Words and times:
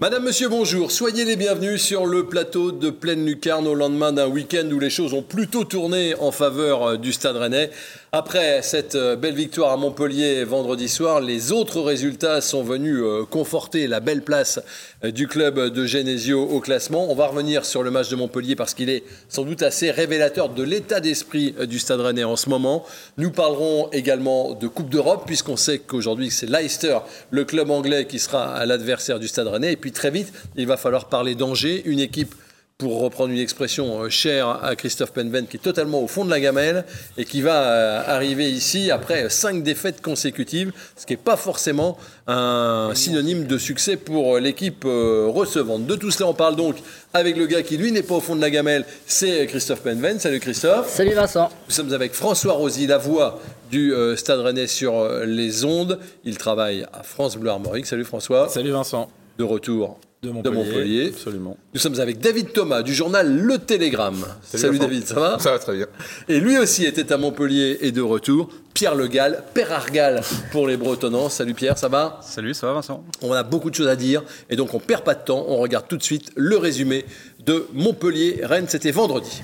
Madame, 0.00 0.24
monsieur, 0.24 0.48
bonjour. 0.48 0.90
Soyez 0.90 1.26
les 1.26 1.36
bienvenus 1.36 1.82
sur 1.82 2.06
le 2.06 2.24
plateau 2.24 2.72
de 2.72 2.88
Pleine 2.88 3.26
Lucarne 3.26 3.66
au 3.66 3.74
lendemain 3.74 4.12
d'un 4.12 4.28
week-end 4.28 4.66
où 4.72 4.78
les 4.78 4.88
choses 4.88 5.12
ont 5.12 5.20
plutôt 5.20 5.64
tourné 5.64 6.14
en 6.14 6.32
faveur 6.32 6.82
euh, 6.82 6.96
du 6.96 7.12
Stade 7.12 7.36
Rennais. 7.36 7.70
Après 8.12 8.60
cette 8.62 8.96
euh, 8.96 9.14
belle 9.14 9.36
victoire 9.36 9.70
à 9.70 9.76
Montpellier 9.76 10.42
vendredi 10.42 10.88
soir, 10.88 11.20
les 11.20 11.52
autres 11.52 11.80
résultats 11.80 12.40
sont 12.40 12.64
venus 12.64 12.98
euh, 12.98 13.24
conforter 13.24 13.86
la 13.86 14.00
belle 14.00 14.22
place 14.22 14.58
du 15.04 15.28
club 15.28 15.60
de 15.60 15.86
Genesio 15.86 16.42
au 16.42 16.58
classement. 16.58 17.08
On 17.08 17.14
va 17.14 17.28
revenir 17.28 17.64
sur 17.64 17.84
le 17.84 17.92
match 17.92 18.08
de 18.08 18.16
Montpellier 18.16 18.56
parce 18.56 18.74
qu'il 18.74 18.90
est 18.90 19.04
sans 19.28 19.44
doute 19.44 19.62
assez 19.62 19.92
révélateur 19.92 20.48
de 20.48 20.64
l'état 20.64 20.98
d'esprit 20.98 21.54
du 21.68 21.78
Stade 21.78 22.00
Rennais 22.00 22.24
en 22.24 22.34
ce 22.34 22.48
moment. 22.48 22.84
Nous 23.16 23.30
parlerons 23.30 23.88
également 23.92 24.54
de 24.54 24.66
Coupe 24.66 24.90
d'Europe 24.90 25.22
puisqu'on 25.24 25.56
sait 25.56 25.78
qu'aujourd'hui 25.78 26.32
c'est 26.32 26.50
Leicester, 26.50 26.98
le 27.30 27.44
club 27.44 27.70
anglais, 27.70 28.06
qui 28.06 28.18
sera 28.18 28.66
l'adversaire 28.66 29.20
du 29.20 29.28
Stade 29.28 29.46
Rennais. 29.46 29.74
Et 29.74 29.76
puis 29.76 29.92
très 29.92 30.10
vite, 30.10 30.32
il 30.56 30.66
va 30.66 30.76
falloir 30.76 31.04
parler 31.04 31.36
d'Angers, 31.36 31.82
une 31.84 32.00
équipe 32.00 32.34
pour 32.80 32.98
reprendre 33.02 33.30
une 33.30 33.38
expression 33.38 34.02
euh, 34.02 34.08
chère 34.08 34.48
à 34.64 34.74
Christophe 34.74 35.12
Penven, 35.12 35.46
qui 35.46 35.58
est 35.58 35.60
totalement 35.60 36.02
au 36.02 36.08
fond 36.08 36.24
de 36.24 36.30
la 36.30 36.40
gamelle 36.40 36.84
et 37.18 37.26
qui 37.26 37.42
va 37.42 37.62
euh, 37.62 38.02
arriver 38.06 38.50
ici 38.50 38.90
après 38.90 39.28
cinq 39.28 39.62
défaites 39.62 40.00
consécutives, 40.00 40.72
ce 40.96 41.04
qui 41.04 41.12
n'est 41.12 41.18
pas 41.18 41.36
forcément 41.36 41.98
un 42.26 42.92
synonyme 42.94 43.44
de 43.44 43.58
succès 43.58 43.96
pour 43.96 44.38
l'équipe 44.38 44.84
euh, 44.86 45.26
recevante. 45.28 45.84
De 45.84 45.94
tout 45.94 46.10
cela, 46.10 46.30
on 46.30 46.34
parle 46.34 46.56
donc 46.56 46.76
avec 47.12 47.36
le 47.36 47.46
gars 47.46 47.62
qui, 47.62 47.76
lui, 47.76 47.92
n'est 47.92 48.02
pas 48.02 48.14
au 48.14 48.20
fond 48.20 48.34
de 48.34 48.40
la 48.40 48.50
gamelle, 48.50 48.86
c'est 49.06 49.46
Christophe 49.46 49.82
Penven. 49.82 50.18
Salut 50.18 50.40
Christophe. 50.40 50.88
Salut 50.88 51.12
Vincent. 51.12 51.50
Nous 51.68 51.74
sommes 51.74 51.92
avec 51.92 52.14
François 52.14 52.54
Rosy, 52.54 52.86
la 52.86 52.98
voix 52.98 53.40
du 53.70 53.92
Stade 54.16 54.40
Rennais 54.40 54.66
sur 54.66 55.06
les 55.24 55.64
ondes. 55.64 55.98
Il 56.24 56.38
travaille 56.38 56.86
à 56.92 57.02
France 57.02 57.36
Bleu 57.36 57.50
Armorique. 57.50 57.86
Salut 57.86 58.04
François. 58.04 58.48
Salut 58.48 58.70
Vincent. 58.70 59.10
De 59.38 59.44
retour 59.44 59.98
de 60.22 60.28
Montpellier, 60.28 61.08
Absolument. 61.14 61.56
Nous 61.72 61.80
sommes 61.80 61.98
avec 61.98 62.18
David 62.18 62.52
Thomas 62.52 62.82
du 62.82 62.92
journal 62.92 63.34
Le 63.34 63.56
Télégramme. 63.56 64.26
Salut, 64.42 64.78
David, 64.78 65.06
ça 65.06 65.14
va? 65.14 65.38
Ça 65.38 65.52
va 65.52 65.58
très 65.58 65.74
bien. 65.74 65.86
Et 66.28 66.40
lui 66.40 66.58
aussi 66.58 66.84
était 66.84 67.10
à 67.10 67.16
Montpellier 67.16 67.78
et 67.80 67.90
de 67.90 68.02
retour. 68.02 68.50
Pierre 68.74 68.94
Le 68.94 69.08
Gall, 69.08 69.42
Père 69.54 69.72
Argal 69.72 70.20
pour 70.52 70.68
les 70.68 70.76
Bretonnants. 70.76 71.30
Salut 71.30 71.54
Pierre, 71.54 71.78
ça 71.78 71.88
va? 71.88 72.20
Salut, 72.22 72.52
ça 72.52 72.66
va 72.66 72.74
Vincent? 72.74 73.02
On 73.22 73.32
a 73.32 73.42
beaucoup 73.42 73.70
de 73.70 73.74
choses 73.74 73.88
à 73.88 73.96
dire 73.96 74.22
et 74.50 74.56
donc 74.56 74.74
on 74.74 74.78
perd 74.78 75.04
pas 75.04 75.14
de 75.14 75.24
temps. 75.24 75.46
On 75.48 75.56
regarde 75.56 75.86
tout 75.88 75.96
de 75.96 76.02
suite 76.02 76.30
le 76.36 76.58
résumé 76.58 77.06
de 77.46 77.66
Montpellier-Rennes. 77.72 78.66
C'était 78.68 78.90
vendredi. 78.90 79.40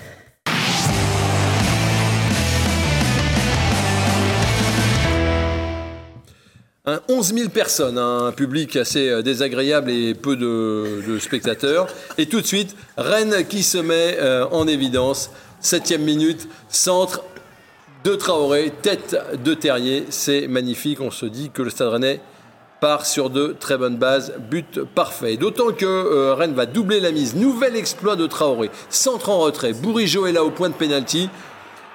Un 6.88 7.00
11 7.08 7.34
000 7.34 7.48
personnes, 7.48 7.98
un 7.98 8.30
public 8.30 8.76
assez 8.76 9.08
euh, 9.08 9.20
désagréable 9.20 9.90
et 9.90 10.14
peu 10.14 10.36
de, 10.36 11.18
spectateurs. 11.18 11.88
Et 12.16 12.26
tout 12.26 12.40
de 12.40 12.46
suite, 12.46 12.76
Rennes 12.96 13.44
qui 13.48 13.64
se 13.64 13.78
met 13.78 14.16
euh, 14.20 14.46
en 14.52 14.68
évidence. 14.68 15.32
Septième 15.58 16.02
minute, 16.02 16.46
centre 16.68 17.24
de 18.04 18.14
Traoré, 18.14 18.72
tête 18.82 19.16
de 19.42 19.52
Terrier. 19.54 20.06
C'est 20.10 20.46
magnifique. 20.46 21.00
On 21.00 21.10
se 21.10 21.26
dit 21.26 21.50
que 21.50 21.62
le 21.62 21.70
Stade 21.70 21.88
Rennais 21.88 22.20
part 22.80 23.04
sur 23.04 23.30
de 23.30 23.56
très 23.58 23.76
bonnes 23.76 23.96
bases. 23.96 24.34
But 24.48 24.84
parfait. 24.84 25.36
D'autant 25.36 25.72
que 25.72 25.86
euh, 25.86 26.34
Rennes 26.34 26.54
va 26.54 26.66
doubler 26.66 27.00
la 27.00 27.10
mise. 27.10 27.34
Nouvel 27.34 27.74
exploit 27.74 28.14
de 28.14 28.28
Traoré. 28.28 28.70
Centre 28.90 29.30
en 29.30 29.40
retrait. 29.40 29.72
Bourigeau 29.72 30.26
est 30.26 30.32
là 30.32 30.44
au 30.44 30.50
point 30.50 30.68
de 30.68 30.74
pénalty. 30.74 31.30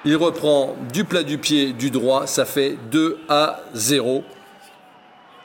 Il 0.04 0.16
reprend 0.16 0.76
du 0.92 1.04
plat 1.04 1.22
du 1.22 1.38
pied 1.38 1.72
du 1.72 1.90
droit. 1.90 2.26
Ça 2.26 2.44
fait 2.44 2.76
2 2.90 3.16
à 3.30 3.62
0. 3.72 4.22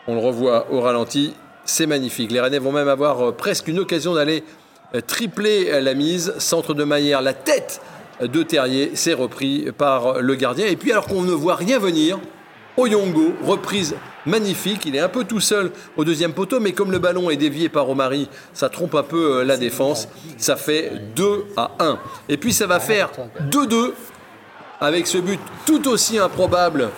On 0.08 0.16
le 0.16 0.22
revoit 0.22 0.68
au 0.72 0.80
ralenti. 0.80 1.34
C'est 1.66 1.86
magnifique. 1.86 2.32
Les 2.32 2.40
Rennais 2.40 2.60
vont 2.60 2.72
même 2.72 2.88
avoir 2.88 3.22
euh, 3.22 3.32
presque 3.34 3.68
une 3.68 3.80
occasion 3.80 4.14
d'aller 4.14 4.46
euh, 4.96 5.02
tripler 5.02 5.70
euh, 5.70 5.82
la 5.82 5.94
mise. 5.94 6.34
Centre 6.38 6.74
de 6.74 6.86
Maillère, 6.86 7.22
la 7.22 7.34
tête 7.34 7.82
de 8.22 8.42
Terrier, 8.42 8.92
c'est 8.94 9.14
repris 9.14 9.68
par 9.78 10.22
le 10.22 10.36
gardien. 10.36 10.66
Et 10.66 10.78
puis 10.78 10.94
alors 10.94 11.08
qu'on 11.08 11.24
ne 11.24 11.34
voit 11.34 11.56
rien 11.56 11.78
venir, 11.78 12.20
Oyongo, 12.78 13.34
reprise 13.44 13.96
magnifique. 14.26 14.86
Il 14.86 14.96
est 14.96 15.00
un 15.00 15.10
peu 15.10 15.26
tout 15.26 15.42
seul 15.42 15.72
au 15.98 16.06
deuxième 16.06 16.32
poteau, 16.32 16.62
mais 16.62 16.72
comme 16.72 16.92
le 16.92 17.00
ballon 17.00 17.30
est 17.30 17.36
dévié 17.36 17.68
par 17.68 17.90
Omari, 17.90 18.30
ça 18.54 18.70
trompe 18.70 18.96
un 18.96 19.04
peu 19.04 19.44
la 19.44 19.58
défense. 19.58 20.08
Ça 20.38 20.56
fait 20.56 20.94
2 21.16 21.46
à 21.58 21.72
1. 21.80 22.00
Et 22.30 22.38
puis 22.38 22.54
ça 22.54 22.66
va 22.66 22.80
faire 22.80 23.12
2-2 23.52 23.92
avec 24.80 25.06
ce 25.06 25.18
but 25.18 25.40
tout 25.66 25.88
aussi 25.90 26.18
improbable 26.18 26.90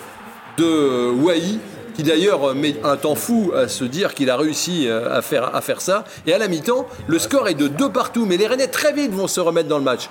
de 0.57 1.11
Wai 1.11 1.59
qui 1.99 2.03
d'ailleurs 2.03 2.55
met 2.55 2.77
un 2.85 2.95
temps 2.95 3.15
fou 3.15 3.51
à 3.53 3.67
se 3.67 3.83
dire 3.83 4.13
qu'il 4.13 4.29
a 4.29 4.37
réussi 4.37 4.87
euh, 4.87 5.13
à 5.13 5.21
faire, 5.21 5.81
ça. 5.81 6.05
Et 6.25 6.33
à 6.33 6.37
la 6.37 6.47
mi-temps, 6.47 6.87
le 7.07 7.19
score 7.19 7.49
est 7.49 7.55
de 7.55 7.67
deux 7.67 7.91
partout, 7.91 8.25
mais 8.25 8.37
les 8.37 8.47
Rennais 8.47 8.69
très 8.69 8.93
vite 8.93 9.11
vont 9.11 9.27
se 9.27 9.41
remettre 9.41 9.67
dans 9.67 9.79
le 9.79 9.83
match. 9.83 10.09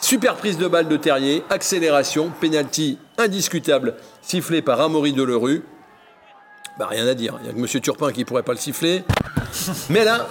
Super 0.00 0.34
prise 0.34 0.58
de 0.58 0.66
balle 0.66 0.88
de 0.88 0.96
Terrier, 0.96 1.44
accélération, 1.48 2.32
penalty 2.40 2.98
indiscutable, 3.18 3.94
sifflé 4.20 4.62
par 4.62 4.80
Amaury 4.80 5.12
Delerue. 5.12 5.62
Bah, 6.76 6.88
rien 6.90 7.06
à 7.06 7.14
dire, 7.14 7.38
il 7.38 7.44
n'y 7.44 7.50
a 7.50 7.52
que 7.52 7.72
M. 7.76 7.80
Turpin 7.80 8.10
qui 8.10 8.24
pourrait 8.24 8.42
pas 8.42 8.54
le 8.54 8.58
siffler. 8.58 9.04
Mais 9.90 10.02
là, 10.04 10.26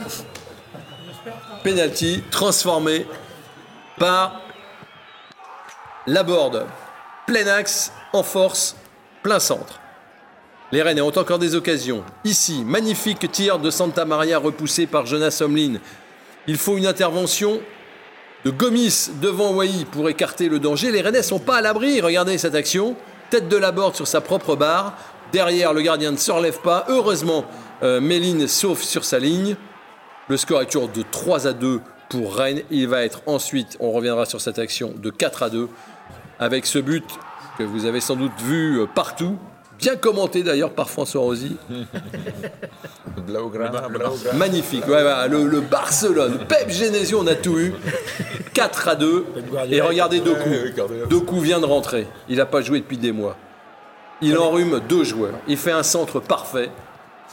penalty 1.63 2.21
transformé 2.31 3.05
par 3.97 4.41
Laborde. 6.05 6.65
Plein 7.27 7.47
axe, 7.47 7.93
en 8.11 8.23
force, 8.23 8.75
plein 9.23 9.39
centre. 9.39 9.80
Les 10.71 10.81
Rennes 10.81 11.01
ont 11.01 11.17
encore 11.17 11.37
des 11.37 11.55
occasions. 11.55 12.01
Ici, 12.23 12.63
magnifique 12.65 13.29
tir 13.29 13.59
de 13.59 13.69
Santa 13.69 14.05
Maria 14.05 14.39
repoussé 14.39 14.87
par 14.87 15.05
Jonas 15.05 15.41
Omlin. 15.41 15.79
Il 16.47 16.57
faut 16.57 16.77
une 16.77 16.85
intervention 16.85 17.59
de 18.45 18.51
Gomis 18.51 19.09
devant 19.21 19.51
Wai 19.51 19.85
pour 19.91 20.07
écarter 20.07 20.47
le 20.47 20.59
danger. 20.59 20.91
Les 20.91 21.01
Rennais 21.01 21.23
sont 21.23 21.39
pas 21.39 21.57
à 21.57 21.61
l'abri. 21.61 21.99
Regardez 21.99 22.37
cette 22.37 22.55
action. 22.55 22.95
Tête 23.29 23.49
de 23.49 23.57
la 23.57 23.73
borde 23.73 23.95
sur 23.95 24.07
sa 24.07 24.21
propre 24.21 24.55
barre. 24.55 24.97
Derrière, 25.33 25.73
le 25.73 25.81
gardien 25.81 26.11
ne 26.11 26.17
se 26.17 26.31
relève 26.31 26.61
pas. 26.61 26.85
Heureusement, 26.87 27.43
euh, 27.83 27.99
Méline 27.99 28.47
sauf 28.47 28.81
sur 28.81 29.03
sa 29.03 29.19
ligne. 29.19 29.57
Le 30.29 30.37
score 30.37 30.61
est 30.61 30.67
toujours 30.67 30.87
de 30.87 31.03
3 31.11 31.47
à 31.47 31.53
2 31.53 31.81
pour 32.07 32.33
Rennes. 32.33 32.61
Il 32.71 32.87
va 32.87 33.03
être 33.03 33.21
ensuite, 33.25 33.75
on 33.81 33.91
reviendra 33.91 34.25
sur 34.25 34.39
cette 34.39 34.57
action, 34.57 34.93
de 34.95 35.09
4 35.09 35.43
à 35.43 35.49
2 35.49 35.67
avec 36.39 36.65
ce 36.65 36.79
but 36.79 37.05
que 37.57 37.63
vous 37.63 37.85
avez 37.85 37.99
sans 37.99 38.15
doute 38.15 38.39
vu 38.39 38.79
euh, 38.79 38.85
partout 38.87 39.37
bien 39.81 39.95
commenté 39.95 40.43
d'ailleurs 40.43 40.71
par 40.71 40.89
François 40.89 41.21
Rosy. 41.21 41.57
Magnifique, 44.35 44.85
le, 44.87 45.59
Barcelone, 45.59 46.45
Pep 46.47 46.69
Genesio, 46.69 47.19
on 47.19 47.27
a 47.27 47.35
tout 47.35 47.57
eu. 47.57 47.73
4 48.53 48.87
à 48.87 48.95
2. 48.95 49.25
Et 49.71 49.81
regardez 49.81 50.19
Doku. 50.19 50.49
Doku 51.09 51.39
vient 51.39 51.59
de 51.59 51.65
rentrer. 51.65 52.07
Il 52.29 52.37
n'a 52.37 52.45
pas 52.45 52.61
joué 52.61 52.79
depuis 52.79 52.97
des 52.97 53.11
mois. 53.11 53.35
Il 54.21 54.37
enrhume 54.37 54.79
deux 54.87 55.03
joueurs. 55.03 55.33
Il 55.47 55.57
fait 55.57 55.71
un 55.71 55.83
centre 55.83 56.19
parfait. 56.19 56.69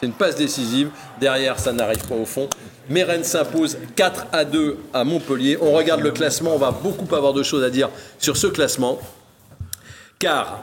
C'est 0.01 0.07
une 0.07 0.13
passe 0.13 0.37
décisive. 0.37 0.91
Derrière, 1.21 1.59
ça 1.59 1.73
n'arrive 1.73 2.07
pas 2.07 2.15
au 2.15 2.25
fond. 2.25 2.49
Meren 2.89 3.25
s'impose 3.25 3.77
4 3.95 4.29
à 4.33 4.45
2 4.45 4.79
à 4.95 5.05
Montpellier. 5.05 5.59
On 5.61 5.73
regarde 5.73 6.01
le 6.01 6.13
classement. 6.13 6.55
On 6.55 6.59
va 6.59 6.71
beaucoup 6.71 7.15
avoir 7.15 7.35
de 7.35 7.43
choses 7.43 7.63
à 7.63 7.69
dire 7.69 7.91
sur 8.19 8.39
ce 8.39 8.47
classement. 8.47 8.99
Car 10.19 10.63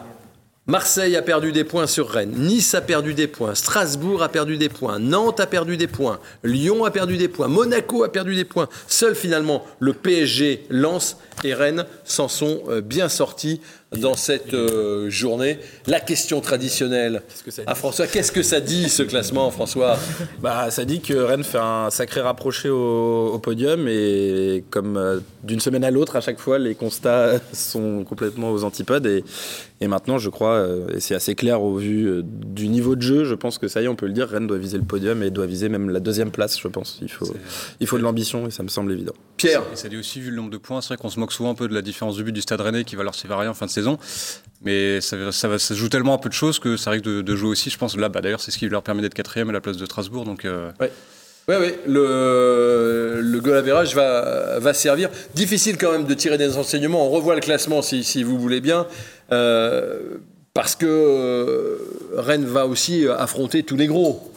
Marseille 0.67 1.15
a 1.15 1.21
perdu 1.21 1.51
des 1.51 1.63
points 1.63 1.85
sur 1.85 2.09
Rennes, 2.09 2.33
Nice 2.35 2.73
a 2.73 2.81
perdu 2.81 3.13
des 3.13 3.27
points, 3.27 3.53
Strasbourg 3.53 4.23
a 4.23 4.29
perdu 4.29 4.57
des 4.57 4.67
points, 4.67 4.97
Nantes 4.97 5.39
a 5.39 5.45
perdu 5.45 5.77
des 5.77 5.85
points, 5.85 6.19
Lyon 6.43 6.85
a 6.85 6.89
perdu 6.89 7.17
des 7.17 7.27
points, 7.27 7.47
Monaco 7.47 8.03
a 8.03 8.11
perdu 8.11 8.33
des 8.33 8.45
points. 8.45 8.67
Seul 8.87 9.13
finalement 9.13 9.63
le 9.79 9.93
PSG, 9.93 10.65
Lens 10.71 11.17
et 11.43 11.53
Rennes 11.53 11.85
s'en 12.03 12.27
sont 12.27 12.63
euh, 12.67 12.81
bien 12.81 13.09
sortis 13.09 13.61
dans 13.91 14.15
cette 14.15 14.53
euh, 14.53 15.09
journée. 15.09 15.59
La 15.87 15.99
question 15.99 16.41
traditionnelle 16.41 17.21
à 17.67 17.75
François, 17.75 18.07
qu'est-ce 18.07 18.31
que 18.31 18.43
ça 18.43 18.59
dit 18.59 18.89
ce 18.89 19.03
classement, 19.03 19.49
François? 19.51 19.97
Bah, 20.39 20.69
Ça 20.71 20.85
dit 20.85 21.01
que 21.01 21.13
Rennes 21.13 21.43
fait 21.43 21.59
un 21.59 21.89
sacré 21.89 22.21
rapproché 22.21 22.69
au, 22.69 23.39
podium 23.41 23.87
et 23.87 24.63
comme 24.69 24.97
euh, 24.97 25.19
d'une 25.43 25.59
semaine 25.59 25.83
à 25.83 25.91
l'autre, 25.91 26.15
à 26.15 26.21
chaque 26.21 26.39
fois, 26.39 26.57
les 26.57 26.73
constats 26.73 27.39
sont 27.53 28.03
complètement 28.03 28.51
aux 28.51 28.63
antipodes. 28.63 29.05
Et, 29.05 29.23
et 29.81 29.87
maintenant, 29.87 30.17
je 30.17 30.29
crois, 30.29 30.53
euh, 30.53 30.87
et 30.95 30.99
c'est 30.99 31.15
assez 31.15 31.35
clair 31.35 31.61
au 31.61 31.75
vu 31.75 32.23
du 32.23 32.67
niveau 32.67 32.95
de 32.95 33.01
jeu, 33.01 33.23
je 33.25 33.35
pense 33.35 33.57
que 33.57 33.67
ça 33.67 33.81
y 33.81 33.85
est, 33.85 33.87
on 33.87 33.95
peut 33.95 34.07
le 34.07 34.13
dire, 34.13 34.27
Rennes 34.27 34.47
doit 34.47 34.57
viser 34.57 34.77
le 34.77 34.83
podium 34.83 35.21
et 35.21 35.29
doit 35.29 35.45
viser 35.45 35.69
même 35.69 35.89
la 35.89 35.99
deuxième 35.99 36.31
place, 36.31 36.59
je 36.59 36.67
pense. 36.67 36.99
Il 37.01 37.11
faut, 37.11 37.31
il 37.79 37.87
faut 37.87 37.97
de 37.97 38.03
l'ambition 38.03 38.47
et 38.47 38.51
ça 38.51 38.63
me 38.63 38.69
semble 38.69 38.91
évident. 38.91 39.13
Pierre 39.37 39.63
Et 39.73 39.75
ça 39.75 39.89
dit 39.89 39.97
aussi, 39.97 40.19
vu 40.21 40.31
le 40.31 40.37
nombre 40.37 40.49
de 40.49 40.57
points, 40.57 40.81
c'est 40.81 40.89
vrai 40.89 40.97
qu'on 40.97 41.09
se 41.09 41.19
moque 41.19 41.33
souvent 41.33 41.51
un 41.51 41.55
peu 41.55 41.67
de 41.67 41.73
la 41.73 41.81
différence 41.81 42.17
de 42.17 42.23
but 42.23 42.31
du 42.31 42.41
Stade 42.41 42.61
Rennais 42.61 42.83
qui 42.83 42.95
va 42.95 43.03
leur 43.03 43.15
séparer 43.15 43.47
en 43.47 43.53
fin 43.53 43.65
de 43.65 43.71
mais 44.63 44.99
ça, 44.99 45.31
ça, 45.31 45.75
joue 45.75 45.89
tellement 45.89 46.15
un 46.15 46.17
peu 46.17 46.29
de 46.29 46.33
choses 46.33 46.59
que 46.59 46.75
ça 46.75 46.91
risque 46.91 47.03
de, 47.05 47.35
jouer 47.35 47.49
aussi, 47.49 47.69
je 47.69 47.77
pense. 47.77 47.95
Là, 47.95 48.09
bah, 48.09 48.21
d'ailleurs, 48.21 48.41
c'est 48.41 48.51
ce 48.51 48.57
qui 48.57 48.67
leur 48.67 48.81
permet 48.81 49.01
d'être 49.01 49.13
quatrième 49.13 49.49
à 49.49 49.53
la 49.53 49.61
place 49.61 49.77
de 49.77 49.85
Strasbourg. 49.85 50.25
Donc, 50.25 50.45
euh... 50.45 50.71
ouais. 50.79 50.91
Ouais, 51.47 51.77
Le, 51.85 53.19
le 53.21 53.39
goal 53.39 53.57
average 53.57 53.93
va, 53.93 54.57
va 54.57 54.73
servir. 54.73 55.11
Difficile 55.35 55.77
quand 55.77 55.91
même 55.91 56.05
de 56.05 56.13
tirer 56.15 56.39
des 56.39 56.57
enseignements. 56.57 57.05
On 57.05 57.11
revoit 57.11 57.35
le 57.35 57.41
classement 57.41 57.83
si, 57.83 58.03
si 58.03 58.23
vous 58.23 58.39
voulez 58.39 58.61
bien. 58.61 58.87
Euh, 59.31 60.17
parce 60.55 60.75
que 60.75 60.87
euh, 60.87 61.77
Rennes 62.15 62.45
va 62.45 62.65
aussi 62.65 63.05
affronter 63.07 63.61
tous 63.61 63.75
les 63.75 63.85
gros. 63.85 64.31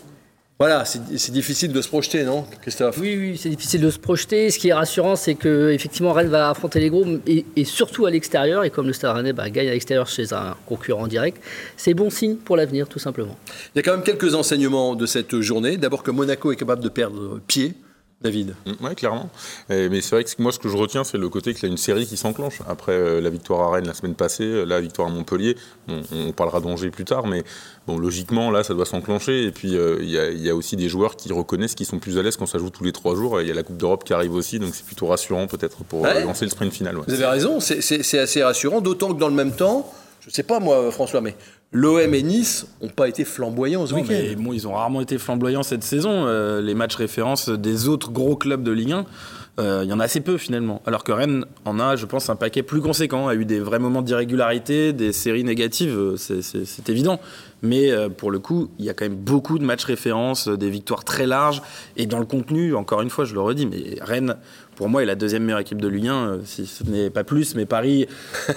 Voilà, 0.58 0.84
c'est 0.84 1.30
difficile 1.30 1.72
de 1.72 1.80
se 1.80 1.86
projeter, 1.86 2.24
non, 2.24 2.44
Christophe? 2.62 2.98
Oui, 2.98 3.16
oui, 3.16 3.38
c'est 3.40 3.48
difficile 3.48 3.80
de 3.80 3.90
se 3.90 3.98
projeter. 4.00 4.50
Ce 4.50 4.58
qui 4.58 4.70
est 4.70 4.72
rassurant, 4.72 5.14
c'est 5.14 5.36
que 5.36 5.70
effectivement 5.70 6.12
Rennes 6.12 6.30
va 6.30 6.50
affronter 6.50 6.80
les 6.80 6.90
gros 6.90 7.06
et, 7.28 7.64
surtout 7.64 8.06
à 8.06 8.10
l'extérieur. 8.10 8.64
Et 8.64 8.70
comme 8.70 8.88
le 8.88 8.92
Stade 8.92 9.14
Rennais 9.14 9.32
bah, 9.32 9.50
gagne 9.50 9.68
à 9.68 9.70
l'extérieur 9.70 10.08
chez 10.08 10.32
un 10.32 10.56
concurrent 10.66 11.06
direct, 11.06 11.40
c'est 11.76 11.94
bon 11.94 12.10
signe 12.10 12.34
pour 12.34 12.56
l'avenir, 12.56 12.88
tout 12.88 12.98
simplement. 12.98 13.36
Il 13.72 13.78
y 13.78 13.78
a 13.78 13.82
quand 13.84 13.92
même 13.92 14.02
quelques 14.02 14.34
enseignements 14.34 14.96
de 14.96 15.06
cette 15.06 15.40
journée. 15.40 15.76
D'abord 15.76 16.02
que 16.02 16.10
Monaco 16.10 16.50
est 16.50 16.56
capable 16.56 16.82
de 16.82 16.88
perdre 16.88 17.40
pied 17.46 17.74
David. 18.20 18.54
Mm, 18.66 18.72
oui, 18.80 18.94
clairement. 18.96 19.30
mais 19.68 20.00
c'est 20.00 20.16
vrai 20.16 20.24
que 20.24 20.30
moi, 20.38 20.50
ce 20.50 20.58
que 20.58 20.68
je 20.68 20.76
retiens, 20.76 21.04
c'est 21.04 21.18
le 21.18 21.28
côté 21.28 21.54
qu'il 21.54 21.62
y 21.62 21.66
a 21.66 21.68
une 21.68 21.76
série 21.76 22.06
qui 22.06 22.16
s'enclenche. 22.16 22.60
Après 22.68 22.92
euh, 22.92 23.20
la 23.20 23.30
victoire 23.30 23.60
à 23.60 23.70
Rennes 23.70 23.86
la 23.86 23.94
semaine 23.94 24.14
passée, 24.14 24.44
euh, 24.44 24.64
la 24.64 24.80
victoire 24.80 25.08
à 25.08 25.10
Montpellier, 25.10 25.56
on, 25.88 26.32
parlera 26.32 26.60
d'Angers 26.60 26.90
plus 26.90 27.04
tard, 27.04 27.26
mais 27.26 27.44
bon, 27.86 27.96
logiquement, 27.96 28.50
là, 28.50 28.64
ça 28.64 28.74
doit 28.74 28.86
s'enclencher. 28.86 29.44
Et 29.44 29.52
puis, 29.52 29.76
euh, 29.76 29.98
il 30.00 30.10
y, 30.10 30.50
a 30.50 30.54
aussi 30.54 30.76
des 30.76 30.88
joueurs 30.88 31.14
qui 31.14 31.32
reconnaissent 31.32 31.76
qu'ils 31.76 31.86
sont 31.86 32.00
plus 32.00 32.18
à 32.18 32.22
l'aise 32.22 32.36
quand 32.36 32.46
ça 32.46 32.58
joue 32.58 32.70
tous 32.70 32.84
les 32.84 32.92
trois 32.92 33.14
jours. 33.14 33.40
Il 33.40 33.46
y 33.46 33.50
a 33.52 33.54
la 33.54 33.62
Coupe 33.62 33.76
d'Europe 33.76 34.02
qui 34.02 34.12
arrive 34.12 34.34
aussi, 34.34 34.58
donc 34.58 34.74
c'est 34.74 34.84
plutôt 34.84 35.06
rassurant 35.06 35.46
peut-être 35.46 35.84
pour 35.84 36.04
lancer 36.04 36.44
le 36.44 36.50
sprint 36.50 36.72
final. 36.72 36.96
Vous 36.96 37.12
avez 37.12 37.26
raison, 37.26 37.60
c'est 37.60 38.18
assez 38.18 38.42
rassurant, 38.42 38.80
d'autant 38.80 39.14
que 39.14 39.18
dans 39.20 39.28
le 39.28 39.34
même 39.34 39.54
temps, 39.54 39.92
je 40.28 40.32
ne 40.32 40.34
sais 40.34 40.42
pas 40.42 40.60
moi, 40.60 40.90
François, 40.90 41.22
mais 41.22 41.34
L'OM 41.72 42.14
et 42.14 42.22
Nice 42.22 42.66
n'ont 42.82 42.88
pas 42.88 43.08
été 43.08 43.24
flamboyants 43.24 43.86
ce 43.86 43.94
week-end. 43.94 44.42
Bon, 44.42 44.52
ils 44.52 44.68
ont 44.68 44.74
rarement 44.74 45.00
été 45.00 45.16
flamboyants 45.16 45.62
cette 45.62 45.84
saison. 45.84 46.26
Euh, 46.26 46.60
les 46.60 46.74
matchs 46.74 46.96
références 46.96 47.48
des 47.48 47.88
autres 47.88 48.10
gros 48.10 48.36
clubs 48.36 48.62
de 48.62 48.70
Ligue 48.70 48.92
1, 48.92 49.06
euh, 49.58 49.80
il 49.84 49.90
y 49.90 49.92
en 49.92 50.00
a 50.00 50.04
assez 50.04 50.20
peu 50.20 50.38
finalement. 50.38 50.82
Alors 50.86 51.02
que 51.02 51.12
Rennes 51.12 51.44
en 51.66 51.78
a, 51.78 51.96
je 51.96 52.04
pense, 52.06 52.28
un 52.28 52.36
paquet 52.36 52.62
plus 52.62 52.82
conséquent, 52.82 53.28
a 53.28 53.34
eu 53.34 53.44
des 53.46 53.60
vrais 53.60 53.78
moments 53.78 54.00
d'irrégularité, 54.00 54.94
des 54.94 55.12
séries 55.12 55.44
négatives, 55.44 55.94
euh, 55.94 56.16
c'est 56.16 56.88
évident. 56.88 57.20
Mais 57.60 57.90
pour 58.16 58.30
le 58.30 58.38
coup, 58.38 58.70
il 58.78 58.84
y 58.84 58.88
a 58.88 58.94
quand 58.94 59.04
même 59.04 59.16
beaucoup 59.16 59.58
de 59.58 59.64
matchs 59.64 59.84
références, 59.84 60.46
des 60.46 60.70
victoires 60.70 61.02
très 61.02 61.26
larges. 61.26 61.60
Et 61.96 62.06
dans 62.06 62.20
le 62.20 62.24
contenu, 62.24 62.76
encore 62.76 63.02
une 63.02 63.10
fois, 63.10 63.24
je 63.24 63.34
le 63.34 63.40
redis, 63.40 63.66
mais 63.66 63.96
Rennes 64.00 64.36
pour 64.78 64.88
moi, 64.88 65.02
est 65.02 65.06
la 65.06 65.16
deuxième 65.16 65.42
meilleure 65.42 65.58
équipe 65.58 65.82
de 65.82 65.88
Ligue 65.88 66.06
1, 66.06 66.14
euh, 66.14 66.38
si 66.44 66.64
ce 66.64 66.84
n'est 66.84 67.10
pas 67.10 67.24
plus. 67.24 67.56
Mais 67.56 67.66
Paris, 67.66 68.06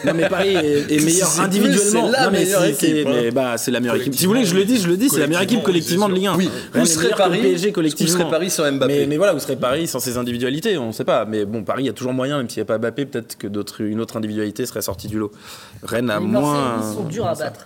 non, 0.06 0.14
mais 0.14 0.30
Paris 0.30 0.54
est, 0.56 1.04
meilleur 1.04 1.42
individuellement. 1.42 2.12
C'est 2.12 2.22
la 2.22 2.30
meilleure 2.30 2.66
équipe. 2.66 3.08
Hein. 3.08 3.30
Bah, 3.34 3.58
c'est 3.58 3.72
la 3.72 3.80
meilleure 3.80 3.96
équipe. 3.96 4.14
Si 4.14 4.26
vous 4.26 4.34
voulez, 4.34 4.46
je 4.46 4.54
le 4.54 4.64
dis, 4.64 4.78
je 4.78 4.88
le 4.88 4.98
dis, 4.98 5.10
c'est 5.10 5.20
la 5.20 5.26
meilleure 5.26 5.42
équipe 5.42 5.64
collectivement 5.64 6.08
de 6.08 6.14
Ligue 6.14 6.28
1. 6.28 6.36
Oui. 6.36 6.48
Vous 6.76 6.86
serez 6.86 7.10
Paris, 7.18 7.40
PSG 7.42 7.72
collectivement. 7.72 8.14
Vous 8.14 8.20
serez 8.20 8.30
Paris 8.30 8.52
sans 8.52 8.72
Mbappé. 8.72 9.08
Mais, 9.08 9.18
voilà, 9.18 9.34
vous 9.34 9.40
serez 9.40 9.56
Paris 9.56 9.88
sans 9.88 10.00
ses 10.00 10.18
individualités, 10.18 10.78
on 10.78 10.90
ne 10.90 10.92
sait 10.92 11.06
pas. 11.06 11.26
Mais 11.26 11.44
bon, 11.44 11.64
Paris, 11.64 11.86
il 11.86 11.88
y 11.88 11.90
a 11.90 11.94
toujours 11.94 12.14
moyen, 12.14 12.38
même 12.38 12.50
s'il 12.50 12.60
n'y 12.60 12.66
a 12.66 12.66
pas 12.66 12.78
Mbappé, 12.78 13.08
peut-être 13.08 13.36
que 13.40 13.48
une 13.82 14.00
autre 14.00 14.16
individualité 14.16 14.68
serait 14.68 14.84
sortie 14.84 15.08
du 15.08 15.18
lot. 15.18 15.32
Rennes 15.82 16.12
a 16.12 16.20
moins. 16.20 16.84
Ils 16.84 16.96
sont 16.98 17.04
durs 17.06 17.26
à 17.26 17.34
battre 17.34 17.66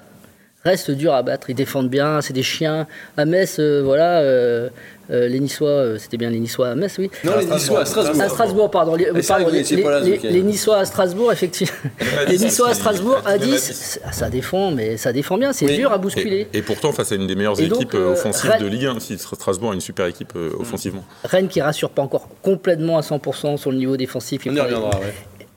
reste 0.66 0.92
dur 0.92 1.14
à 1.14 1.24
battre. 1.24 1.50
Ils 1.50 1.56
défendent 1.56 1.90
bien, 1.90 2.22
c'est 2.22 2.34
des 2.34 2.44
chiens. 2.44 2.88
À 3.18 3.26
Metz, 3.26 3.58
euh, 3.60 3.82
voilà, 3.84 4.20
euh, 4.20 4.70
euh, 5.12 5.28
les 5.28 5.40
Niçois, 5.40 6.00
c'était 6.00 6.18
bien 6.18 6.30
les 6.30 6.40
Niçois 6.40 6.70
à 6.70 6.76
Metz, 6.76 6.96
oui. 6.98 7.12
Non, 7.24 7.34
les 7.38 7.46
Niçois 7.46 7.82
à 7.82 7.86
Strasbourg. 7.86 8.22
À 8.22 8.30
Strasbourg, 8.30 8.72
pardon. 8.72 8.96
Les, 8.96 9.06
les, 9.06 10.42
Niçois 10.42 10.78
à 10.78 10.86
Strasbourg, 10.86 11.32
effectivement. 11.32 11.74
les 12.28 12.38
Niçois 12.40 12.70
à 12.70 12.74
Strasbourg 12.74 13.22
à 13.26 13.38
10, 13.38 14.00
ça 14.12 14.30
défend, 14.30 14.72
mais 14.72 14.98
ça 14.98 15.14
défend 15.14 15.38
bien, 15.38 15.54
c'est 15.54 15.68
dur 15.68 15.92
à 15.92 15.98
bousculer. 15.98 16.48
Et, 16.54 16.62
pourtant, 16.62 16.92
face 16.92 17.12
à 17.12 17.16
une 17.16 17.28
des 17.28 17.36
meilleures 17.36 17.60
équipes 17.62 17.94
offensives 17.94 18.58
de 18.60 18.66
Ligue 18.66 18.86
1, 18.86 19.00
si 19.00 19.18
Strasbourg 19.18 19.72
a 19.72 19.74
une 19.76 19.82
super 19.82 20.08
équipe 20.08 20.34
offensivement. 20.60 21.04
Rennes 21.24 21.48
qui 21.48 21.62
rassure 21.62 21.92
pas 21.92 22.02
encore 22.02 22.28
complètement 22.42 22.98
à 22.98 23.02
100% 23.02 23.58
sur 23.58 23.72
le 23.72 23.78
niveau 23.78 23.98
défensif. 23.98 24.42
On 24.48 24.56
y 24.56 24.60
reviendra, 24.60 25.00
ouais. 25.00 25.14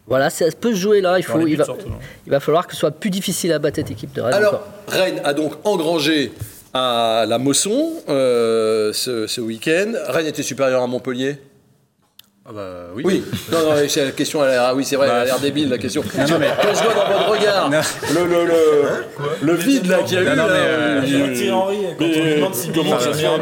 Voilà, 0.09 0.31
ça 0.31 0.47
peut 0.59 0.71
se 0.71 0.81
jouer 0.81 1.01
là. 1.01 1.19
Il, 1.19 1.23
faut, 1.23 1.47
il, 1.47 1.57
va, 1.57 1.67
il 2.27 2.31
va 2.31 2.41
falloir 2.41 2.67
que 2.67 2.73
ce 2.73 2.79
soit 2.81 2.91
plus 2.91 3.11
difficile 3.11 3.53
à 3.53 3.59
battre 3.59 3.77
cette 3.77 3.91
équipe 3.91 4.13
de 4.15 4.23
Rennes. 4.23 4.35
Alors, 4.35 4.63
Rennes 4.89 5.21
a 5.25 5.35
donc 5.35 5.55
engrangé 5.65 6.33
à 6.73 7.25
la 7.29 7.39
Mosson 7.39 7.93
euh, 8.09 8.93
ce, 8.93 9.27
ce 9.27 9.41
week-end. 9.41 9.93
Rennes 10.09 10.27
était 10.27 10.43
supérieur 10.43 10.83
à 10.83 10.87
Montpellier? 10.87 11.39
Ah 12.51 12.53
bah 12.55 12.87
oui. 12.95 13.03
Oui, 13.05 13.25
non, 13.53 13.59
non, 13.59 13.75
c'est 13.89 14.07
la 14.07 14.11
question, 14.13 14.43
elle 14.43 14.53
a, 14.53 14.69
ah 14.69 14.75
oui, 14.75 14.83
c'est 14.83 14.97
vrai, 14.97 15.07
elle 15.07 15.17
a 15.17 15.25
l'air 15.27 15.39
débile 15.39 15.69
la 15.69 15.77
question. 15.77 16.03
Non, 16.17 16.25
non, 16.27 16.39
mais... 16.39 16.49
Quand 16.63 16.75
je 16.75 16.83
vois 16.83 16.95
dans 16.95 17.07
votre 17.07 17.31
regard 17.31 17.71
le, 17.71 18.27
le, 18.27 18.47
le, 18.47 19.47
le 19.47 19.55
vide 19.55 19.85
là 19.87 20.03
qu'il 20.03 20.15
y 20.15 20.17
a 20.17 20.23
eu. 20.23 20.37
Non, 20.37 20.47
mais. 20.47 20.53
Euh, 20.55 21.03
Thierry 21.05 21.51
Henry, 21.51 21.77
quand 21.99 22.05
on 22.05 22.25
lui 22.25 22.35
demande 22.37 22.55
s'il 22.55 22.73
commence 22.73 23.07
à 23.07 23.13
faire 23.13 23.39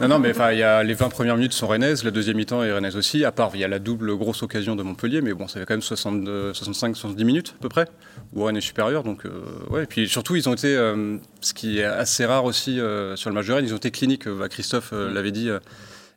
Non, 0.00 0.08
non, 0.08 0.18
mais 0.18 0.32
il 0.52 0.58
y 0.58 0.62
a 0.62 0.82
les 0.82 0.94
20 0.94 1.10
premières 1.10 1.36
minutes 1.36 1.52
sont 1.52 1.66
rennaises, 1.66 2.04
la 2.04 2.10
deuxième 2.10 2.38
mi-temps 2.38 2.62
est 2.62 2.72
rennaise 2.72 2.96
aussi, 2.96 3.22
à 3.26 3.32
part 3.32 3.50
il 3.52 3.60
y 3.60 3.64
a 3.64 3.68
la 3.68 3.78
double 3.78 4.16
grosse 4.16 4.42
occasion 4.42 4.74
de 4.74 4.82
Montpellier, 4.82 5.20
mais 5.20 5.34
bon, 5.34 5.46
ça 5.46 5.60
fait 5.60 5.66
quand 5.66 5.74
même 5.74 5.80
65-70 5.80 7.22
minutes 7.24 7.54
à 7.58 7.62
peu 7.62 7.68
près, 7.68 7.86
où 8.32 8.44
Rennes 8.44 8.56
est 8.56 8.62
supérieur. 8.62 9.02
Donc, 9.02 9.26
euh, 9.26 9.30
ouais, 9.68 9.82
et 9.82 9.86
puis 9.86 10.08
surtout, 10.08 10.36
ils 10.36 10.48
ont 10.48 10.54
été, 10.54 10.74
euh, 10.74 11.18
ce 11.42 11.52
qui 11.52 11.80
est 11.80 11.84
assez 11.84 12.24
rare 12.24 12.46
aussi 12.46 12.80
sur 13.14 13.28
le 13.28 13.34
match 13.34 13.46
de 13.46 13.52
Rennes, 13.52 13.66
ils 13.66 13.74
ont 13.74 13.78
été 13.78 13.90
cliniques, 13.90 14.26
bah, 14.26 14.48
Christophe 14.48 14.92
l'avait 14.92 15.32
dit 15.32 15.50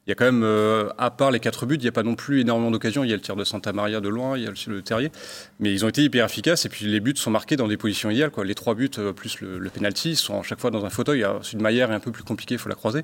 il 0.07 0.12
y 0.12 0.13
a 0.13 0.15
quand 0.15 0.24
même, 0.24 0.44
euh, 0.44 0.88
à 0.98 1.12
part 1.12 1.31
les 1.31 1.42
quatre 1.42 1.65
buts, 1.65 1.75
il 1.75 1.81
n'y 1.81 1.89
a 1.89 1.92
pas 1.92 2.01
non 2.01 2.15
plus 2.15 2.39
énormément 2.39 2.71
d'occasions. 2.71 3.04
Il 3.04 3.09
y 3.09 3.13
a 3.13 3.18
le 3.18 3.21
tir 3.21 3.36
de 3.36 3.44
Santa 3.44 3.74
Maria 3.74 4.00
de 4.00 4.07
loin, 4.07 4.38
il 4.38 4.45
y 4.45 4.48
a 4.48 4.51
le, 4.51 4.74
le 4.74 4.81
terrier. 4.81 5.12
Mais 5.59 5.74
ils 5.74 5.83
ont 5.83 5.89
été 5.89 6.01
hyper 6.01 6.24
efficaces 6.25 6.65
et 6.65 6.69
puis 6.69 6.86
les 6.86 7.01
buts 7.01 7.13
sont 7.18 7.30
marqués 7.30 7.57
dans 7.57 7.68
des 7.68 7.75
positions 7.75 8.09
idéales. 8.09 8.31
Quoi. 8.31 8.45
Les 8.45 8.56
trois 8.56 8.74
buts 8.74 8.89
euh, 9.00 9.12
plus 9.12 9.42
le, 9.42 9.59
le 9.59 9.69
penalty 9.69 10.15
sont 10.15 10.39
à 10.39 10.44
chaque 10.44 10.62
fois 10.62 10.71
dans 10.71 10.86
un 10.86 10.89
fauteuil. 10.89 11.25
Celui 11.42 11.57
de 11.57 11.63
Maillère 11.63 11.92
est 11.92 11.95
un 11.95 12.00
peu 12.00 12.12
plus 12.12 12.24
compliqué, 12.24 12.56
il 12.56 12.57
faut 12.57 12.69
la 12.69 12.75
croiser. 12.75 13.04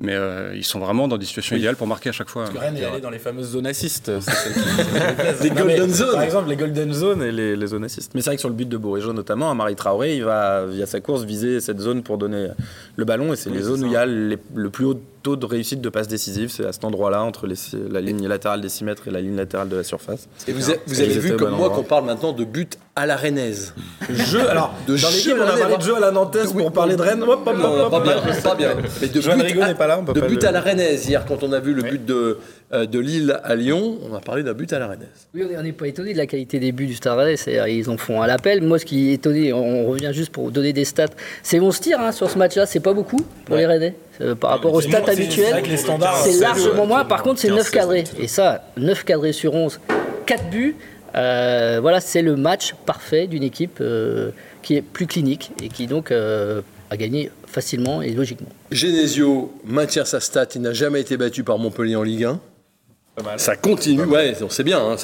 Mais 0.00 0.16
euh, 0.16 0.52
ils 0.56 0.64
sont 0.64 0.80
vraiment 0.80 1.06
dans 1.06 1.16
des 1.16 1.26
situations 1.26 1.54
idéales 1.54 1.76
pour 1.76 1.86
marquer 1.86 2.08
à 2.08 2.12
chaque 2.12 2.28
fois. 2.28 2.42
Parce 2.42 2.56
que 2.56 2.60
Rennes 2.60 2.76
est 2.76 2.84
allé 2.84 3.00
dans 3.00 3.10
les 3.10 3.20
fameuses 3.20 3.50
zones 3.50 3.68
assists. 3.68 4.10
les 5.42 5.50
golden 5.50 5.92
zones. 5.92 6.14
Par 6.14 6.22
exemple, 6.22 6.48
les 6.48 6.56
golden 6.56 6.92
zones 6.92 7.22
et 7.22 7.30
les, 7.30 7.54
les 7.54 7.66
zones 7.68 7.84
assists. 7.84 8.12
Mais 8.16 8.20
c'est 8.20 8.30
vrai 8.30 8.36
que 8.36 8.40
sur 8.40 8.48
le 8.48 8.56
but 8.56 8.68
de 8.68 8.76
Bourigeau 8.76 9.12
notamment, 9.12 9.48
à 9.48 9.54
Marie 9.54 9.76
Traoré, 9.76 10.16
il 10.16 10.24
va, 10.24 10.66
via 10.66 10.86
sa 10.86 10.98
course, 11.00 11.22
viser 11.22 11.60
cette 11.60 11.78
zone 11.78 12.02
pour 12.02 12.18
donner 12.18 12.48
le 12.96 13.04
ballon. 13.04 13.32
Et 13.32 13.36
c'est 13.36 13.50
les 13.50 13.62
zones 13.62 13.84
où 13.84 13.86
il 13.86 13.92
y 13.92 13.96
a 13.96 14.06
le 14.06 14.70
plus 14.70 14.86
haut 14.86 15.00
taux 15.22 15.36
de 15.36 15.46
réussite 15.46 15.80
de 15.80 15.88
passe 15.88 16.08
décisive. 16.08 16.50
C'est 16.50 16.66
à 16.66 16.72
cet 16.72 16.84
endroit-là, 16.84 17.22
entre 17.22 17.46
la 17.90 18.00
ligne 18.00 18.26
latérale 18.26 18.60
des 18.60 18.68
6 18.68 18.84
mètres 18.84 19.08
et 19.08 19.10
la 19.10 19.20
ligne 19.20 19.36
latérale 19.36 19.68
de 19.68 19.76
la 19.76 19.84
surface. 19.84 20.28
Et 20.46 20.52
vous, 20.52 20.70
avez 20.70 21.18
vu 21.18 21.36
comme 21.36 21.56
moi 21.56 21.70
qu'on 21.70 21.82
parle 21.82 22.04
maintenant 22.04 22.32
de 22.32 22.44
but 22.44 22.78
à 22.94 23.06
la 23.06 23.16
rennaise. 23.16 23.74
Jeu, 24.10 24.48
alors, 24.48 24.74
de 24.86 24.96
dans 24.96 25.08
on 25.08 25.48
a 25.48 25.56
parlé 25.56 25.76
de 25.76 25.82
jeu 25.82 25.96
à 25.96 26.00
la 26.00 26.10
nantaise 26.10 26.52
pour 26.52 26.72
parler 26.72 26.96
de 26.96 27.02
Rennes. 27.02 27.24
Pas 27.44 27.54
bien, 27.54 28.14
pas 28.42 28.54
bien. 28.54 28.74
Mais 29.00 29.08
de 29.08 29.20
but, 29.20 29.62
à, 29.62 29.74
pas 29.74 29.86
là, 29.86 30.02
de 30.02 30.20
but 30.20 30.44
à 30.44 30.52
la 30.52 30.60
rennaise. 30.60 31.08
Hier, 31.08 31.24
quand 31.26 31.42
on 31.42 31.52
a 31.52 31.60
vu 31.60 31.72
le 31.72 31.82
but 31.82 32.04
de, 32.04 32.38
de 32.72 32.98
Lille 32.98 33.38
à 33.44 33.54
Lyon, 33.54 33.98
on 34.10 34.14
a 34.14 34.20
parlé 34.20 34.42
d'un 34.42 34.54
but 34.54 34.72
à 34.72 34.78
la 34.78 34.86
rennaise. 34.86 35.28
Oui, 35.34 35.44
on 35.56 35.62
n'est 35.62 35.72
pas 35.72 35.88
étonné 35.88 36.14
de 36.14 36.18
la 36.18 36.26
qualité 36.26 36.58
des 36.58 36.72
buts 36.72 36.86
du 36.86 36.94
Stade 36.94 37.18
Rennais. 37.18 37.36
Ils 37.68 37.90
en 37.90 37.98
font 37.98 38.22
à 38.22 38.26
l'appel. 38.26 38.62
Moi, 38.62 38.78
ce 38.78 38.86
qui 38.86 39.10
est 39.10 39.14
étonné, 39.14 39.52
on 39.52 39.86
revient 39.86 40.10
juste 40.12 40.32
pour 40.32 40.50
donner 40.50 40.72
des 40.72 40.86
stats. 40.86 41.06
C'est 41.42 41.60
mon 41.60 41.70
tir 41.70 42.00
hein, 42.00 42.12
sur 42.12 42.30
ce 42.30 42.38
match-là. 42.38 42.64
C'est 42.64 42.80
pas 42.80 42.94
beaucoup 42.94 43.20
pour 43.44 43.56
les 43.56 43.66
Rennais. 43.66 43.94
Euh, 44.20 44.34
par 44.34 44.50
rapport 44.50 44.72
aux 44.72 44.80
stats 44.80 45.04
habituels, 45.06 45.62
c'est 45.76 46.40
largement 46.40 46.86
moins. 46.86 47.04
Par 47.04 47.22
contre, 47.22 47.40
c'est 47.40 47.50
9 47.50 47.70
cadrés. 47.70 48.04
Et 48.18 48.28
ça, 48.28 48.64
9 48.76 49.04
cadrés 49.04 49.32
sur 49.32 49.54
11, 49.54 49.80
4 50.26 50.50
buts. 50.50 50.76
Euh, 51.14 51.78
voilà, 51.82 52.00
c'est 52.00 52.22
le 52.22 52.36
match 52.36 52.74
parfait 52.86 53.26
d'une 53.26 53.42
équipe 53.42 53.78
euh, 53.80 54.30
qui 54.62 54.76
est 54.76 54.82
plus 54.82 55.06
clinique 55.06 55.52
et 55.62 55.68
qui 55.68 55.86
donc 55.86 56.10
a 56.12 56.96
gagné 56.96 57.30
facilement 57.46 58.02
et 58.02 58.10
logiquement. 58.10 58.48
Genesio 58.70 59.52
maintient 59.64 60.04
sa 60.04 60.20
stat, 60.20 60.48
il 60.54 60.62
n'a 60.62 60.72
jamais 60.72 61.00
été 61.00 61.16
battu 61.16 61.42
par 61.42 61.58
Montpellier 61.58 61.96
en 61.96 62.02
Ligue 62.02 62.24
1. 62.24 62.40
Ça 63.36 63.56
continue, 63.56 64.04
ouais, 64.04 64.34
on 64.42 64.48
sait 64.48 64.64
bien. 64.64 64.80
Hein, 64.80 64.96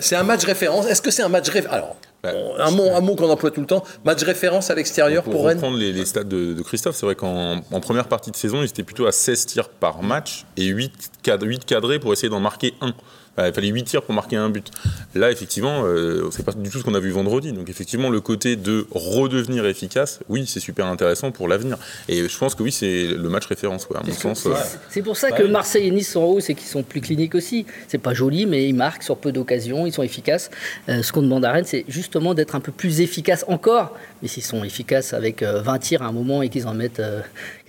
c'est 0.00 0.16
un 0.16 0.22
match 0.22 0.44
référence. 0.44 0.86
Est-ce 0.86 1.02
que 1.02 1.10
c'est 1.10 1.22
un 1.22 1.28
match 1.28 1.48
référence 1.50 1.74
Alors, 1.74 1.96
un 2.24 2.70
mot, 2.70 2.90
un 2.94 3.00
mot 3.00 3.16
qu'on 3.16 3.28
emploie 3.28 3.50
tout 3.50 3.60
le 3.60 3.66
temps. 3.66 3.84
Match 4.04 4.22
référence 4.22 4.70
à 4.70 4.74
l'extérieur 4.74 5.22
pour, 5.22 5.32
pour 5.32 5.46
Rennes. 5.46 5.58
Pour 5.58 5.68
reprendre 5.68 5.82
les, 5.82 6.04
stats 6.06 6.24
de, 6.24 6.60
Christophe, 6.62 6.96
c'est 6.96 7.06
vrai 7.06 7.14
qu'en 7.14 7.60
première 7.80 8.08
partie 8.08 8.30
de 8.30 8.36
saison, 8.36 8.62
il 8.62 8.66
était 8.66 8.82
plutôt 8.82 9.06
à 9.06 9.12
16 9.12 9.46
tirs 9.46 9.68
par 9.68 10.02
match 10.02 10.46
et 10.56 10.66
8, 10.66 10.92
8 11.26 11.64
cadrés 11.64 11.98
pour 11.98 12.12
essayer 12.12 12.28
d'en 12.28 12.40
marquer 12.40 12.74
un. 12.80 12.94
Bah, 13.36 13.48
il 13.48 13.54
fallait 13.54 13.68
8 13.68 13.84
tirs 13.84 14.02
pour 14.02 14.14
marquer 14.14 14.36
un 14.36 14.50
but. 14.50 14.70
Là, 15.14 15.30
effectivement, 15.30 15.84
euh, 15.84 16.28
c'est 16.30 16.44
pas 16.44 16.52
du 16.52 16.68
tout 16.68 16.78
ce 16.78 16.84
qu'on 16.84 16.94
a 16.94 17.00
vu 17.00 17.10
vendredi. 17.10 17.52
Donc, 17.52 17.70
effectivement, 17.70 18.10
le 18.10 18.20
côté 18.20 18.56
de 18.56 18.86
redevenir 18.90 19.64
efficace, 19.64 20.20
oui, 20.28 20.46
c'est 20.46 20.60
super 20.60 20.86
intéressant 20.86 21.30
pour 21.30 21.48
l'avenir. 21.48 21.78
Et 22.08 22.28
je 22.28 22.38
pense 22.38 22.54
que 22.54 22.62
oui, 22.62 22.72
c'est 22.72 23.06
le 23.06 23.28
match 23.30 23.46
référence, 23.46 23.88
à 23.94 24.02
mon 24.04 24.12
sens. 24.12 24.46
Euh. 24.46 24.54
C'est 24.90 25.02
pour 25.02 25.16
ça 25.16 25.30
que 25.30 25.44
Marseille 25.44 25.88
et 25.88 25.90
Nice 25.90 26.12
sont 26.12 26.24
hauts, 26.24 26.40
c'est 26.40 26.54
qu'ils 26.54 26.68
sont 26.68 26.82
plus 26.82 27.00
cliniques 27.00 27.34
aussi. 27.34 27.64
C'est 27.88 27.98
pas 27.98 28.12
joli, 28.12 28.44
mais 28.44 28.68
ils 28.68 28.74
marquent 28.74 29.02
sur 29.02 29.16
peu 29.16 29.32
d'occasions, 29.32 29.86
ils 29.86 29.92
sont 29.92 30.02
efficaces. 30.02 30.50
Euh, 30.90 31.02
ce 31.02 31.10
qu'on 31.12 31.22
demande 31.22 31.44
à 31.44 31.52
Rennes, 31.52 31.64
c'est 31.66 31.86
justement 31.88 32.34
d'être 32.34 32.54
un 32.54 32.60
peu 32.60 32.72
plus 32.72 33.00
efficace 33.00 33.46
encore. 33.48 33.96
Mais 34.20 34.28
s'ils 34.28 34.42
sont 34.42 34.62
efficaces 34.62 35.14
avec 35.14 35.42
20 35.42 35.78
tirs 35.78 36.02
à 36.02 36.06
un 36.06 36.12
moment 36.12 36.42
et 36.42 36.50
qu'ils 36.50 36.66
en 36.66 36.74
mettent 36.74 37.02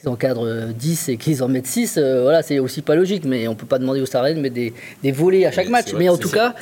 qu'ils 0.03 0.09
encadrent 0.09 0.67
10 0.77 1.09
et 1.09 1.17
qu'ils 1.17 1.43
en 1.43 1.47
mettent 1.47 1.67
6, 1.67 1.97
voilà, 1.97 2.43
c'est 2.43 2.59
aussi 2.59 2.81
pas 2.81 2.95
logique. 2.95 3.23
Mais 3.25 3.47
on 3.47 3.55
peut 3.55 3.65
pas 3.65 3.79
demander 3.79 4.01
aux 4.01 4.05
Stars 4.05 4.33
de 4.33 4.39
mettre 4.39 4.55
des, 4.55 4.73
des 5.01 5.11
volets 5.11 5.45
à 5.45 5.51
chaque 5.51 5.69
match. 5.69 5.93
mais 5.97 6.09
en 6.09 6.17
tout 6.17 6.29
cas, 6.29 6.53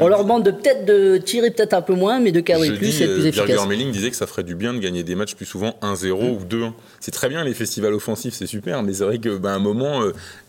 on 0.00 0.08
leur 0.08 0.22
demande 0.22 0.44
de 0.44 0.50
peut-être 0.50 0.84
de 0.84 1.18
tirer 1.18 1.50
peut-être 1.50 1.74
un 1.74 1.82
peu 1.82 1.94
moins, 1.94 2.20
mais 2.20 2.32
de 2.32 2.40
cadrer 2.40 2.70
plus 2.70 3.00
et 3.00 3.04
être 3.04 3.14
plus 3.14 3.26
efficace. 3.26 3.66
Melling 3.68 3.90
disait 3.90 4.10
que 4.10 4.16
ça 4.16 4.26
ferait 4.26 4.44
du 4.44 4.54
bien 4.54 4.74
de 4.74 4.78
gagner 4.78 5.02
des 5.02 5.14
matchs 5.14 5.34
plus 5.34 5.46
souvent 5.46 5.74
1-0 5.82 6.10
ou 6.12 6.44
2-1. 6.44 6.72
C'est 7.00 7.10
très 7.10 7.28
bien 7.28 7.44
les 7.44 7.54
festivals 7.54 7.94
offensifs, 7.94 8.34
c'est 8.34 8.46
super, 8.46 8.82
mais 8.82 8.94
c'est 8.94 9.04
vrai 9.04 9.18
qu'à 9.18 9.36
bah, 9.36 9.52
un 9.52 9.58
moment, 9.58 10.02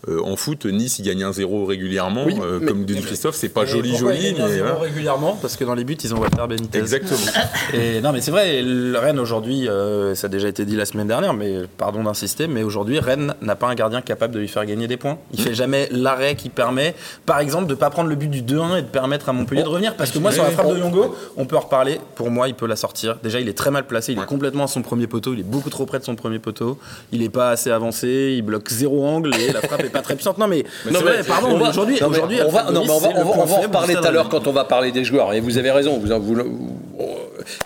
en 0.08 0.36
foot, 0.36 0.66
Nice, 0.66 1.00
il 1.00 1.06
gagne 1.06 1.24
1-0 1.24 1.66
régulièrement, 1.66 2.26
comme 2.68 2.86
dit 2.86 3.00
Christophe, 3.02 3.36
c'est 3.36 3.50
pas 3.50 3.66
joli, 3.66 3.96
joli. 3.96 4.34
Mais, 4.38 4.62
régulièrement, 4.80 5.38
parce 5.42 5.58
que 5.58 5.64
dans 5.64 5.76
les 5.76 5.84
buts, 5.84 5.98
ils 6.04 6.14
ont 6.14 6.20
Walter 6.20 6.44
Benitez. 6.48 6.80
Exactement. 6.80 7.20
Et 7.74 8.02
non, 8.02 8.12
mais 8.12 8.22
c'est 8.22 8.32
vrai, 8.32 8.62
Rennes 8.96 9.20
aujourd'hui, 9.20 9.68
euh, 9.68 10.16
ça 10.16 10.28
a 10.28 10.30
déjà 10.30 10.48
été 10.48 10.66
dit 10.66 10.76
la 10.76 10.86
semaine 10.86 11.08
dernière, 11.08 11.34
mais 11.34 11.62
pardon 11.78 12.04
d'insister, 12.04 12.48
mais 12.48 12.64
aujourd'hui, 12.64 13.00
Rennes 13.00 13.34
n'a 13.42 13.56
pas 13.56 13.68
un 13.68 13.76
gardien 13.76 14.02
capable 14.02 14.34
de 14.34 14.40
lui 14.40 14.48
faire 14.48 14.66
gagner 14.66 14.88
des 14.88 14.98
points. 14.98 15.18
Il 15.34 15.42
fait 15.42 15.54
jamais 15.54 15.88
l'arrêt 15.92 16.36
qui 16.36 16.50
permet, 16.50 16.96
par 17.26 17.40
exemple, 17.40 17.68
de 17.68 17.76
pas 17.76 17.90
prendre 17.90 18.10
le 18.10 18.16
but 18.16 18.30
du 18.30 18.42
2-1 18.42 18.80
et 18.80 18.82
de 18.82 18.88
permettre 18.88 19.30
à 19.30 19.34
Montpellier 19.34 19.64
de 19.64 19.68
revenir. 19.68 19.96
Parce 19.96 20.12
que 20.12 20.20
moi, 20.20 20.32
sur 20.32 20.44
la 20.44 20.52
frappe 20.52 20.70
de 20.74 20.80
Yongo, 20.80 21.16
on 21.38 21.46
peut 21.46 21.58
en 21.58 21.62
reparler. 21.62 22.00
Pour 22.16 22.32
moi, 22.32 22.48
il 22.48 22.56
peut 22.56 22.68
la 22.68 22.76
sortir. 22.76 23.18
Déjà, 23.24 23.40
il 23.40 23.50
est 23.50 23.58
très 23.58 23.72
mal 23.72 23.86
placé. 23.86 24.14
Il 24.14 24.20
est 24.20 24.26
complètement 24.26 24.66
à 24.66 24.68
son 24.68 24.82
premier 24.82 25.08
poteau. 25.08 25.34
Il 25.34 25.40
est 25.42 25.44
beaucoup 25.44 25.70
trop 25.70 25.86
près 25.86 26.00
de 26.00 26.04
son 26.04 26.16
premier 26.16 26.40
poteau. 26.40 26.78
Il 27.12 27.22
est 27.24 27.30
pas 27.30 27.52
assez 27.52 27.72
avancé. 27.72 28.36
Il 28.38 28.42
bloque 28.42 28.70
zéro 28.70 29.06
angle 29.06 29.36
et 29.36 29.52
la 29.52 29.62
frappe 29.62 29.82
est 29.82 29.89
pas 29.90 30.02
très 30.02 30.16
puissante. 30.16 30.38
Non, 30.38 30.48
mais, 30.48 30.64
non, 30.90 31.00
vrai, 31.00 31.24
pardon, 31.24 31.60
aujourd'hui, 31.60 32.00
on 32.02 32.10
va, 32.10 32.22
on 32.24 32.50
va, 32.50 32.68
on 32.72 33.46
va 33.46 33.56
en 33.56 33.62
reparler 33.62 33.96
tout 33.96 34.06
à 34.06 34.12
l'heure 34.12 34.30
quand 34.30 34.48
on 34.48 34.52
va 34.52 34.66
parler 34.66 34.92
des 34.92 35.04
joueurs. 35.04 35.34
Et 35.34 35.40
vous 35.40 35.58
avez 35.58 35.72
raison. 35.72 36.00
Vous, 36.00 36.08
vous, 36.20 36.36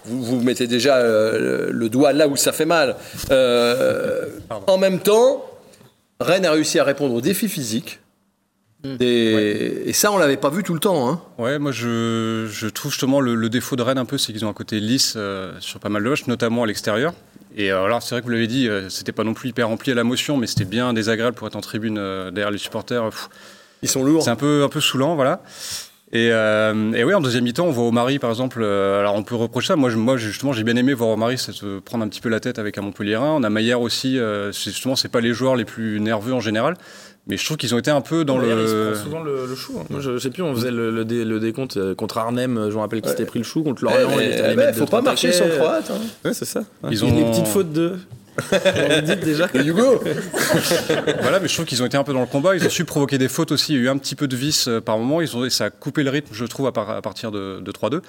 vous, 0.06 0.24
vous 0.24 0.42
mettez 0.42 0.68
déjà 0.68 0.98
euh, 0.98 1.70
le 1.72 1.90
doigt 1.90 2.14
là 2.14 2.28
où 2.28 2.36
ça 2.36 2.52
fait 2.52 2.66
mal. 2.66 2.96
Euh, 3.32 4.26
en 4.68 4.78
même 4.78 5.00
temps, 5.00 5.46
Rennes 6.20 6.46
a 6.46 6.52
réussi 6.52 6.80
à 6.80 6.84
répondre 6.84 7.14
aux 7.14 7.22
défis 7.22 7.50
physiques. 7.50 8.00
Hmm. 8.84 8.98
Et, 9.00 9.94
ça, 9.94 10.12
on 10.12 10.18
l'avait 10.18 10.38
pas 10.38 10.50
vu 10.50 10.64
tout 10.64 10.74
le 10.74 10.80
temps. 10.80 11.10
Hein. 11.10 11.22
Ouais, 11.38 11.58
moi 11.58 11.72
je, 11.72 12.68
trouve 12.70 12.92
justement 12.92 13.22
le, 13.22 13.50
défaut 13.50 13.76
de 13.76 13.82
Rennes 13.82 13.98
un 13.98 14.06
peu, 14.06 14.18
c'est 14.18 14.34
qu'ils 14.34 14.46
ont 14.46 14.50
un 14.50 14.54
côté 14.54 14.80
lisse 14.80 15.14
euh, 15.16 15.54
sur 15.60 15.80
pas 15.80 15.90
mal 15.90 16.04
de 16.04 16.10
matchs, 16.10 16.28
notamment 16.28 16.64
à 16.64 16.68
l'extérieur. 16.68 17.14
Et 17.56 17.72
alors, 17.72 18.02
c'est 18.02 18.16
vrai 18.16 18.22
que 18.22 18.26
vous 18.26 18.32
l'avez 18.32 18.48
dit, 18.48 18.68
c'était 18.90 19.12
pas 19.12 19.24
non 19.24 19.34
plus 19.34 19.50
hyper 19.50 19.68
rempli 19.68 19.92
à 19.92 19.96
la 19.96 20.04
motion, 20.04 20.38
mais 20.38 20.48
c'était 20.48 20.66
bien 20.66 20.94
désagréable 20.94 21.36
pour 21.36 21.48
être 21.48 21.56
en 21.56 21.62
tribune 21.62 21.96
derrière 22.32 22.52
les 22.52 22.58
supporters. 22.58 23.04
Ils 23.84 23.90
sont 23.90 24.04
lourds. 24.04 24.24
C'est 24.24 24.30
un 24.30 24.36
peu, 24.36 24.64
un 24.64 24.70
peu 24.70 24.82
saoulant, 24.82 25.16
voilà. 25.16 25.42
Et, 26.14 26.30
euh, 26.32 26.94
et, 26.94 27.04
oui, 27.04 27.14
en 27.16 27.22
deuxième 27.22 27.44
mi-temps, 27.44 27.66
on 27.66 27.72
voit 27.72 27.86
Omari, 27.86 28.20
par 28.20 28.30
exemple. 28.30 28.62
Euh, 28.62 29.00
alors, 29.00 29.16
on 29.16 29.24
peut 29.24 29.36
reprocher 29.36 29.70
ça. 29.70 29.76
Moi, 29.76 29.90
moi 29.96 30.16
justement, 30.16 30.54
j'ai 30.54 30.64
bien 30.64 30.76
aimé 30.76 30.94
voir 30.94 31.10
Omari 31.10 31.40
se 31.40 31.80
prendre 31.80 32.04
un 32.04 32.08
petit 32.08 32.22
peu 32.22 32.30
la 32.30 32.40
tête 32.40 32.60
avec 32.60 32.78
un 32.78 32.84
Montpellierin. 32.84 33.32
On 33.32 33.42
a 33.42 33.50
Maillard 33.50 33.82
aussi. 33.82 34.20
Euh, 34.20 34.52
justement, 34.52 34.96
c'est 34.96 35.10
pas 35.10 35.22
les 35.22 35.34
joueurs 35.34 35.56
les 35.56 35.66
plus 35.66 36.00
nerveux 36.00 36.34
en 36.34 36.40
général. 36.40 36.76
Mais 37.28 37.38
je 37.38 37.46
trouve 37.46 37.58
qu'ils 37.58 37.74
ont 37.74 37.78
été 37.78 37.90
un 37.90 38.02
peu 38.02 38.26
dans 38.26 38.38
le. 38.38 38.94
Ils 38.94 38.98
souvent 38.98 39.24
le, 39.24 39.56
chou. 39.56 39.78
Hein. 39.80 39.86
Moi, 39.90 40.02
je, 40.02 40.18
sais 40.18 40.30
plus, 40.30 40.44
on 40.44 40.54
faisait 40.54 40.72
le, 40.72 40.92
le, 40.92 41.40
décompte 41.40 41.94
contre 41.96 42.18
Arnhem. 42.18 42.70
Je 42.70 42.76
me 42.76 42.82
rappelle 42.82 43.02
qui 43.02 43.10
s'était 43.10 43.26
pris 43.26 43.40
le 43.40 43.46
chou. 43.46 43.64
Contre 43.64 43.84
Lorient, 43.84 44.20
il 44.20 44.28
était 44.28 44.42
allé 44.42 44.56
mettre 44.56 44.78
faut 44.78 44.86
pas 44.86 45.02
marcher 45.02 45.32
sur 45.32 45.46
le 45.46 45.56
croate. 45.56 45.90
Hein. 45.92 46.02
Ouais, 46.26 46.34
c'est 46.34 46.46
ça. 46.46 46.64
Ils 46.92 47.06
ont 47.06 47.12
des 47.12 47.24
petites 47.24 47.48
fautes 47.48 47.72
de. 47.72 47.98
dit 49.04 49.16
déjà. 49.18 49.48
Hugo 49.54 50.02
Voilà, 51.22 51.40
mais 51.40 51.48
je 51.48 51.54
trouve 51.54 51.66
qu'ils 51.66 51.84
ont 51.84 51.86
été 51.86 51.98
un 51.98 52.04
peu 52.04 52.14
dans 52.14 52.22
le 52.22 52.26
combat. 52.26 52.56
Ils 52.56 52.66
ont 52.66 52.70
su 52.70 52.86
provoquer 52.86 53.18
des 53.18 53.28
fautes 53.28 53.52
aussi. 53.52 53.74
Il 53.74 53.76
y 53.78 53.80
a 53.80 53.84
eu 53.84 53.90
un 53.90 53.98
petit 53.98 54.16
peu 54.16 54.28
de 54.28 54.36
vis 54.36 54.68
euh, 54.68 54.82
par 54.82 54.98
moment. 54.98 55.22
Ils 55.22 55.36
ont, 55.38 55.48
ça 55.50 55.66
a 55.66 55.70
coupé 55.70 56.04
le 56.04 56.10
rythme, 56.10 56.34
je 56.34 56.46
trouve, 56.46 56.68
à, 56.68 56.72
partir 56.72 57.32
de, 57.32 57.62
3-2. 57.62 58.02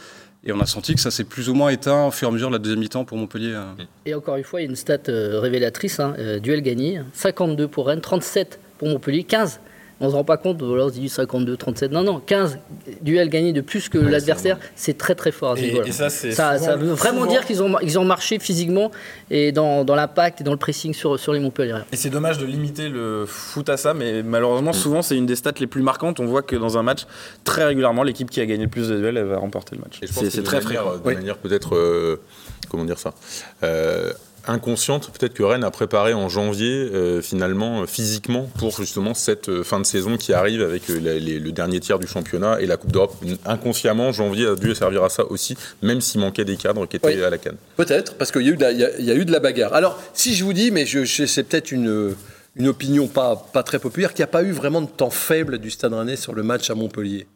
Et 0.47 0.53
on 0.53 0.61
a 0.61 0.67
senti 0.67 0.95
que 0.95 1.01
ça 1.01 1.11
s'est 1.11 1.25
plus 1.25 1.49
ou 1.49 1.55
moins 1.55 1.71
éteint 1.71 2.07
au 2.07 2.11
fur 2.11 2.29
et 2.29 2.31
à 2.31 2.33
mesure 2.33 2.49
de 2.49 2.55
la 2.55 2.59
deuxième 2.59 2.81
mi-temps 2.81 3.05
pour 3.05 3.19
Montpellier. 3.19 3.53
Euh. 3.55 3.65
Et 4.07 4.15
encore 4.15 4.37
une 4.37 4.45
fois, 4.45 4.61
il 4.61 4.65
y 4.65 4.67
a 4.67 4.71
une 4.71 4.77
stat 4.77 4.99
euh, 5.09 5.41
révélatrice. 5.41 6.01
Hein. 6.01 6.15
duel 6.43 6.63
gagné, 6.63 7.01
52 7.13 7.69
pour 7.69 7.87
Rennes, 7.87 8.01
37 8.01 8.61
pour 8.79 8.89
Montpellier, 8.89 9.25
15 9.25 9.61
on 10.01 10.07
ne 10.07 10.11
se 10.11 10.17
rend 10.17 10.25
pas 10.25 10.37
compte, 10.37 10.61
on 10.63 10.89
se 10.89 10.95
dit 10.95 11.09
52, 11.09 11.57
37, 11.57 11.93
non, 11.93 12.03
non, 12.03 12.21
15 12.21 12.59
duels 13.01 13.29
gagnés 13.29 13.53
de 13.53 13.61
plus 13.61 13.89
que 13.89 13.99
l'adversaire, 13.99 14.59
c'est 14.75 14.99
très 14.99 15.15
très 15.15 15.31
fort 15.31 15.53
à 15.53 15.57
ce 15.57 15.93
ça, 16.33 16.59
ça, 16.59 16.77
veut 16.77 16.93
vraiment 16.93 17.27
dire 17.27 17.45
qu'ils 17.47 17.63
ont, 17.63 17.79
ils 17.81 17.99
ont 17.99 18.05
marché 18.05 18.39
physiquement 18.39 18.91
et 19.31 19.53
dans, 19.53 19.85
dans 19.85 19.95
l'impact 19.95 20.41
et 20.41 20.45
dans 20.45 20.51
le 20.51 20.59
pressing 20.59 20.93
sur, 20.95 21.19
sur 21.19 21.33
les 21.33 21.41
Montpellier. 21.41 21.79
Et 21.93 21.97
c'est 21.97 22.11
dommage 22.11 22.39
de 22.39 22.45
limiter 22.45 22.89
le 22.89 23.25
foot 23.27 23.69
à 23.69 23.77
ça, 23.77 23.95
mais 23.95 24.23
malheureusement, 24.23 24.73
souvent, 24.73 25.03
c'est 25.03 25.17
une 25.17 25.27
des 25.27 25.37
stats 25.37 25.53
les 25.61 25.67
plus 25.67 25.83
marquantes. 25.83 26.21
On 26.21 26.27
voit 26.27 26.43
que 26.43 26.57
dans 26.57 26.77
un 26.77 26.83
match, 26.83 27.07
très 27.45 27.65
régulièrement, 27.65 28.03
l'équipe 28.03 28.31
qui 28.31 28.41
a 28.41 28.47
gagné 28.47 28.65
le 28.65 28.71
plus 28.71 28.89
de 28.89 28.97
duels, 28.97 29.17
elle 29.17 29.25
va 29.25 29.39
remporter 29.39 29.77
le 29.77 29.83
match. 29.83 30.01
C'est 30.11 30.43
très 30.43 30.61
fréquent. 30.61 30.97
De 30.97 31.15
manière 31.15 31.39
peut-être, 31.39 31.77
euh, 31.77 32.21
comment 32.69 32.85
dire 32.85 32.99
ça 32.99 33.15
euh, 33.63 34.13
inconsciente, 34.47 35.11
peut-être 35.11 35.35
que 35.35 35.43
Rennes 35.43 35.65
a 35.65 35.71
préparé 35.71 36.15
en 36.15 36.29
janvier, 36.29 36.91
euh, 36.93 37.23
finalement, 37.23 37.83
euh, 37.83 37.87
physiquement, 37.87 38.49
pour 38.59 38.77
justement 38.77 39.15
cette 39.15 39.49
euh, 39.49 39.63
fin 39.63 39.81
de 39.81 39.87
saison 39.87 40.17
qui 40.17 40.33
arrive 40.33 40.63
avec 40.63 40.89
le 40.89 41.51
dernier 41.51 41.81
tiers 41.81 41.99
du 41.99 42.07
championnat 42.07 42.61
et 42.61 42.67
la 42.67 42.77
Coupe 42.77 42.93
d'Europe. 42.93 43.15
Inconsciemment, 43.45 44.13
janvier 44.13 44.47
a 44.47 44.55
dû 44.55 44.75
servir 44.75 45.05
à 45.05 45.09
ça 45.09 45.25
aussi, 45.25 45.57
même 45.83 46.01
s'il 46.01 46.21
manquait 46.21 46.45
des 46.45 46.57
cadres 46.57 46.87
qui 46.87 46.97
étaient 46.97 47.23
à 47.23 47.31
la 47.31 47.39
canne. 47.39 47.57
Peut-être, 47.77 48.15
parce 48.15 48.31
qu'il 48.33 48.43
y, 48.43 48.51
y, 48.51 49.11
a 49.11 49.15
eu 49.15 49.25
de 49.25 49.33
la 49.33 49.41
bagarre. 49.41 49.75
Alors, 49.75 50.01
si 50.13 50.35
je 50.35 50.45
vous 50.45 50.53
dis, 50.53 50.71
mais 50.71 50.87
je, 50.87 51.05
c'est 51.05 51.43
peut-être 51.45 51.73
une, 51.73 52.15
une 52.57 52.69
opinion 52.69 53.07
pas, 53.07 53.37
pas 53.53 53.63
très 53.63 53.79
populaire, 53.79 54.13
qu'il 54.13 54.23
n'y 54.23 54.29
a 54.29 54.33
pas 54.33 54.43
eu 54.43 54.53
vraiment 54.53 54.83
de 54.83 54.89
temps 54.89 55.11
faible 55.11 55.59
du 55.59 55.71
Stade 55.71 55.95
Rennais 55.95 56.17
sur 56.17 56.35
le 56.35 56.43
match 56.43 56.71
à 56.71 56.75
Montpellier. 56.75 57.27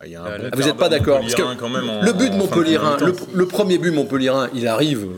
Ah, 0.00 0.04
vous 0.54 0.62
n'êtes 0.62 0.76
pas 0.76 0.88
d'accord 0.88 1.20
Le 1.20 2.12
but 2.12 2.30
de 2.30 2.36
Montpellier, 2.36 2.78
le, 3.00 3.14
le, 3.34 3.46
premier 3.46 3.78
but 3.78 3.90
Montpellier, 3.90 4.32
il 4.54 4.68
arrive 4.68 5.08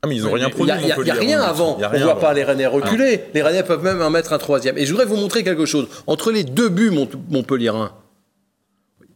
ah, 0.00 0.06
mais 0.06 0.14
ils 0.14 0.22
n'ont 0.22 0.32
rien 0.32 0.48
produit. 0.48 0.72
Il 0.80 0.84
n'y 0.84 1.10
a, 1.10 1.14
rien 1.14 1.42
avant. 1.42 1.76
on 1.76 1.98
ne 1.98 2.04
voit 2.04 2.20
pas 2.20 2.32
les 2.32 2.44
Rennais 2.44 2.66
reculer. 2.66 3.24
Les 3.34 3.42
Rennais 3.42 3.64
peuvent 3.64 3.82
même 3.82 4.00
en 4.00 4.10
mettre 4.10 4.32
un 4.32 4.38
troisième. 4.38 4.78
Et 4.78 4.86
je 4.86 4.92
voudrais 4.92 5.06
vous 5.06 5.16
montrer 5.16 5.42
quelque 5.42 5.66
chose. 5.66 5.88
Entre 6.06 6.30
les 6.30 6.44
deux 6.44 6.68
buts 6.68 6.92
Montpellier 7.28 7.72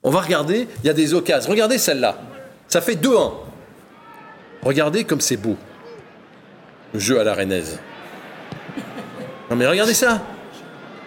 on 0.05 0.11
va 0.11 0.21
regarder, 0.21 0.67
il 0.83 0.87
y 0.87 0.91
a 0.91 0.95
des 0.95 1.15
occasions. 1.15 1.49
Regardez 1.49 1.79
celle-là. 1.79 2.17
Ça 2.67 2.81
fait 2.81 2.97
2-1. 2.97 3.33
Regardez 4.63 5.05
comme 5.05 5.21
c'est 5.21 5.37
beau. 5.37 5.57
Le 6.93 6.99
jeu 6.99 7.21
à 7.21 7.25
la 7.25 7.35
rennaise. 7.35 7.79
Non 9.49 9.57
mais 9.57 9.67
regardez 9.67 9.95
ça. 9.95 10.21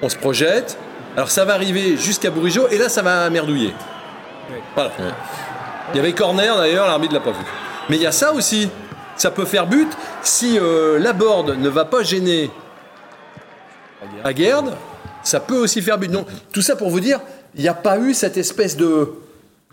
On 0.01 0.07
se 0.07 0.15
projette. 0.15 0.77
Alors 1.17 1.29
ça 1.29 1.43
va 1.45 1.53
arriver 1.55 1.97
jusqu'à 1.97 2.29
Bourigeau 2.29 2.67
et 2.69 2.77
là 2.77 2.87
ça 2.87 3.01
va 3.01 3.29
merdouiller. 3.29 3.73
Voilà. 4.75 4.91
Il 5.93 5.97
y 5.97 5.99
avait 5.99 6.13
corner 6.13 6.55
d'ailleurs, 6.57 6.87
l'arbitre 6.87 7.13
ne 7.13 7.19
l'a 7.19 7.23
pas 7.23 7.31
vu. 7.31 7.45
Mais 7.89 7.97
il 7.97 8.01
y 8.01 8.07
a 8.07 8.11
ça 8.11 8.31
aussi 8.33 8.69
ça 9.15 9.31
peut 9.31 9.45
faire 9.45 9.67
but. 9.67 9.87
Si 10.21 10.57
euh, 10.59 10.99
la 10.99 11.13
board 11.13 11.57
ne 11.57 11.69
va 11.69 11.85
pas 11.85 12.03
gêner 12.03 12.51
Aguerd, 14.23 14.73
ça 15.23 15.39
peut 15.39 15.57
aussi 15.57 15.81
faire 15.81 15.97
but. 15.97 16.11
Donc, 16.11 16.27
tout 16.51 16.61
ça 16.61 16.75
pour 16.75 16.89
vous 16.89 16.99
dire, 16.99 17.19
il 17.55 17.61
n'y 17.61 17.67
a 17.67 17.73
pas 17.73 17.97
eu 17.97 18.13
cette 18.13 18.37
espèce 18.37 18.77
de 18.77 19.13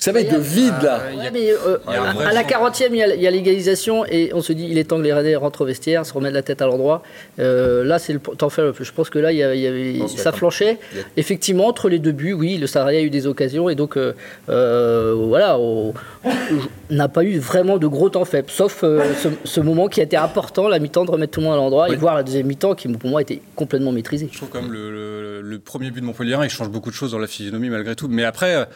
ça 0.02 0.10
va 0.10 0.20
être 0.20 0.32
de 0.34 0.38
vide 0.38 0.82
là. 0.82 1.00
Euh, 1.00 1.78
à, 1.86 2.32
la 2.32 2.42
40e, 2.42 2.88
il 2.90 2.96
y 2.96 3.26
a, 3.26 3.30
l'égalisation 3.30 4.04
et 4.04 4.32
on 4.34 4.42
se 4.42 4.52
dit 4.52 4.66
il 4.68 4.76
est 4.76 4.82
temps 4.82 4.96
que 4.96 5.02
les 5.02 5.12
Rennais 5.12 5.36
rentrent 5.36 5.60
au 5.60 5.64
vestiaire, 5.64 6.04
se 6.04 6.12
remettent 6.12 6.32
la 6.32 6.42
tête 6.42 6.60
à 6.60 6.66
l'endroit. 6.66 7.04
Euh, 7.38 7.84
là, 7.84 8.00
c'est 8.00 8.12
le 8.12 8.18
temps 8.18 8.50
faire 8.50 8.64
le 8.64 8.72
plus. 8.72 8.84
Je 8.84 8.92
pense 8.92 9.10
que 9.10 9.20
là, 9.20 9.30
il 9.30 9.38
y, 9.38 9.44
avait, 9.44 10.00
ça 10.08 10.32
flanchait. 10.32 10.80
Effectivement, 11.16 11.68
entre 11.68 11.88
les 11.88 12.00
deux 12.00 12.10
buts, 12.10 12.32
oui, 12.32 12.58
le 12.58 12.66
Stade 12.66 12.88
a 12.88 13.00
eu 13.00 13.10
des 13.10 13.28
occasions 13.28 13.68
et 13.68 13.76
donc 13.76 13.96
euh, 13.96 15.14
voilà, 15.28 15.56
on 15.56 15.94
n'a 16.90 17.06
pas 17.06 17.22
eu 17.22 17.38
vraiment 17.38 17.78
de 17.78 17.86
gros 17.86 18.08
temps 18.08 18.24
faible, 18.24 18.50
sauf 18.50 18.80
ce, 18.82 19.60
moment 19.60 19.86
qui 19.86 20.00
a 20.00 20.02
été 20.02 20.16
important, 20.16 20.66
la 20.66 20.80
mi-temps 20.80 21.04
de 21.04 21.12
remettre 21.12 21.34
tout 21.34 21.40
le 21.40 21.46
monde 21.46 21.54
à 21.54 21.58
l'endroit 21.58 21.88
et 21.90 21.94
voir 21.94 22.16
la 22.16 22.24
deuxième 22.24 22.48
mi-temps 22.48 22.74
qui 22.74 22.88
pour 22.88 23.08
moi 23.08 23.22
était 23.22 23.40
complètement 23.54 23.92
maîtrisée. 23.92 24.28
Je 24.32 24.38
trouve 24.38 24.48
comme 24.48 24.72
le, 24.72 25.40
le, 25.40 25.58
premier 25.60 25.92
but 25.92 26.00
de 26.00 26.06
Montpellier, 26.06 26.36
il 26.42 26.50
change 26.50 26.70
beaucoup 26.70 26.90
de 26.90 26.96
choses 26.96 27.12
dans 27.12 27.20
la 27.20 27.28
physionomie 27.28 27.70
malgré 27.70 27.94
tout. 27.94 28.08
Mais 28.08 28.24
après. 28.24 28.66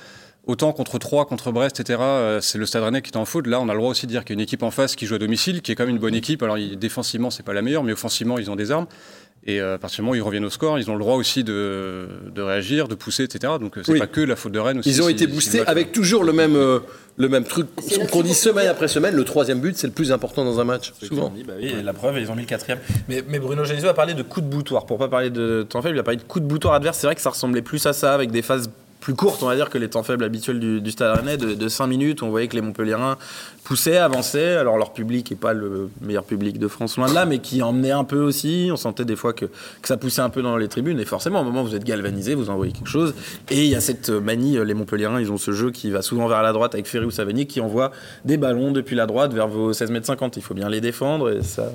Autant 0.46 0.72
contre 0.72 1.00
Troyes, 1.00 1.24
contre 1.24 1.50
Brest, 1.50 1.80
etc., 1.80 1.98
euh, 2.00 2.40
c'est 2.40 2.56
le 2.56 2.66
Stade 2.66 2.84
Rennais 2.84 3.02
qui 3.02 3.10
est 3.10 3.16
en 3.16 3.24
faute. 3.24 3.48
Là, 3.48 3.60
on 3.60 3.68
a 3.68 3.72
le 3.72 3.80
droit 3.80 3.90
aussi 3.90 4.06
de 4.06 4.12
dire 4.12 4.24
qu'il 4.24 4.34
y 4.34 4.38
a 4.38 4.38
une 4.38 4.44
équipe 4.44 4.62
en 4.62 4.70
face 4.70 4.94
qui 4.94 5.04
joue 5.04 5.16
à 5.16 5.18
domicile, 5.18 5.60
qui 5.60 5.72
est 5.72 5.74
quand 5.74 5.84
même 5.84 5.96
une 5.96 6.00
bonne 6.00 6.14
équipe. 6.14 6.40
Alors, 6.44 6.56
défensivement, 6.56 7.30
c'est 7.30 7.42
pas 7.42 7.52
la 7.52 7.62
meilleure, 7.62 7.82
mais 7.82 7.92
offensivement, 7.92 8.38
ils 8.38 8.48
ont 8.48 8.54
des 8.54 8.70
armes. 8.70 8.86
Et 9.44 9.60
euh, 9.60 9.74
à 9.74 9.78
partir 9.78 9.96
du 9.96 10.02
moment 10.02 10.12
où 10.12 10.14
ils 10.14 10.22
reviennent 10.22 10.44
au 10.44 10.50
score, 10.50 10.78
ils 10.78 10.88
ont 10.88 10.94
le 10.94 11.00
droit 11.00 11.16
aussi 11.16 11.42
de, 11.42 12.06
réagir, 12.36 12.86
de 12.86 12.94
pousser, 12.94 13.24
etc. 13.24 13.54
Donc, 13.60 13.76
euh, 13.76 13.82
c'est 13.84 13.98
pas 13.98 14.06
que 14.06 14.20
la 14.20 14.36
faute 14.36 14.52
de 14.52 14.60
Rennes 14.60 14.78
aussi. 14.78 14.88
Ils 14.88 15.02
ont 15.02 15.08
été 15.08 15.26
boostés 15.26 15.66
avec 15.66 15.90
toujours 15.90 16.22
le 16.22 16.32
même, 16.32 16.54
le 16.54 17.28
même 17.28 17.44
truc 17.44 17.66
qu'on 18.12 18.22
dit 18.22 18.34
semaine 18.34 18.68
après 18.68 18.86
semaine. 18.86 19.16
Le 19.16 19.24
troisième 19.24 19.58
but, 19.58 19.76
c'est 19.76 19.88
le 19.88 19.92
plus 19.92 20.12
important 20.12 20.44
dans 20.44 20.60
un 20.60 20.64
match, 20.64 20.92
souvent. 21.02 21.32
Bah 21.44 21.54
oui, 21.60 21.74
la 21.82 21.92
preuve, 21.92 22.20
ils 22.20 22.30
ont 22.30 22.36
mis 22.36 22.42
le 22.42 22.48
quatrième. 22.48 22.78
Mais, 23.08 23.24
mais 23.28 23.40
Bruno 23.40 23.64
Genesio 23.64 23.88
a 23.88 23.94
parlé 23.94 24.14
de 24.14 24.22
coup 24.22 24.40
de 24.40 24.46
boutoir. 24.46 24.86
Pour 24.86 24.98
pas 24.98 25.08
parler 25.08 25.30
de 25.30 25.66
temps 25.68 25.82
faible, 25.82 25.96
il 25.96 26.00
a 26.00 26.04
parlé 26.04 26.18
de 26.18 26.22
coup 26.22 26.38
de 26.38 26.46
boutoir 26.46 26.74
adverse. 26.74 26.98
C'est 26.98 27.08
vrai 27.08 27.16
que 27.16 27.20
ça 27.20 27.30
ressemblait 27.30 27.62
plus 27.62 27.84
à 27.86 27.92
ça, 27.92 28.14
avec 28.14 28.30
des 28.30 28.42
phases 28.42 28.70
plus 29.06 29.14
courte, 29.14 29.40
on 29.44 29.46
va 29.46 29.54
dire, 29.54 29.70
que 29.70 29.78
les 29.78 29.88
temps 29.88 30.02
faibles 30.02 30.24
habituels 30.24 30.58
du, 30.58 30.90
Stade 30.90 31.16
Rennais, 31.16 31.36
de, 31.36 31.68
5 31.68 31.86
minutes. 31.86 32.24
On 32.24 32.30
voyait 32.30 32.48
que 32.48 32.56
les 32.56 32.60
Montpelliérains 32.60 33.18
poussaient, 33.62 33.98
avançaient. 33.98 34.56
Alors 34.56 34.78
leur 34.78 34.92
public 34.92 35.30
n'est 35.30 35.36
pas 35.36 35.52
le 35.52 35.90
meilleur 36.00 36.24
public 36.24 36.58
de 36.58 36.66
France, 36.66 36.96
loin 36.96 37.08
de 37.08 37.14
là, 37.14 37.24
mais 37.24 37.38
qui 37.38 37.62
emmenait 37.62 37.92
un 37.92 38.02
peu 38.02 38.18
aussi. 38.18 38.68
On 38.72 38.76
sentait 38.76 39.04
des 39.04 39.14
fois 39.14 39.32
que, 39.32 39.44
ça 39.84 39.96
poussait 39.96 40.22
un 40.22 40.28
peu 40.28 40.42
dans 40.42 40.56
les 40.56 40.66
tribunes. 40.66 40.98
Et 40.98 41.04
forcément, 41.04 41.42
au 41.42 41.44
moment 41.44 41.62
où 41.62 41.66
vous 41.66 41.76
êtes 41.76 41.84
galvanisé, 41.84 42.34
vous 42.34 42.50
envoyez 42.50 42.72
quelque 42.72 42.88
chose. 42.88 43.14
Et 43.48 43.62
il 43.62 43.70
y 43.70 43.76
a 43.76 43.80
cette 43.80 44.10
manie, 44.10 44.58
les 44.64 44.74
Montpelliérains, 44.74 45.20
ils 45.20 45.30
ont 45.30 45.38
ce 45.38 45.52
jeu 45.52 45.70
qui 45.70 45.88
va 45.92 46.02
souvent 46.02 46.26
vers 46.26 46.42
la 46.42 46.52
droite 46.52 46.74
avec 46.74 46.88
Ferry 46.88 47.04
ou 47.04 47.12
Savigny 47.12 47.46
qui 47.46 47.60
envoie 47.60 47.92
des 48.24 48.38
ballons 48.38 48.72
depuis 48.72 48.96
la 48.96 49.06
droite 49.06 49.32
vers 49.32 49.46
vos 49.46 49.72
16 49.72 49.92
mètres 49.92 50.06
50. 50.06 50.36
Il 50.36 50.42
faut 50.42 50.54
bien 50.54 50.68
les 50.68 50.80
défendre 50.80 51.30
et 51.30 51.44
ça 51.44 51.70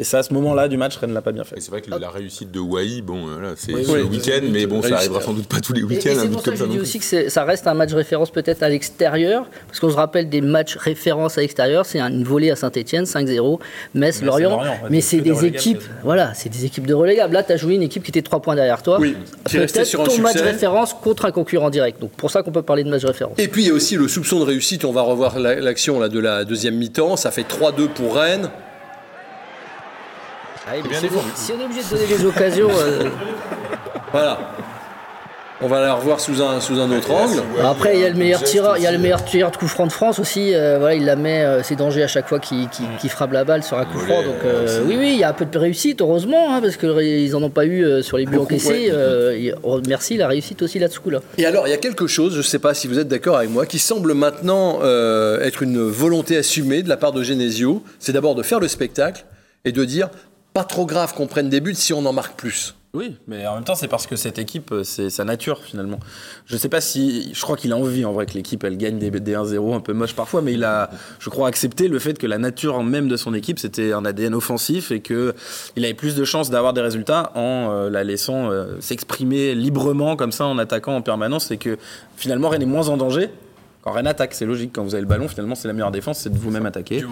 Et 0.00 0.04
ça, 0.04 0.20
à 0.20 0.22
ce 0.22 0.32
moment-là 0.32 0.66
du 0.66 0.78
match, 0.78 0.96
Rennes 0.96 1.12
l'a 1.12 1.20
pas 1.20 1.30
bien 1.30 1.44
fait. 1.44 1.56
C'est 1.58 1.70
vrai 1.70 1.82
que 1.82 1.90
la 1.90 2.08
réussite 2.08 2.50
de 2.50 2.58
Wai, 2.58 3.02
bon, 3.02 3.28
euh, 3.28 3.52
c'est 3.54 3.72
le 3.72 4.04
week-end, 4.04 4.40
mais 4.50 4.64
bon, 4.64 4.80
ça 4.80 4.96
arrivera 4.96 5.20
sans 5.20 5.34
doute 5.34 5.46
pas 5.46 5.60
tous 5.60 5.74
les 5.74 5.82
week-ends. 5.82 6.16
C'est 6.18 6.30
pour 6.30 6.40
ça 6.42 6.52
que 6.52 6.56
je 6.56 6.64
dis 6.64 6.80
aussi 6.80 7.00
que 7.00 7.28
ça 7.28 7.44
reste 7.44 7.66
un 7.66 7.74
match 7.74 7.92
référence 7.92 8.30
peut-être 8.30 8.62
à 8.62 8.70
l'extérieur, 8.70 9.46
parce 9.66 9.78
qu'on 9.78 9.90
se 9.90 9.96
rappelle 9.96 10.30
des 10.30 10.40
matchs 10.40 10.78
référence 10.78 11.36
à 11.36 11.42
l'extérieur, 11.42 11.84
c'est 11.84 12.00
une 12.00 12.24
volée 12.24 12.50
à 12.50 12.56
Saint-Etienne, 12.56 13.04
5-0, 13.04 13.60
Metz, 13.92 14.22
Lorient, 14.22 14.62
mais 14.88 15.02
c'est 15.02 15.20
des 15.20 15.44
équipes, 15.44 15.82
voilà, 16.02 16.32
c'est 16.32 16.48
des 16.48 16.64
équipes 16.64 16.86
de 16.86 16.94
relégables. 16.94 17.34
Là, 17.34 17.42
tu 17.42 17.52
as 17.52 17.58
joué 17.58 17.74
une 17.74 17.82
équipe 17.82 18.02
qui 18.02 18.10
était 18.10 18.22
3 18.22 18.40
points 18.40 18.54
derrière 18.54 18.82
toi. 18.82 18.96
Oui, 18.98 19.14
peut-être 19.52 20.02
ton 20.02 20.18
match 20.22 20.38
référence 20.38 20.94
contre 20.94 21.26
un 21.26 21.30
concurrent 21.30 21.68
direct. 21.68 22.00
Donc 22.00 22.12
pour 22.12 22.30
ça 22.30 22.42
qu'on 22.42 22.52
peut 22.52 22.62
parler 22.62 22.84
de 22.84 22.88
match 22.88 23.04
référence. 23.04 23.34
Et 23.36 23.48
puis 23.48 23.64
il 23.64 23.68
y 23.68 23.70
a 23.70 23.74
aussi 23.74 23.96
le 23.96 24.08
soupçon 24.08 24.40
de 24.40 24.44
réussite, 24.44 24.86
on 24.86 24.92
va 24.92 25.02
revoir 25.02 25.38
l'action 25.38 26.00
de 26.00 26.20
la 26.20 26.46
deuxième 26.46 26.76
mi-temps, 26.76 27.16
ça 27.16 27.30
fait 27.30 27.46
3-2 27.46 27.88
pour 27.88 28.16
Rennes. 28.16 28.48
Ah 30.72 30.76
si 31.34 31.52
on 31.52 31.60
est 31.60 31.64
obligé 31.64 31.82
de 31.82 31.88
donner 31.88 32.06
des 32.06 32.24
occasions. 32.24 32.68
Euh, 32.70 33.08
voilà. 34.12 34.38
On 35.60 35.66
va 35.66 35.80
la 35.80 35.94
revoir 35.94 36.20
sous 36.20 36.40
un, 36.40 36.60
sous 36.60 36.78
un 36.78 36.90
autre 36.96 37.10
angle. 37.10 37.42
Après, 37.62 37.96
il 37.96 38.02
y 38.02 38.04
a 38.04 38.08
le 38.08 38.14
meilleur 38.14 38.42
tireur, 38.42 38.78
il 38.78 38.84
y 38.84 38.86
a 38.86 38.92
le 38.92 38.98
meilleur 38.98 39.24
tireur 39.24 39.50
de 39.50 39.56
coup 39.56 39.66
franc 39.66 39.86
de 39.86 39.92
France 39.92 40.20
aussi. 40.20 40.54
Euh, 40.54 40.78
voilà, 40.78 40.94
il 40.94 41.04
la 41.04 41.16
met, 41.16 41.42
euh, 41.42 41.62
c'est 41.64 41.74
danger 41.74 42.04
à 42.04 42.06
chaque 42.06 42.28
fois 42.28 42.38
qu'il 42.38 43.10
frappe 43.10 43.32
la 43.32 43.44
balle 43.44 43.64
sur 43.64 43.78
un 43.78 43.84
coup 43.84 43.98
franc. 43.98 44.22
Donc 44.22 44.36
oui, 44.86 44.96
oui, 44.96 45.10
il 45.14 45.18
y 45.18 45.24
a 45.24 45.30
un 45.30 45.32
peu 45.32 45.44
de 45.44 45.58
réussite, 45.58 46.00
heureusement, 46.00 46.54
hein, 46.54 46.60
parce 46.62 46.76
qu'ils 46.76 47.34
en 47.34 47.42
ont 47.42 47.50
pas 47.50 47.66
eu 47.66 48.02
sur 48.02 48.16
les 48.16 48.26
buts 48.26 48.38
encaissés. 48.38 48.92
Oh, 49.64 49.80
merci, 49.88 50.16
la 50.16 50.28
réussite 50.28 50.62
aussi 50.62 50.78
là 50.78 50.86
de 50.86 50.92
ce 50.92 51.00
coup-là. 51.00 51.18
Et 51.36 51.46
alors, 51.46 51.66
il 51.66 51.70
y 51.70 51.74
a 51.74 51.78
quelque 51.78 52.06
chose, 52.06 52.34
je 52.34 52.38
ne 52.38 52.42
sais 52.42 52.60
pas 52.60 52.74
si 52.74 52.86
vous 52.86 53.00
êtes 53.00 53.08
d'accord 53.08 53.36
avec 53.36 53.50
moi, 53.50 53.66
qui 53.66 53.80
semble 53.80 54.14
maintenant 54.14 54.78
être 54.84 55.64
une 55.64 55.82
volonté 55.82 56.36
assumée 56.36 56.84
de 56.84 56.88
la 56.88 56.96
part 56.96 57.12
de 57.12 57.24
Genesio. 57.24 57.82
C'est 57.98 58.12
d'abord 58.12 58.36
de 58.36 58.44
faire 58.44 58.60
le 58.60 58.68
spectacle 58.68 59.24
et 59.64 59.72
de 59.72 59.84
dire 59.84 60.08
pas 60.52 60.64
trop 60.64 60.86
grave 60.86 61.14
qu'on 61.14 61.26
prenne 61.26 61.48
des 61.48 61.60
buts 61.60 61.74
si 61.74 61.92
on 61.92 62.04
en 62.06 62.12
marque 62.12 62.36
plus. 62.36 62.74
Oui, 62.92 63.14
mais 63.28 63.46
en 63.46 63.54
même 63.54 63.62
temps, 63.62 63.76
c'est 63.76 63.86
parce 63.86 64.08
que 64.08 64.16
cette 64.16 64.40
équipe, 64.40 64.72
euh, 64.72 64.82
c'est 64.82 65.10
sa 65.10 65.22
nature 65.22 65.62
finalement. 65.62 66.00
Je 66.46 66.56
sais 66.56 66.68
pas 66.68 66.80
si. 66.80 67.32
Je 67.32 67.40
crois 67.40 67.56
qu'il 67.56 67.72
a 67.72 67.76
envie 67.76 68.04
en 68.04 68.12
vrai 68.12 68.26
que 68.26 68.32
l'équipe 68.32 68.64
elle 68.64 68.76
gagne 68.76 68.98
des, 68.98 69.10
1-0 69.12 69.76
un 69.76 69.80
peu 69.80 69.92
moche 69.92 70.14
parfois, 70.14 70.42
mais 70.42 70.54
il 70.54 70.64
a, 70.64 70.90
je 71.20 71.30
crois, 71.30 71.46
accepté 71.46 71.86
le 71.86 72.00
fait 72.00 72.18
que 72.18 72.26
la 72.26 72.38
nature 72.38 72.82
même 72.82 73.06
de 73.06 73.16
son 73.16 73.32
équipe, 73.32 73.60
c'était 73.60 73.92
un 73.92 74.04
ADN 74.04 74.34
offensif 74.34 74.90
et 74.90 75.00
qu'il 75.02 75.34
avait 75.76 75.94
plus 75.94 76.16
de 76.16 76.24
chances 76.24 76.50
d'avoir 76.50 76.72
des 76.72 76.80
résultats 76.80 77.30
en 77.36 77.70
euh, 77.70 77.90
la 77.90 78.02
laissant 78.02 78.50
euh, 78.50 78.80
s'exprimer 78.80 79.54
librement 79.54 80.16
comme 80.16 80.32
ça 80.32 80.46
en 80.46 80.58
attaquant 80.58 80.96
en 80.96 81.02
permanence 81.02 81.52
et 81.52 81.58
que 81.58 81.78
finalement 82.16 82.48
Rennes 82.48 82.62
est 82.62 82.66
moins 82.66 82.88
en 82.88 82.96
danger 82.96 83.30
quand 83.82 83.92
Rennes 83.92 84.06
attaque, 84.06 84.34
c'est 84.34 84.44
logique. 84.44 84.72
Quand 84.74 84.84
vous 84.84 84.94
avez 84.94 85.00
le 85.00 85.08
ballon, 85.08 85.26
finalement, 85.26 85.54
c'est 85.54 85.66
la 85.66 85.72
meilleure 85.72 85.90
défense, 85.90 86.18
c'est 86.18 86.30
de 86.30 86.36
vous-même 86.36 86.66
attaquer. 86.66 87.02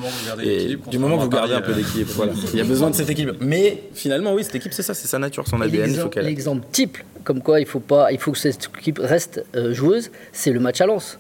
Du 0.90 0.98
moment 0.98 1.16
où 1.16 1.20
vous 1.20 1.28
gardez, 1.30 1.54
un 1.54 1.62
peu 1.62 1.72
d'équilibre. 1.72 2.10
Voilà. 2.14 2.32
Il 2.52 2.58
y 2.58 2.62
a 2.62 2.64
besoin 2.64 2.90
de 2.90 2.94
cette 2.94 3.08
équipe. 3.08 3.30
Mais 3.40 3.84
finalement, 3.94 4.34
oui, 4.34 4.44
cette 4.44 4.56
équipe, 4.56 4.72
c'est 4.72 4.82
ça, 4.82 4.92
c'est 4.94 5.08
sa 5.08 5.18
nature, 5.18 5.46
son 5.48 5.60
ADN. 5.60 5.96
L'exemple 6.16 6.66
type, 6.70 6.98
comme 7.24 7.40
quoi 7.40 7.60
il 7.60 7.66
faut, 7.66 7.80
pas, 7.80 8.12
il 8.12 8.18
faut 8.18 8.32
que 8.32 8.38
cette 8.38 8.70
équipe 8.78 9.00
reste 9.02 9.44
euh, 9.56 9.72
joueuse, 9.72 10.10
c'est 10.32 10.50
le 10.50 10.60
match 10.60 10.80
à 10.80 10.86
Lens 10.86 11.18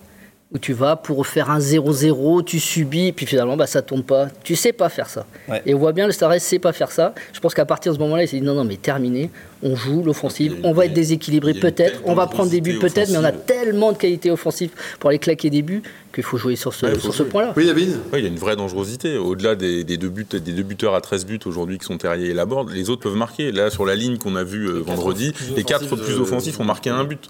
où 0.50 0.58
tu 0.58 0.72
vas 0.72 0.96
pour 0.96 1.26
faire 1.26 1.50
un 1.50 1.58
0-0, 1.58 2.42
tu 2.42 2.58
subis, 2.58 3.12
puis 3.12 3.26
finalement 3.26 3.56
bah, 3.56 3.66
ça 3.66 3.82
tombe 3.82 4.02
pas. 4.02 4.28
Tu 4.44 4.56
sais 4.56 4.72
pas 4.72 4.88
faire 4.88 5.10
ça. 5.10 5.26
Et 5.66 5.74
on 5.74 5.78
voit 5.78 5.92
bien 5.92 6.06
le 6.06 6.12
Stars 6.12 6.40
sait 6.40 6.58
pas 6.58 6.72
faire 6.72 6.90
ça. 6.90 7.14
Je 7.34 7.40
pense 7.40 7.54
qu'à 7.54 7.66
partir 7.66 7.92
de 7.92 7.98
ce 7.98 8.02
moment-là, 8.02 8.22
il 8.22 8.28
s'est 8.28 8.38
dit 8.38 8.46
non, 8.46 8.54
non, 8.54 8.64
mais 8.64 8.76
terminé, 8.76 9.30
on 9.62 9.76
joue 9.76 10.02
l'offensive, 10.02 10.56
on 10.62 10.72
va 10.72 10.86
être 10.86 10.94
déséquilibré 10.94 11.52
peut-être, 11.52 12.00
on 12.04 12.14
va 12.14 12.26
prendre 12.26 12.50
des 12.50 12.62
buts 12.62 12.78
peut-être, 12.78 13.10
mais 13.10 13.18
on 13.18 13.24
a 13.24 13.32
tellement 13.32 13.92
de 13.92 13.98
qualité 13.98 14.30
offensive 14.30 14.70
pour 14.98 15.10
aller 15.10 15.18
claquer 15.18 15.50
des 15.50 15.60
buts 15.60 15.82
qu'il 16.14 16.24
faut 16.24 16.38
jouer 16.38 16.56
sur 16.56 16.72
ce, 16.72 16.98
sur 16.98 17.12
ce 17.12 17.24
point-là. 17.24 17.52
Oui, 17.54 17.66
David? 17.66 17.98
Oui, 18.12 18.20
il 18.20 18.22
y 18.22 18.26
a 18.26 18.30
une 18.30 18.38
vraie 18.38 18.56
dangerosité. 18.56 19.18
Au-delà 19.18 19.54
des, 19.54 19.84
deux 19.84 20.08
buts, 20.08 20.26
des 20.30 20.40
deux 20.40 20.62
buteurs 20.62 20.94
à 20.94 21.02
13 21.02 21.26
buts 21.26 21.40
aujourd'hui 21.44 21.78
qui 21.78 21.84
sont 21.84 21.98
Terrier 21.98 22.30
et 22.30 22.34
Laborde, 22.34 22.70
les 22.70 22.88
autres 22.88 23.02
peuvent 23.02 23.16
marquer. 23.16 23.52
Là, 23.52 23.68
sur 23.68 23.84
la 23.84 23.94
ligne 23.94 24.16
qu'on 24.16 24.34
a 24.34 24.44
vue 24.44 24.66
euh, 24.66 24.80
vendredi, 24.80 25.34
les 25.56 25.64
quatre 25.64 25.94
plus 25.94 26.18
offensifs 26.18 26.58
ont 26.58 26.64
marqué 26.64 26.88
un 26.88 27.04
but. 27.04 27.28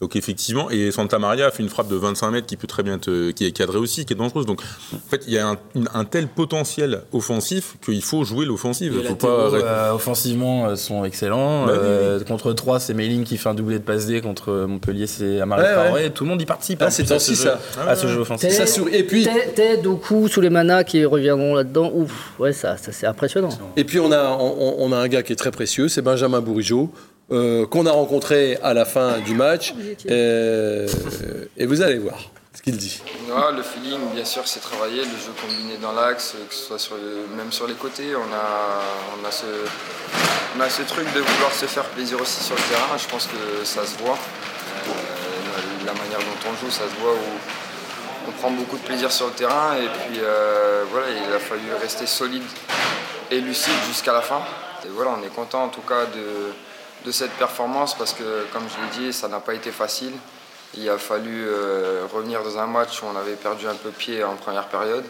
Donc 0.00 0.16
effectivement, 0.16 0.70
et 0.70 0.90
Santa 0.90 1.20
Maria 1.20 1.46
a 1.46 1.50
fait 1.52 1.62
une 1.62 1.68
frappe 1.68 1.88
de 1.88 1.94
25 1.94 2.30
mètres 2.32 2.46
qui 2.46 2.56
peut 2.56 2.66
très 2.66 2.82
bien 2.82 2.98
te, 2.98 3.30
qui 3.30 3.46
est 3.46 3.52
cadrée 3.52 3.78
aussi, 3.78 4.04
qui 4.04 4.12
est 4.12 4.16
dangereuse. 4.16 4.44
Donc 4.44 4.60
en 4.92 4.98
fait, 5.08 5.22
il 5.28 5.32
y 5.32 5.38
a 5.38 5.56
un, 5.94 6.04
tel 6.04 6.26
potentiel 6.26 7.02
offensif 7.12 7.76
qu'il 7.82 8.02
faut 8.02 8.24
jouer 8.24 8.44
l'offensive. 8.44 9.00
Faut 9.06 9.14
pas 9.14 9.28
euh, 9.28 9.92
offensivement 9.92 10.66
euh, 10.66 10.76
sont 10.76 11.04
excellents. 11.04 11.66
Bah 11.66 11.72
euh, 11.72 12.24
contre 12.24 12.52
3, 12.52 12.80
c'est 12.80 12.92
Mailing 12.92 13.22
qui 13.22 13.36
fait 13.36 13.48
un 13.48 13.54
doublé 13.54 13.78
de 13.78 13.84
passe 13.84 14.06
D. 14.06 14.20
Contre 14.20 14.66
Montpellier, 14.66 15.06
c'est 15.06 15.40
Amari 15.40 15.62
ouais, 15.92 16.10
Tout 16.10 16.24
le 16.24 16.30
monde 16.30 16.42
y 16.42 16.46
participe. 16.46 16.82
Ah, 16.82 16.90
c'est 16.90 17.10
aussi 17.12 17.36
ça. 17.36 17.60
À 17.86 17.94
ce 17.94 18.08
jeu 18.08 18.18
offensif. 18.18 18.50
Et 18.92 19.04
puis 19.04 19.28
Ted, 19.54 19.80
Doku, 19.80 20.26
sous 20.26 20.40
les 20.40 20.50
manas 20.50 20.82
qui 20.82 21.04
reviendront 21.04 21.54
là-dedans. 21.54 21.92
Ouf, 21.94 22.32
ouais, 22.40 22.52
ça, 22.52 22.76
ça 22.76 22.90
c'est 22.90 23.06
impressionnant. 23.06 23.50
Et 23.76 23.84
puis 23.84 24.00
on 24.00 24.10
a, 24.10 24.36
on, 24.40 24.74
on, 24.80 24.92
a 24.92 24.96
un 24.96 25.08
gars 25.08 25.22
qui 25.22 25.32
est 25.32 25.36
très 25.36 25.52
précieux, 25.52 25.88
c'est 25.88 26.02
Benjamin 26.02 26.40
Bourigeau. 26.40 26.90
Euh, 27.32 27.66
qu'on 27.66 27.86
a 27.86 27.90
rencontré 27.90 28.58
à 28.62 28.74
la 28.74 28.84
fin 28.84 29.18
du 29.20 29.34
match. 29.34 29.72
Euh, 30.10 30.86
et, 31.56 31.64
vous 31.64 31.80
allez 31.80 31.98
voir 31.98 32.18
ce 32.52 32.60
qu'il 32.60 32.76
dit. 32.76 33.02
le 33.56 33.62
feeling, 33.62 33.98
bien 34.14 34.26
sûr, 34.26 34.46
c'est 34.46 34.60
travailler, 34.60 34.98
le 34.98 35.04
jeu 35.04 35.32
combiné 35.40 35.78
dans 35.80 35.92
l'axe, 35.92 36.34
que 36.46 36.54
ce 36.54 36.66
soit 36.66 36.78
sur 36.78 36.96
même 37.34 37.50
sur 37.50 37.66
les 37.66 37.74
côtés. 37.74 38.14
On 38.14 38.34
a, 38.34 38.82
on, 39.18 39.26
a 39.26 39.30
ce, 39.30 39.46
on 40.56 40.60
a 40.60 40.68
ce 40.68 40.82
truc 40.82 41.06
de 41.14 41.20
vouloir 41.20 41.52
se 41.54 41.64
faire 41.64 41.84
plaisir 41.84 42.20
aussi 42.20 42.44
sur 42.44 42.56
le 42.56 42.62
terrain. 42.62 42.98
Je 42.98 43.08
pense 43.08 43.26
que 43.26 43.64
ça 43.64 43.86
se 43.86 43.96
voit. 44.02 44.18
Euh, 44.86 45.86
la 45.86 45.94
manière 45.94 46.18
dont 46.18 46.50
on 46.50 46.54
joue, 46.62 46.70
ça 46.70 46.84
se 46.84 47.00
voit 47.00 47.14
où 47.14 48.28
on 48.28 48.32
prend 48.32 48.50
beaucoup 48.50 48.76
de 48.76 48.82
plaisir 48.82 49.10
sur 49.10 49.28
le 49.28 49.32
terrain. 49.32 49.76
Et 49.76 49.88
puis 49.88 50.20
voilà, 50.90 51.06
il 51.08 51.32
a 51.32 51.38
fallu 51.38 51.62
rester 51.80 52.06
solide 52.06 52.42
et 53.30 53.40
lucide 53.40 53.72
jusqu'à 53.88 54.12
la 54.12 54.20
fin. 54.20 54.42
Et 54.84 54.88
voilà, 54.90 55.12
on 55.18 55.24
est 55.24 55.34
content 55.34 55.64
en 55.64 55.68
tout 55.68 55.80
cas 55.80 56.04
de 56.04 56.52
de 57.04 57.10
cette 57.10 57.32
performance 57.32 57.96
parce 57.96 58.12
que, 58.12 58.46
comme 58.52 58.62
je 58.68 58.98
l'ai 59.00 59.06
dit, 59.06 59.12
ça 59.12 59.28
n'a 59.28 59.40
pas 59.40 59.54
été 59.54 59.70
facile. 59.70 60.12
Il 60.76 60.88
a 60.88 60.98
fallu 60.98 61.46
euh, 61.46 62.04
revenir 62.12 62.42
dans 62.42 62.58
un 62.58 62.66
match 62.66 63.02
où 63.02 63.06
on 63.06 63.16
avait 63.16 63.36
perdu 63.36 63.66
un 63.68 63.74
peu 63.74 63.90
pied 63.90 64.24
en 64.24 64.34
première 64.34 64.68
période. 64.68 65.04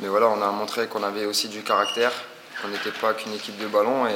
Mais 0.00 0.08
voilà, 0.08 0.28
on 0.28 0.40
a 0.40 0.50
montré 0.50 0.86
qu'on 0.86 1.02
avait 1.02 1.26
aussi 1.26 1.48
du 1.48 1.62
caractère, 1.62 2.12
qu'on 2.62 2.68
n'était 2.68 2.92
pas 2.98 3.12
qu'une 3.14 3.34
équipe 3.34 3.58
de 3.60 3.66
ballon. 3.66 4.06
Et, 4.06 4.14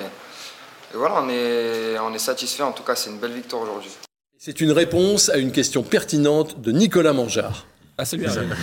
voilà, 0.95 1.23
on 1.23 1.29
est, 1.29 1.99
on 1.99 2.15
est 2.15 2.19
satisfait. 2.19 2.63
En 2.63 2.73
tout 2.73 2.85
cas, 2.85 2.95
c'est 2.95 3.11
une 3.11 3.19
belle 3.19 3.33
victoire 3.33 3.63
aujourd'hui. 3.63 3.91
C'est 4.39 4.61
une 4.61 4.73
réponse 4.73 5.29
à 5.29 5.37
une 5.37 5.53
question 5.53 5.83
pertinente 5.83 6.61
de 6.61 6.73
Nicolas 6.73 7.13
Mangeard. 7.13 7.67
Ah, 7.99 8.05
ça 8.05 8.17
lui 8.17 8.27
arrive. 8.27 8.57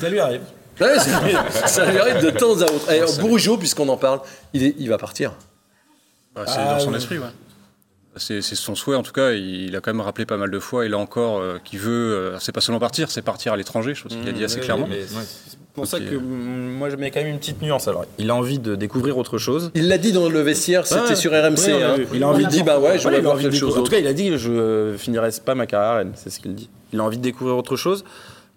ça 0.00 0.08
lui 0.08 0.20
arrive. 0.20 0.42
ça 1.66 1.90
lui 1.90 1.98
arrive 1.98 2.22
de 2.22 2.30
temps 2.30 2.60
à 2.60 2.64
autre. 2.64 2.90
Et 2.90 3.20
Bourgeot, 3.20 3.56
puisqu'on 3.56 3.88
en 3.88 3.96
parle, 3.96 4.20
il, 4.52 4.62
est, 4.62 4.74
il 4.78 4.88
va 4.88 4.98
partir. 4.98 5.32
c'est 6.34 6.56
dans 6.56 6.78
son 6.78 6.92
ah, 6.92 6.96
esprit, 6.96 7.18
ouais. 7.18 7.26
C'est 8.18 8.40
son 8.40 8.74
souhait 8.74 8.96
en 8.96 9.02
tout 9.02 9.12
cas. 9.12 9.32
Il, 9.32 9.74
a 9.76 9.80
quand 9.80 9.92
même 9.92 10.00
rappelé 10.00 10.24
pas 10.24 10.36
mal 10.36 10.50
de 10.50 10.58
fois, 10.58 10.86
et 10.86 10.88
là 10.88 10.98
encore, 10.98 11.38
euh, 11.38 11.58
qu'il 11.62 11.78
veut. 11.78 12.14
Euh, 12.14 12.38
c'est 12.40 12.52
pas 12.52 12.60
seulement 12.60 12.78
partir, 12.78 13.10
c'est 13.10 13.22
partir 13.22 13.52
à 13.52 13.56
l'étranger, 13.56 13.94
chose 13.94 14.12
qu'il 14.12 14.28
a 14.28 14.32
dit 14.32 14.44
assez 14.44 14.60
clairement. 14.60 14.88
C'est 14.90 15.58
pour 15.74 15.86
ça 15.86 16.00
que 16.00 16.14
euh, 16.14 16.18
moi 16.18 16.88
je 16.88 16.96
mets 16.96 17.10
quand 17.10 17.20
même 17.20 17.28
une 17.28 17.38
petite 17.38 17.60
nuance. 17.60 17.86
Alors, 17.86 18.06
il 18.18 18.30
a 18.30 18.34
envie 18.34 18.58
de 18.58 18.74
découvrir 18.74 19.18
autre 19.18 19.36
chose. 19.36 19.70
Il 19.74 19.88
l'a 19.88 19.98
dit 19.98 20.12
dans 20.12 20.30
le 20.30 20.40
vestiaire, 20.40 20.86
c'était 20.86 21.16
sur 21.16 21.32
RMC. 21.32 21.68
Hein. 21.70 21.96
Il 22.14 22.22
a 22.22 22.28
envie 22.28 22.46
de 22.46 22.50
dire 22.50 22.64
bah 22.64 22.78
ouais, 22.78 22.98
je 22.98 23.08
voir 23.20 23.38
quelque 23.38 23.56
chose. 23.56 23.76
En 23.76 23.82
tout 23.82 23.90
cas, 23.90 23.98
il 23.98 24.06
a 24.06 24.14
dit 24.14 24.36
je 24.38 24.94
finirai 24.96 25.30
pas 25.44 25.54
ma 25.54 25.66
carrière 25.66 26.04
c'est 26.14 26.30
ce 26.30 26.40
qu'il 26.40 26.54
dit. 26.54 26.70
Il 26.92 27.00
a 27.00 27.04
envie 27.04 27.18
de 27.18 27.22
découvrir 27.22 27.56
autre 27.56 27.76
chose. 27.76 28.04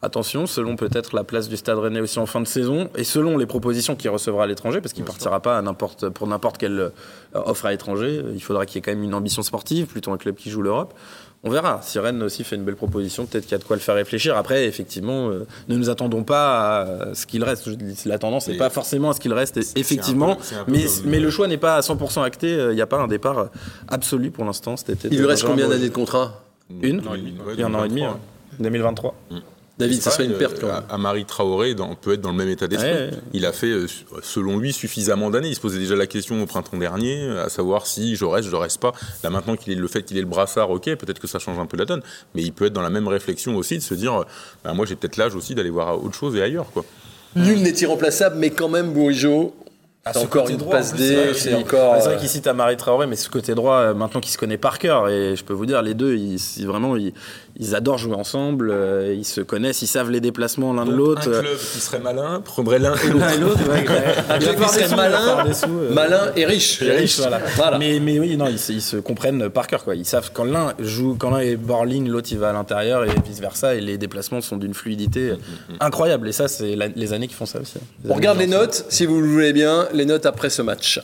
Attention, 0.02 0.48
selon 0.48 0.78
peut-être 0.78 1.14
la 1.14 1.26
place 1.26 1.50
du 1.50 1.58
Stade 1.58 1.78
Rennais 1.78 2.00
aussi 2.00 2.20
en 2.20 2.26
fin 2.26 2.40
de 2.40 2.48
saison, 2.48 2.90
et 2.96 3.04
selon 3.04 3.38
les 3.38 3.46
propositions 3.46 3.98
qu'il 3.98 4.10
recevra 4.10 4.46
à 4.46 4.48
l'étranger, 4.48 4.80
parce 4.80 4.94
qu'il 4.94 5.04
ne 5.04 5.08
partira 5.08 5.42
pas 5.42 5.58
à 5.58 5.74
pour 6.14 6.28
n'importe 6.28 6.58
quelle 6.58 6.80
euh, 6.80 6.90
offre 7.34 7.66
à 7.66 7.72
l'étranger, 7.72 8.24
il 8.34 8.42
faudra 8.42 8.66
qu'il 8.66 8.76
y 8.76 8.80
ait 8.80 8.82
quand 8.82 8.92
même 8.92 9.04
une 9.04 9.14
ambition 9.14 9.42
sportive, 9.42 9.88
plutôt 9.88 10.14
un 10.14 10.18
club 10.18 10.36
qui 10.36 10.50
joue 10.50 10.62
l'Europe. 10.62 10.94
On 11.44 11.50
verra. 11.50 11.82
Si 11.82 12.00
Rennes 12.00 12.24
aussi 12.24 12.46
fait 12.46 12.56
une 12.56 12.64
belle 12.64 12.78
proposition, 12.78 13.26
peut-être 13.26 13.44
qu'il 13.44 13.52
y 13.52 13.56
a 13.56 13.58
de 13.58 13.64
quoi 13.66 13.76
le 13.76 13.82
faire 13.82 13.96
réfléchir. 13.96 14.38
Après, 14.38 14.66
effectivement, 14.66 15.30
euh, 15.30 15.46
ne 15.68 15.76
nous 15.76 15.90
attendons 15.90 16.24
pas 16.24 16.82
à 16.82 17.14
ce 17.14 17.26
qu'il 17.26 17.44
reste. 17.44 17.70
La 18.06 18.20
tendance 18.20 18.48
n'est 18.48 18.58
pas 18.58 18.70
forcément 18.70 19.10
à 19.10 19.14
ce 19.14 19.20
qu'il 19.20 19.34
reste, 19.34 19.58
effectivement. 19.76 20.38
mais, 20.70 20.86
mais 21.06 21.20
le 21.20 21.30
choix 21.30 21.48
n'est 21.48 21.58
pas 21.58 21.76
à 21.76 21.82
100% 21.82 22.24
acté. 22.24 22.52
Il 22.52 22.76
n'y 22.76 22.82
a 22.82 22.88
pas 22.88 23.00
un 23.00 23.08
départ 23.08 23.50
absolu 23.90 24.32
pour 24.32 24.46
l'instant 24.46 24.76
Il 25.12 25.18
lui 25.18 25.26
reste 25.26 25.44
combien 25.44 25.68
d'années 25.68 25.90
de 25.90 25.94
contrat? 25.94 26.42
Une 26.82 27.02
Il 27.54 27.60
y 27.60 27.64
en 27.66 27.74
a 27.74 27.78
un 27.78 27.82
an 27.82 27.86
et 27.86 27.90
demi. 27.90 28.04
2023. 28.60 29.16
David, 29.80 30.02
ça 30.02 30.12
serait 30.12 30.26
une 30.26 30.34
perte 30.34 30.60
quand 30.60 30.68
même. 30.68 30.84
Amari 30.90 31.26
Traoré 31.26 31.74
peut 32.02 32.14
être 32.14 32.22
dans 32.22 32.32
le 32.32 32.38
même 32.38 32.50
état 32.50 32.68
d'esprit. 32.68 33.18
Il 33.34 33.46
a 33.46 33.54
fait, 33.54 33.72
euh, 33.72 33.88
selon 34.22 34.58
lui, 34.58 34.74
suffisamment 34.74 35.30
d'années. 35.30 35.48
Il 35.48 35.56
se 35.56 35.62
posait 35.62 35.80
déjà 35.80 35.96
la 35.96 36.06
question 36.06 36.42
au 36.42 36.46
printemps 36.46 36.78
dernier, 36.78 37.30
à 37.40 37.50
savoir 37.50 37.88
si 37.88 38.16
je 38.16 38.26
reste, 38.26 38.50
je 38.50 38.56
reste 38.56 38.80
pas. 38.80 38.92
Là 39.24 39.30
maintenant 39.30 39.56
qu'il 39.56 39.74
est 39.74 39.78
le 39.78 39.88
fait 39.88 40.04
qu'il 40.04 40.18
ait 40.18 40.22
le 40.22 40.28
brassard, 40.28 40.70
ok, 40.70 40.84
peut-être 40.96 41.20
que 41.20 41.28
ça 41.28 41.40
change 41.40 41.58
un 41.60 41.66
peu 41.66 41.78
la 41.78 41.86
donne. 41.86 42.02
Mais 42.36 42.42
il 42.42 42.52
peut 42.52 42.66
être 42.66 42.74
dans 42.74 42.82
la 42.82 42.90
même 42.90 43.08
réflexion 43.08 43.56
aussi 43.56 43.78
de 43.78 43.84
se 43.84 43.94
dire, 43.94 44.26
bah, 44.64 44.74
moi 44.74 44.86
j'ai 44.86 44.96
peut-être 44.96 45.18
l'âge 45.18 45.36
aussi 45.36 45.56
d'aller 45.56 45.70
voir 45.70 46.04
autre 46.04 46.16
chose 46.16 46.36
et 46.36 46.42
ailleurs, 46.42 46.70
quoi. 46.72 46.84
Nul 47.36 47.62
n'est 47.62 47.72
irremplaçable, 47.72 48.38
mais 48.38 48.50
quand 48.50 48.70
même, 48.70 48.92
Bourigeau, 48.92 49.54
c'est 50.12 50.18
encore 50.18 50.50
une 50.50 50.58
passe 50.58 50.96
D, 50.96 51.34
c'est 51.36 51.54
encore. 51.54 51.96
C'est 52.00 52.10
vrai 52.10 52.18
qu'il 52.18 52.30
cite 52.30 52.48
Amari 52.48 52.78
Traoré, 52.78 53.06
mais 53.06 53.16
ce 53.16 53.30
côté 53.30 53.54
droit, 53.54 53.76
euh, 53.76 53.94
maintenant 53.94 54.22
qu'il 54.22 54.32
se 54.32 54.38
connaît 54.38 54.58
par 54.58 54.80
cœur, 54.80 55.10
et 55.10 55.36
je 55.36 55.44
peux 55.44 55.54
vous 55.54 55.66
dire, 55.66 55.82
les 55.82 55.94
deux, 55.94 56.16
ils, 56.16 56.66
vraiment, 56.66 56.96
ils, 56.96 57.14
adorent 57.76 57.98
jouer 57.98 58.16
ensemble, 58.16 58.72
euh, 58.72 59.14
ils 59.14 59.26
se 59.26 59.42
connaissent, 59.42 59.82
ils 59.82 59.88
savent 59.88 60.10
les 60.10 60.22
déplacements 60.22 60.74
l'un 60.74 60.86
de 60.86 60.92
l'autre. 60.92 61.28
Un 61.28 61.42
club 61.42 61.58
qui 61.58 61.80
serait 61.80 62.00
malin 62.00 62.42
prendrait 62.44 62.80
l'un 62.80 62.96
et 62.96 63.38
l'autre. 63.38 63.60
un 64.30 64.40
club 64.40 64.56
qui 64.62 64.70
serait 64.70 64.96
malin, 64.96 65.46
malin 65.92 66.32
et 66.38 66.46
riche. 66.46 66.82
Et 66.82 66.92
riche 66.92 67.20
voilà. 67.20 67.78
Mais, 67.78 68.00
mais 68.00 68.18
oui, 68.18 68.38
non, 68.38 68.48
ils, 68.48 68.60
se 68.60 68.98
comprennent 68.98 69.50
par 69.50 69.68
cœur, 69.68 69.84
quoi. 69.84 69.96
Ils 69.96 70.06
savent 70.06 70.32
quand 70.34 70.46
l'un 70.46 70.74
joue, 70.80 71.18
quand 71.20 71.32
l'un 71.32 71.40
est 71.40 71.58
bord 71.58 71.86
ligne, 71.86 72.10
l'autre 72.10 72.30
il 72.32 72.38
va 72.38 72.50
à 72.50 72.54
l'intérieur 72.54 73.04
et 73.04 73.10
vice 73.26 73.42
versa, 73.42 73.76
et 73.76 73.82
les 73.82 73.98
déplacements 73.98 74.42
sont 74.42 74.58
d'une 74.58 74.74
fluidité 74.74 75.32
mm, 75.32 75.34
mm, 75.34 75.74
mm. 75.74 75.78
incroyable. 75.82 76.30
Et 76.30 76.34
ça, 76.34 76.48
c'est 76.48 76.78
les 76.96 77.14
années 77.14 77.28
qui 77.28 77.36
font 77.36 77.46
ça 77.46 77.60
aussi. 77.60 77.80
On 78.08 78.14
regarde 78.14 78.40
les 78.40 78.48
notes, 78.48 78.86
si 78.88 79.06
vous 79.06 79.20
le 79.20 79.28
voulez 79.28 79.52
bien 79.54 79.88
les 79.94 80.06
notes 80.06 80.26
après 80.26 80.50
ce 80.50 80.62
match. 80.62 81.02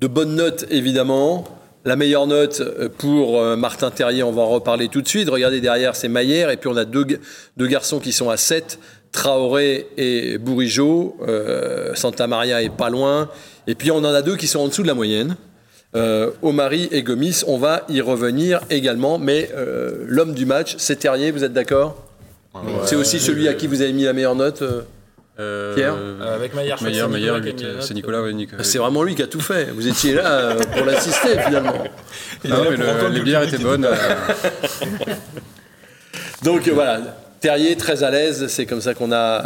De 0.00 0.08
bonnes 0.08 0.34
notes, 0.34 0.66
évidemment. 0.70 1.44
La 1.84 1.94
meilleure 1.94 2.26
note 2.26 2.62
pour 2.98 3.40
euh, 3.40 3.54
Martin 3.54 3.92
Terrier, 3.92 4.24
on 4.24 4.32
va 4.32 4.42
en 4.42 4.48
reparler 4.48 4.88
tout 4.88 5.02
de 5.02 5.06
suite. 5.06 5.28
Regardez 5.28 5.60
derrière, 5.60 5.94
c'est 5.94 6.08
Maillère. 6.08 6.50
Et 6.50 6.56
puis 6.56 6.68
on 6.68 6.76
a 6.76 6.84
deux, 6.84 7.06
deux, 7.56 7.66
garçons 7.68 8.00
qui 8.00 8.10
sont 8.10 8.28
à 8.28 8.36
7, 8.36 8.80
Traoré 9.12 9.86
et 9.96 10.38
Bourigeau. 10.38 11.16
Euh, 11.28 11.94
Santa 11.94 12.26
Maria 12.26 12.60
est 12.60 12.74
pas 12.74 12.90
loin. 12.90 13.30
Et 13.68 13.76
puis 13.76 13.92
on 13.92 13.98
en 13.98 14.04
a 14.04 14.22
deux 14.22 14.36
qui 14.36 14.48
sont 14.48 14.58
en 14.60 14.68
dessous 14.68 14.82
de 14.82 14.88
la 14.88 14.94
moyenne. 14.94 15.36
Euh, 15.94 16.32
Omari 16.42 16.88
et 16.90 17.04
Gomis, 17.04 17.44
on 17.46 17.56
va 17.56 17.84
y 17.88 18.00
revenir 18.00 18.62
également. 18.70 19.18
Mais 19.18 19.50
euh, 19.54 20.04
l'homme 20.08 20.34
du 20.34 20.44
match, 20.44 20.74
c'est 20.78 20.96
Terrier, 20.96 21.30
vous 21.30 21.44
êtes 21.44 21.52
d'accord? 21.52 22.02
C'est 22.84 22.96
aussi 22.96 23.20
celui 23.20 23.46
à 23.46 23.54
qui 23.54 23.68
vous 23.68 23.80
avez 23.80 23.92
mis 23.92 24.04
la 24.04 24.12
meilleure 24.12 24.34
note 24.34 24.64
euh, 25.38 25.74
Pierre 25.74 25.96
Avec 26.34 26.54
Maillard, 26.54 26.78
c'est 27.80 27.94
Nicolas. 27.94 28.22
C'est 28.62 28.78
vraiment 28.78 29.02
lui 29.02 29.14
qui 29.14 29.22
a 29.22 29.26
tout 29.26 29.40
fait. 29.40 29.70
Vous 29.74 29.86
étiez 29.86 30.14
là 30.14 30.54
pour 30.76 30.86
l'assister 30.86 31.38
finalement. 31.44 31.84
les 32.44 33.20
bières 33.20 33.42
étaient 33.42 33.58
bonnes. 33.58 33.88
Donc 36.42 36.68
voilà, 36.68 37.00
Terrier 37.40 37.76
très 37.76 38.02
à 38.02 38.10
l'aise, 38.10 38.46
c'est 38.48 38.66
comme 38.66 38.80
ça 38.80 38.94
qu'on 38.94 39.12
a 39.12 39.42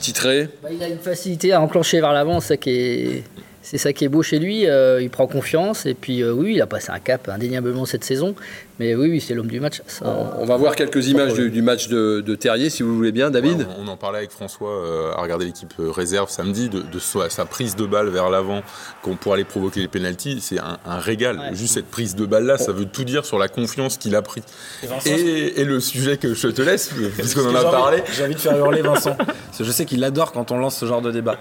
titré. 0.00 0.48
Bah, 0.62 0.68
il 0.72 0.82
a 0.82 0.88
une 0.88 0.98
facilité 0.98 1.52
à 1.52 1.60
enclencher 1.60 2.00
vers 2.00 2.12
l'avant, 2.12 2.40
ça 2.40 2.56
qui 2.56 2.70
est 2.70 3.24
c'est 3.62 3.78
ça 3.78 3.92
qui 3.92 4.04
est 4.04 4.08
beau 4.08 4.22
chez 4.22 4.38
lui. 4.38 4.66
Euh, 4.66 5.00
il 5.00 5.08
prend 5.08 5.26
confiance 5.26 5.86
et 5.86 5.94
puis 5.94 6.22
euh, 6.22 6.32
oui, 6.32 6.54
il 6.54 6.60
a 6.60 6.66
passé 6.66 6.90
un 6.90 6.98
cap 6.98 7.28
indéniablement 7.28 7.86
cette 7.86 8.04
saison. 8.04 8.34
Mais 8.78 8.94
oui, 8.94 9.10
oui 9.10 9.20
c'est 9.20 9.34
l'homme 9.34 9.48
du 9.48 9.60
match. 9.60 9.82
on 10.02 10.44
va 10.44 10.56
voir 10.56 10.74
quelques 10.76 11.08
images 11.08 11.34
du, 11.34 11.62
match 11.62 11.88
de, 11.88 12.34
Terrier, 12.34 12.70
si 12.70 12.82
vous 12.82 12.96
voulez 12.96 13.12
bien, 13.12 13.30
David. 13.30 13.66
on, 13.78 13.86
en 13.88 13.96
parlait 13.96 14.18
avec 14.18 14.30
François 14.30 14.70
euh, 14.70 15.12
à 15.12 15.22
regarder 15.22 15.44
l'équipe 15.44 15.74
réserve 15.78 16.30
samedi, 16.30 16.68
de, 16.68 16.98
sa 16.98 17.44
prise 17.44 17.76
de 17.76 17.86
balle 17.86 18.08
vers 18.08 18.30
l'avant 18.30 18.62
pour 19.20 19.34
aller 19.34 19.44
provoquer 19.44 19.80
les 19.80 19.88
pénalties. 19.88 20.40
C'est 20.40 20.58
un, 20.58 20.78
régal. 20.98 21.50
Juste 21.52 21.74
cette 21.74 21.90
prise 21.90 22.14
de 22.14 22.26
balle-là, 22.26 22.58
ça 22.58 22.72
veut 22.72 22.86
tout 22.86 23.04
dire 23.04 23.24
sur 23.24 23.38
la 23.38 23.48
confiance 23.48 23.96
qu'il 23.96 24.16
a 24.16 24.22
pris. 24.22 24.42
Et, 25.06 25.64
le 25.64 25.80
sujet 25.80 26.16
que 26.16 26.34
je 26.34 26.48
te 26.48 26.62
laisse, 26.62 26.90
puisqu'on 27.18 27.48
en 27.48 27.54
a 27.54 27.64
parlé. 27.64 28.02
J'ai 28.12 28.24
envie 28.24 28.34
de 28.34 28.40
faire 28.40 28.56
hurler 28.56 28.82
Vincent. 28.82 29.14
parce 29.16 29.58
que 29.58 29.64
je 29.64 29.70
sais 29.70 29.84
qu'il 29.84 30.02
adore 30.02 30.32
quand 30.32 30.50
on 30.50 30.58
lance 30.58 30.76
ce 30.76 30.86
genre 30.86 31.02
de 31.02 31.10
débat. 31.10 31.38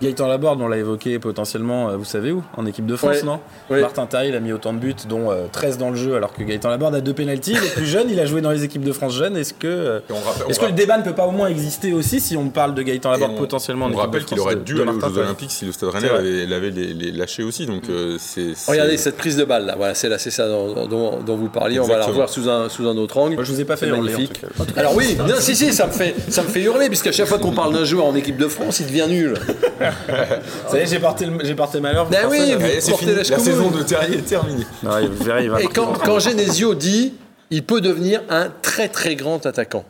Gaëtan 0.00 0.28
Laborde, 0.28 0.62
on 0.62 0.68
l'a 0.68 0.78
évoqué 0.78 1.18
potentiellement, 1.18 1.90
euh, 1.90 1.96
vous 1.96 2.06
savez 2.06 2.32
où? 2.32 2.42
En 2.56 2.64
équipe 2.64 2.86
de 2.86 2.96
France, 2.96 3.22
non? 3.22 3.40
Martin 3.68 4.06
Taille, 4.06 4.30
il 4.30 4.34
a 4.34 4.40
mis 4.40 4.52
autant 4.52 4.72
de 4.72 4.78
buts, 4.78 4.94
dont 5.06 5.28
13 5.52 5.74
euh, 5.74 5.78
dans 5.78 5.90
le 5.90 5.96
jeu, 5.96 6.14
alors 6.16 6.32
que 6.32 6.42
Gaëtan 6.50 6.70
Laborde 6.70 6.94
a 6.94 7.00
deux 7.00 7.14
pénalties. 7.14 7.52
Il 7.52 7.64
est 7.64 7.74
plus 7.74 7.86
jeune, 7.86 8.08
il 8.10 8.20
a 8.20 8.26
joué 8.26 8.40
dans 8.40 8.50
les 8.50 8.64
équipes 8.64 8.84
de 8.84 8.92
France 8.92 9.14
jeunes. 9.14 9.36
Est-ce 9.36 9.54
que, 9.54 9.66
euh, 9.66 10.00
est-ce 10.48 10.58
que 10.58 10.66
le 10.66 10.72
débat 10.72 10.98
ne 10.98 11.02
peut 11.02 11.14
pas 11.14 11.26
au 11.26 11.30
moins 11.30 11.48
exister 11.48 11.92
aussi 11.92 12.20
si 12.20 12.36
on 12.36 12.48
parle 12.50 12.74
de 12.74 12.82
Gaëtan 12.82 13.12
Laborde 13.12 13.36
potentiellement 13.36 13.88
On 13.92 13.96
rappelle 13.96 14.24
qu'il 14.24 14.38
aurait 14.40 14.56
dû 14.56 14.80
aller 14.80 14.90
aux 14.90 15.00
Jeux 15.00 15.18
Olympiques 15.18 15.52
si 15.52 15.64
le 15.64 15.72
Stade 15.72 15.90
Rennais 15.90 16.46
l'avait 16.46 16.72
lâché 17.12 17.42
aussi. 17.42 17.66
Donc, 17.66 17.84
c'est, 18.18 18.52
Regardez 18.68 18.96
cette 18.96 19.16
prise 19.16 19.36
de 19.36 19.44
balle 19.44 19.66
là, 19.66 19.74
voilà, 19.76 19.94
c'est, 19.94 20.08
là, 20.08 20.18
c'est 20.18 20.30
ça 20.30 20.48
dont, 20.48 21.36
vous 21.36 21.48
parliez. 21.48 21.80
On 21.80 21.86
va 21.86 21.98
la 21.98 22.06
revoir 22.06 22.28
sous 22.28 22.48
un, 22.48 22.68
sous 22.68 22.86
un 22.88 22.96
autre 22.96 23.16
angle. 23.18 23.34
Moi, 23.34 23.44
je 23.44 23.52
vous 23.52 23.60
ai 23.60 23.64
pas 23.64 23.76
fait 23.76 23.90
magnifique. 23.90 24.42
Alors 24.76 24.94
oui, 24.96 25.16
non, 25.18 25.34
si, 25.38 25.56
si, 25.56 25.72
ça 25.72 25.86
me 25.86 25.92
fait, 25.92 26.14
ça 26.28 26.42
me 26.42 26.48
fait 26.48 26.62
hurler, 26.62 26.88
puisqu'à 26.88 27.12
chaque 27.12 27.26
fois 27.26 27.38
qu'on 27.38 27.52
parle 27.52 27.72
d'un 27.72 27.84
joueur 27.84 28.06
en 28.06 28.14
équipe 28.14 28.36
de 28.36 28.48
France, 28.48 28.80
il 28.80 28.86
devient 28.86 29.06
nul. 29.08 29.34
Ça 30.68 30.78
y 30.78 30.82
est, 30.82 30.86
j'ai 30.86 30.98
porté, 30.98 31.26
j'ai 31.42 31.54
porté 31.54 31.80
malheur. 31.80 32.08
Ben 32.08 32.26
oui, 32.28 32.54
c'est 32.80 32.94
fini. 32.96 33.14
La, 33.14 33.24
saison 33.24 33.70
de 33.70 33.82
Terrier 33.82 34.18
est 34.18 34.22
terminée. 34.22 34.64
Et 35.60 35.66
quand, 35.68 35.94
quand 36.04 36.18
Genesio 36.18 36.74
dit 36.74 37.14
il 37.50 37.64
peut 37.64 37.80
devenir 37.80 38.22
un 38.28 38.50
très 38.62 38.88
très 38.88 39.16
grand 39.16 39.44
attaquant. 39.44 39.84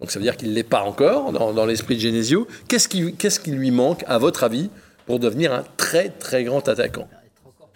Donc 0.00 0.10
ça 0.10 0.18
veut 0.18 0.24
dire 0.24 0.36
qu'il 0.36 0.50
ne 0.50 0.54
l'est 0.54 0.62
pas 0.62 0.82
encore 0.82 1.32
dans, 1.32 1.52
dans 1.52 1.66
l'esprit 1.66 1.96
de 1.96 2.00
Genesio. 2.00 2.46
Qu'est-ce 2.68 2.88
qui, 2.88 3.14
qu'est-ce 3.14 3.40
qui 3.40 3.50
lui 3.50 3.70
manque, 3.70 4.04
à 4.06 4.18
votre 4.18 4.44
avis, 4.44 4.70
pour 5.06 5.18
devenir 5.18 5.52
un 5.52 5.64
très 5.76 6.08
très 6.08 6.44
grand 6.44 6.68
attaquant? 6.68 7.08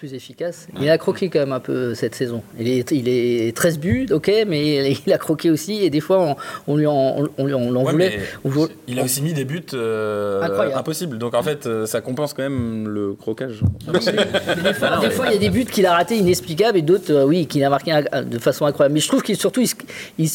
Plus 0.03 0.15
efficace. 0.15 0.67
Il 0.81 0.91
a 0.91 0.99
croqué 0.99 1.29
quand 1.29 1.39
même 1.39 1.53
un 1.53 1.61
peu 1.61 1.95
cette 1.95 2.17
saison. 2.17 2.43
Il 2.59 2.67
est, 2.67 2.91
il 2.91 3.09
est 3.09 3.57
13 3.57 3.79
buts, 3.79 4.09
ok, 4.11 4.33
mais 4.49 4.97
il 5.07 5.13
a 5.13 5.19
croqué 5.19 5.49
aussi 5.49 5.85
et 5.85 5.91
des 5.91 6.01
fois 6.01 6.37
on, 6.67 6.77
lui 6.77 6.89
en, 6.89 7.25
on, 7.39 7.53
on 7.53 7.85
voulait. 7.85 8.19
il 8.89 8.99
a 8.99 9.05
aussi 9.05 9.23
mis 9.23 9.33
des 9.33 9.45
buts 9.45 9.63
euh, 9.75 10.75
impossibles. 10.75 11.19
Donc 11.19 11.35
en 11.35 11.43
fait, 11.45 11.67
euh, 11.67 11.87
ça 11.87 12.01
compense 12.01 12.35
quand 12.35 12.43
même 12.43 12.89
le 12.89 13.13
croquage. 13.13 13.61
des, 13.93 15.11
fois, 15.11 15.27
il 15.29 15.35
y 15.35 15.37
a 15.37 15.39
des 15.39 15.51
buts 15.51 15.67
qu'il 15.67 15.87
a 15.87 15.95
ratés 15.95 16.17
inexplicables 16.17 16.79
et 16.79 16.83
d'autres, 16.83 17.13
euh, 17.13 17.25
oui, 17.25 17.47
qu'il 17.47 17.63
a 17.63 17.71
marqué 17.71 17.95
de 18.25 18.39
façon 18.41 18.67
incroyable. 18.67 18.95
Mais 18.95 19.01
je 19.01 19.07
trouve 19.07 19.23
qu'il 19.23 19.37
surtout 19.37 19.63
il, 20.19 20.29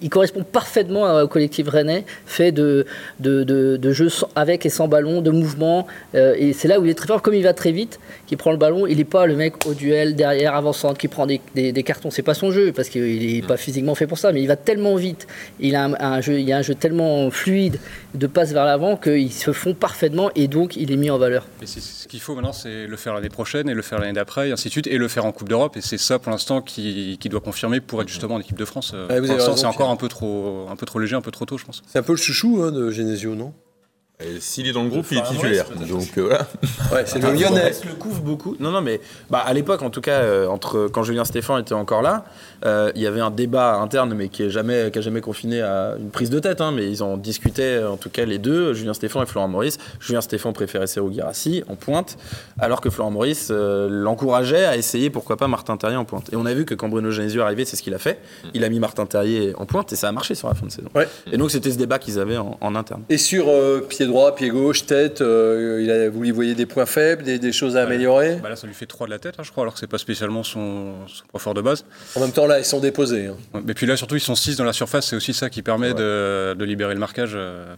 il, 0.00 0.08
correspond 0.08 0.44
parfaitement 0.50 1.20
au 1.20 1.28
collectif 1.28 1.68
rennais, 1.68 2.06
fait 2.24 2.52
de, 2.52 2.86
de, 3.18 3.44
de, 3.44 3.92
jeux 3.92 4.08
avec 4.34 4.64
et 4.64 4.70
sans 4.70 4.88
ballon, 4.88 5.20
de 5.20 5.30
mouvement. 5.30 5.86
et 6.14 6.54
c'est 6.54 6.68
là 6.68 6.80
où 6.80 6.86
il 6.86 6.90
est 6.90 6.94
très 6.94 7.06
fort. 7.06 7.20
Comme 7.20 7.34
il 7.34 7.42
va 7.42 7.52
très 7.52 7.72
vite, 7.72 8.00
qu'il 8.26 8.38
prend 8.38 8.52
le 8.52 8.56
ballon, 8.56 8.86
il 8.86 8.98
est 8.98 9.09
pas 9.10 9.26
le 9.26 9.36
mec 9.36 9.66
au 9.66 9.74
duel, 9.74 10.14
derrière, 10.14 10.54
avançant, 10.54 10.94
qui 10.94 11.08
prend 11.08 11.26
des, 11.26 11.40
des, 11.54 11.82
cartons. 11.82 12.10
C'est 12.10 12.22
pas 12.22 12.34
son 12.34 12.50
jeu, 12.50 12.72
parce 12.72 12.88
qu'il 12.88 13.34
n'est 13.34 13.42
pas 13.42 13.56
physiquement 13.56 13.94
fait 13.94 14.06
pour 14.06 14.18
ça, 14.18 14.32
mais 14.32 14.40
il 14.40 14.46
va 14.46 14.56
tellement 14.56 14.94
vite. 14.94 15.26
Il 15.58 15.74
a 15.76 15.84
un, 15.84 16.20
jeu, 16.20 16.38
il 16.38 16.48
y 16.48 16.52
a 16.52 16.58
un 16.58 16.62
jeu 16.62 16.74
tellement 16.74 17.30
fluide 17.30 17.78
de 18.14 18.26
passe 18.26 18.52
vers 18.52 18.64
l'avant 18.64 18.96
qu'ils 18.96 19.32
se 19.32 19.52
font 19.52 19.74
parfaitement 19.74 20.30
et 20.34 20.48
donc 20.48 20.76
il 20.76 20.90
est 20.90 20.96
mis 20.96 21.10
en 21.10 21.18
valeur. 21.18 21.46
ce 21.64 22.08
qu'il 22.08 22.20
faut 22.20 22.34
maintenant, 22.34 22.52
c'est 22.52 22.86
le 22.86 22.96
faire 22.96 23.14
l'année 23.14 23.28
prochaine 23.28 23.68
et 23.68 23.74
le 23.74 23.82
faire 23.82 23.98
l'année 23.98 24.12
d'après, 24.12 24.48
et 24.48 24.52
ainsi 24.52 24.68
de 24.68 24.72
suite, 24.72 24.86
et 24.86 24.96
le 24.96 25.08
faire 25.08 25.24
en 25.24 25.32
Coupe 25.32 25.48
d'Europe. 25.48 25.76
Et 25.76 25.80
c'est 25.80 25.98
ça 25.98 26.18
pour 26.18 26.30
l'instant 26.30 26.62
qui, 26.62 27.18
qui, 27.20 27.28
doit 27.28 27.40
confirmer 27.40 27.80
pour 27.80 28.00
être 28.02 28.08
justement 28.08 28.36
en 28.36 28.40
équipe 28.40 28.58
de 28.58 28.64
France. 28.64 28.94
pour 29.08 29.20
l'instant, 29.20 29.56
c'est 29.56 29.66
encore 29.66 29.90
un 29.90 29.96
peu, 29.96 30.08
trop, 30.08 30.66
un 30.70 30.76
peu 30.76 30.86
trop 30.86 30.98
léger, 30.98 31.16
un 31.16 31.20
peu 31.20 31.30
trop 31.30 31.44
tôt, 31.44 31.58
je 31.58 31.64
pense. 31.64 31.82
C'est 31.86 31.98
un 31.98 32.02
peu 32.02 32.12
le 32.12 32.18
chouchou 32.18 32.62
hein, 32.62 32.72
de 32.72 32.90
Genesio, 32.90 33.34
non? 33.34 33.52
S'il 34.40 34.66
est 34.66 34.72
dans 34.72 34.82
le 34.82 34.90
groupe, 34.90 35.06
il 35.10 35.18
est 35.18 35.22
titulaire. 35.22 35.66
Donc 35.88 36.18
euh, 36.18 36.22
voilà. 36.22 36.46
Ouais, 36.92 37.04
c'est 37.06 37.18
le 37.18 37.32
Lyonnais. 37.32 37.72
le 37.86 37.94
couvre 37.94 38.20
beaucoup. 38.20 38.56
Non, 38.60 38.70
non, 38.70 38.80
mais 38.80 39.00
bah, 39.30 39.42
à 39.44 39.52
l'époque, 39.54 39.82
en 39.82 39.90
tout 39.90 40.00
cas, 40.00 40.20
euh, 40.20 40.46
entre 40.46 40.88
quand 40.88 41.02
Julien 41.02 41.24
Stéphane 41.24 41.60
était 41.60 41.74
encore 41.74 42.02
là, 42.02 42.24
euh, 42.66 42.92
il 42.94 43.02
y 43.02 43.06
avait 43.06 43.20
un 43.20 43.30
débat 43.30 43.76
interne, 43.76 44.14
mais 44.14 44.28
qui 44.28 44.42
n'a 44.42 44.48
jamais, 44.48 44.90
jamais 44.94 45.20
confiné 45.20 45.62
à 45.62 45.94
une 45.98 46.10
prise 46.10 46.30
de 46.30 46.38
tête. 46.38 46.60
Hein, 46.60 46.72
mais 46.72 46.90
ils 46.90 47.02
en 47.02 47.16
discutaient, 47.16 47.82
en 47.84 47.96
tout 47.96 48.10
cas, 48.10 48.24
les 48.24 48.38
deux, 48.38 48.74
Julien 48.74 48.94
Stéphane 48.94 49.22
et 49.22 49.26
Florent 49.26 49.48
Maurice. 49.48 49.78
Julien 50.00 50.20
Stéphane 50.20 50.52
préférait 50.52 50.86
Sergio 50.86 51.12
Girassi 51.12 51.62
en 51.68 51.76
pointe, 51.76 52.18
alors 52.58 52.80
que 52.80 52.90
Florent 52.90 53.10
Maurice 53.10 53.50
l'encourageait 53.50 54.64
à 54.64 54.76
essayer, 54.76 55.10
pourquoi 55.10 55.36
pas, 55.36 55.48
Martin 55.48 55.76
Terrier 55.76 55.96
en 55.96 56.04
pointe. 56.04 56.32
Et 56.32 56.36
on 56.36 56.46
a 56.46 56.54
vu 56.54 56.64
que 56.64 56.74
quand 56.74 56.88
Bruno 56.88 57.10
Genesio 57.10 57.42
arrivait, 57.42 57.64
c'est 57.64 57.76
ce 57.76 57.82
qu'il 57.82 57.94
a 57.94 57.98
fait. 57.98 58.20
Il 58.54 58.64
a 58.64 58.68
mis 58.68 58.80
Martin 58.80 59.06
Terrier 59.06 59.54
en 59.56 59.66
pointe 59.66 59.92
et 59.92 59.96
ça 59.96 60.08
a 60.08 60.12
marché 60.12 60.34
sur 60.34 60.48
la 60.48 60.54
fin 60.54 60.66
de 60.66 60.72
saison. 60.72 60.88
Et 61.32 61.36
donc, 61.36 61.50
c'était 61.50 61.70
ce 61.70 61.78
débat 61.78 61.98
qu'ils 61.98 62.18
avaient 62.18 62.36
en, 62.36 62.58
en, 62.60 62.74
interne. 62.74 63.02
Et 63.08 63.18
sur 63.18 63.46
pied 63.88 64.06
droit, 64.10 64.34
pied 64.34 64.50
gauche, 64.50 64.86
tête, 64.86 65.20
euh, 65.20 65.80
il 65.82 65.90
a, 65.90 66.10
vous 66.10 66.22
lui 66.22 66.30
voyez 66.30 66.54
des 66.54 66.66
points 66.66 66.86
faibles, 66.86 67.24
des, 67.24 67.52
choses 67.52 67.76
à 67.76 67.82
améliorer 67.82 68.36
bah 68.42 68.48
Là, 68.48 68.56
ça 68.56 68.66
lui 68.66 68.74
fait 68.74 68.86
3 68.86 69.06
de 69.06 69.12
la 69.12 69.18
tête, 69.18 69.36
hein, 69.38 69.42
je 69.42 69.50
crois, 69.50 69.62
alors 69.62 69.74
que 69.74 69.80
c'est 69.80 69.86
pas 69.86 69.98
spécialement 69.98 70.42
son, 70.42 70.94
point 71.30 71.40
fort 71.40 71.54
de 71.54 71.62
base. 71.62 71.84
En 72.14 72.20
même 72.20 72.32
temps, 72.32 72.46
là, 72.46 72.58
ils 72.58 72.64
sont 72.64 72.80
déposés. 72.80 73.26
Hein. 73.26 73.62
Et 73.68 73.74
puis 73.74 73.86
là, 73.86 73.96
surtout, 73.96 74.16
ils 74.16 74.20
sont 74.20 74.34
6 74.34 74.56
dans 74.56 74.64
la 74.64 74.72
surface, 74.72 75.06
c'est 75.06 75.16
aussi 75.16 75.32
ça 75.32 75.50
qui 75.50 75.62
permet 75.62 75.94
de, 75.94 76.56
libérer 76.64 76.94
le 76.94 77.00
marquage. 77.00 77.32
Euh, 77.34 77.74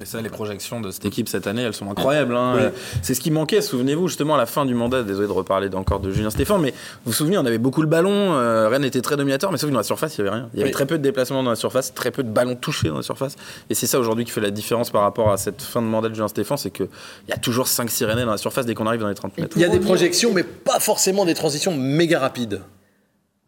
et 0.00 0.04
ça, 0.04 0.20
les 0.20 0.28
projections 0.28 0.80
de 0.80 0.90
cette 0.90 1.04
équipe 1.04 1.28
cette 1.28 1.46
année, 1.46 1.62
elles 1.62 1.74
sont 1.74 1.90
incroyables. 1.90 2.36
Hein. 2.36 2.70
C'est 3.02 3.14
ce 3.14 3.20
qui 3.20 3.30
manquait, 3.30 3.60
souvenez-vous, 3.60 4.08
justement, 4.08 4.34
à 4.34 4.38
la 4.38 4.46
fin 4.46 4.64
du 4.64 4.74
mandat, 4.74 5.02
désolé 5.02 5.26
de 5.26 5.32
reparler 5.32 5.68
encore 5.74 6.00
de 6.00 6.10
Julien 6.10 6.30
Stéphane, 6.30 6.60
mais 6.60 6.70
vous 6.70 7.06
vous 7.06 7.12
souvenez, 7.12 7.36
on 7.38 7.44
avait 7.44 7.58
beaucoup 7.58 7.82
le 7.82 7.88
ballon, 7.88 8.34
euh, 8.34 8.68
Rennes 8.68 8.84
était 8.84 9.00
très 9.00 9.16
dominateur, 9.16 9.50
mais 9.50 9.58
sauf 9.58 9.68
que 9.68 9.72
dans 9.72 9.80
la 9.80 9.84
surface, 9.84 10.16
il 10.16 10.22
n'y 10.22 10.28
avait 10.28 10.36
rien. 10.36 10.48
Il 10.54 10.60
y 10.60 10.62
avait 10.62 10.70
très 10.70 10.86
peu 10.86 10.98
de 10.98 11.02
déplacements 11.02 11.42
dans 11.42 11.50
la 11.50 11.56
surface, 11.56 11.92
très 11.94 12.10
peu 12.10 12.22
de 12.22 12.30
ballons 12.30 12.54
touchés 12.54 12.88
dans 12.88 12.96
la 12.96 13.02
surface. 13.02 13.36
Et 13.70 13.74
c'est 13.74 13.86
ça 13.86 13.98
aujourd'hui 13.98 14.24
qui 14.24 14.30
fait 14.30 14.40
la 14.40 14.50
différence 14.50 14.90
par 14.90 15.02
rapport 15.02 15.30
à 15.30 15.36
cette 15.36 15.62
fin 15.62 15.82
de 15.82 15.86
mandat 15.86 16.08
de 16.08 16.14
Julien 16.14 16.28
Stéphane, 16.28 16.58
c'est 16.58 16.70
qu'il 16.70 16.88
y 17.28 17.32
a 17.32 17.36
toujours 17.36 17.66
5-6 17.66 18.04
Rennais 18.04 18.24
dans 18.24 18.30
la 18.30 18.38
surface 18.38 18.66
dès 18.66 18.74
qu'on 18.74 18.86
arrive 18.86 19.00
dans 19.00 19.08
les 19.08 19.14
30 19.14 19.36
mètres. 19.38 19.56
Il 19.56 19.62
y 19.62 19.64
a 19.64 19.68
des 19.68 19.80
projections, 19.80 20.32
mais 20.32 20.44
pas 20.44 20.80
forcément 20.80 21.24
des 21.24 21.34
transitions 21.34 21.76
méga 21.76 22.20
rapides. 22.20 22.60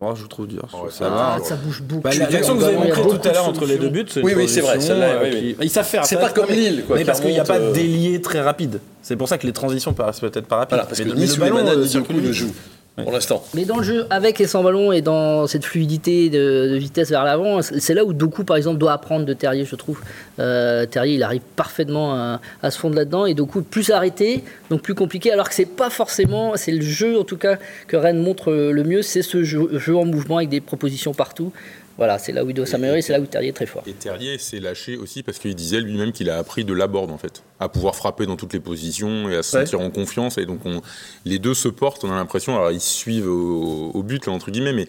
Oh, 0.02 0.14
je 0.14 0.26
trouve 0.26 0.46
dur. 0.46 0.66
ça, 0.90 1.10
va. 1.10 1.38
ça 1.44 1.56
bouge 1.56 1.82
beaucoup. 1.82 2.00
Bah, 2.00 2.10
L'action 2.14 2.54
que 2.54 2.60
vous 2.60 2.64
avez 2.64 2.76
montrée 2.76 3.02
tout 3.02 3.28
à 3.28 3.32
l'heure 3.32 3.48
entre 3.48 3.66
les 3.66 3.76
deux 3.76 3.90
buts, 3.90 4.06
oui, 4.22 4.32
oui, 4.34 4.48
c'est 4.48 4.62
vrai. 4.62 4.80
Celle-là, 4.80 5.20
oui, 5.22 5.56
Ils 5.60 5.68
savent 5.70 5.86
faire. 5.86 6.06
C'est 6.06 6.16
pas 6.16 6.30
comme 6.30 6.48
Lille, 6.48 6.84
quoi. 6.86 6.96
Mais 6.96 7.04
parce 7.04 7.20
qu'il 7.20 7.30
n'y 7.30 7.38
a 7.38 7.44
pas 7.44 7.58
de 7.58 7.66
euh, 7.66 7.72
délié 7.72 8.20
très 8.22 8.40
rapide. 8.40 8.80
C'est 9.02 9.16
pour 9.16 9.28
ça 9.28 9.36
que 9.36 9.46
les 9.46 9.52
transitions 9.52 9.92
paraissent 9.92 10.20
peut-être 10.20 10.46
pas 10.46 10.56
rapides. 10.56 10.78
parce 10.88 10.98
que 10.98 11.04
Nice 11.04 11.36
ou 11.36 11.42
les 11.44 11.50
Manades, 11.50 11.86
beaucoup 11.92 12.12
le 12.14 12.32
jouent. 12.32 12.54
Pour 13.02 13.12
l'instant. 13.12 13.42
Mais 13.54 13.64
dans 13.64 13.78
le 13.78 13.82
jeu, 13.82 14.06
avec 14.10 14.40
et 14.40 14.46
sans 14.46 14.62
ballon, 14.62 14.92
et 14.92 15.02
dans 15.02 15.46
cette 15.46 15.64
fluidité 15.64 16.30
de, 16.30 16.76
vitesse 16.76 17.10
vers 17.10 17.24
l'avant, 17.24 17.60
c'est 17.62 17.94
là 17.94 18.04
où 18.04 18.12
Doku, 18.12 18.44
par 18.44 18.56
exemple, 18.56 18.78
doit 18.78 18.92
apprendre 18.92 19.24
de 19.24 19.32
Terrier, 19.32 19.64
je 19.64 19.76
trouve. 19.76 20.00
Euh, 20.38 20.86
Terrier, 20.86 21.14
il 21.14 21.22
arrive 21.22 21.42
parfaitement 21.56 22.38
à, 22.62 22.70
se 22.70 22.78
fondre 22.78 22.96
là-dedans, 22.96 23.26
et 23.26 23.34
Doku, 23.34 23.62
plus 23.62 23.90
arrêté, 23.90 24.44
donc 24.70 24.82
plus 24.82 24.94
compliqué, 24.94 25.32
alors 25.32 25.48
que 25.48 25.54
c'est 25.54 25.64
pas 25.64 25.90
forcément, 25.90 26.52
c'est 26.56 26.72
le 26.72 26.82
jeu, 26.82 27.18
en 27.18 27.24
tout 27.24 27.36
cas, 27.36 27.58
que 27.86 27.96
Rennes 27.96 28.22
montre 28.22 28.52
le 28.52 28.84
mieux, 28.84 29.02
c'est 29.02 29.22
ce 29.22 29.42
jeu 29.44 29.96
en 29.96 30.04
mouvement 30.04 30.38
avec 30.38 30.48
des 30.48 30.60
propositions 30.60 31.14
partout. 31.14 31.52
Voilà, 32.00 32.18
c'est 32.18 32.32
là 32.32 32.42
où 32.42 32.48
il 32.48 32.54
doit 32.54 32.64
s'améliorer, 32.64 33.02
c'est 33.02 33.12
là 33.12 33.20
où 33.20 33.26
Terrier 33.26 33.50
est 33.50 33.52
très 33.52 33.66
fort. 33.66 33.82
Et 33.86 33.92
Terrier 33.92 34.38
s'est 34.38 34.58
lâché 34.58 34.96
aussi 34.96 35.22
parce 35.22 35.38
qu'il 35.38 35.54
disait 35.54 35.82
lui-même 35.82 36.12
qu'il 36.12 36.30
a 36.30 36.38
appris 36.38 36.64
de 36.64 36.72
la 36.72 36.86
board 36.86 37.10
en 37.10 37.18
fait, 37.18 37.42
à 37.60 37.68
pouvoir 37.68 37.94
frapper 37.94 38.24
dans 38.24 38.36
toutes 38.36 38.54
les 38.54 38.58
positions 38.58 39.28
et 39.28 39.36
à 39.36 39.42
se 39.42 39.50
sentir 39.50 39.80
en 39.80 39.90
confiance. 39.90 40.38
Et 40.38 40.46
donc 40.46 40.60
on, 40.64 40.80
les 41.26 41.38
deux 41.38 41.52
se 41.52 41.68
portent, 41.68 42.02
on 42.02 42.10
a 42.10 42.14
l'impression, 42.14 42.56
alors 42.56 42.72
ils 42.72 42.80
suivent 42.80 43.28
au, 43.28 43.90
au 43.92 44.02
but, 44.02 44.24
là, 44.24 44.32
entre 44.32 44.50
guillemets, 44.50 44.72
mais 44.72 44.88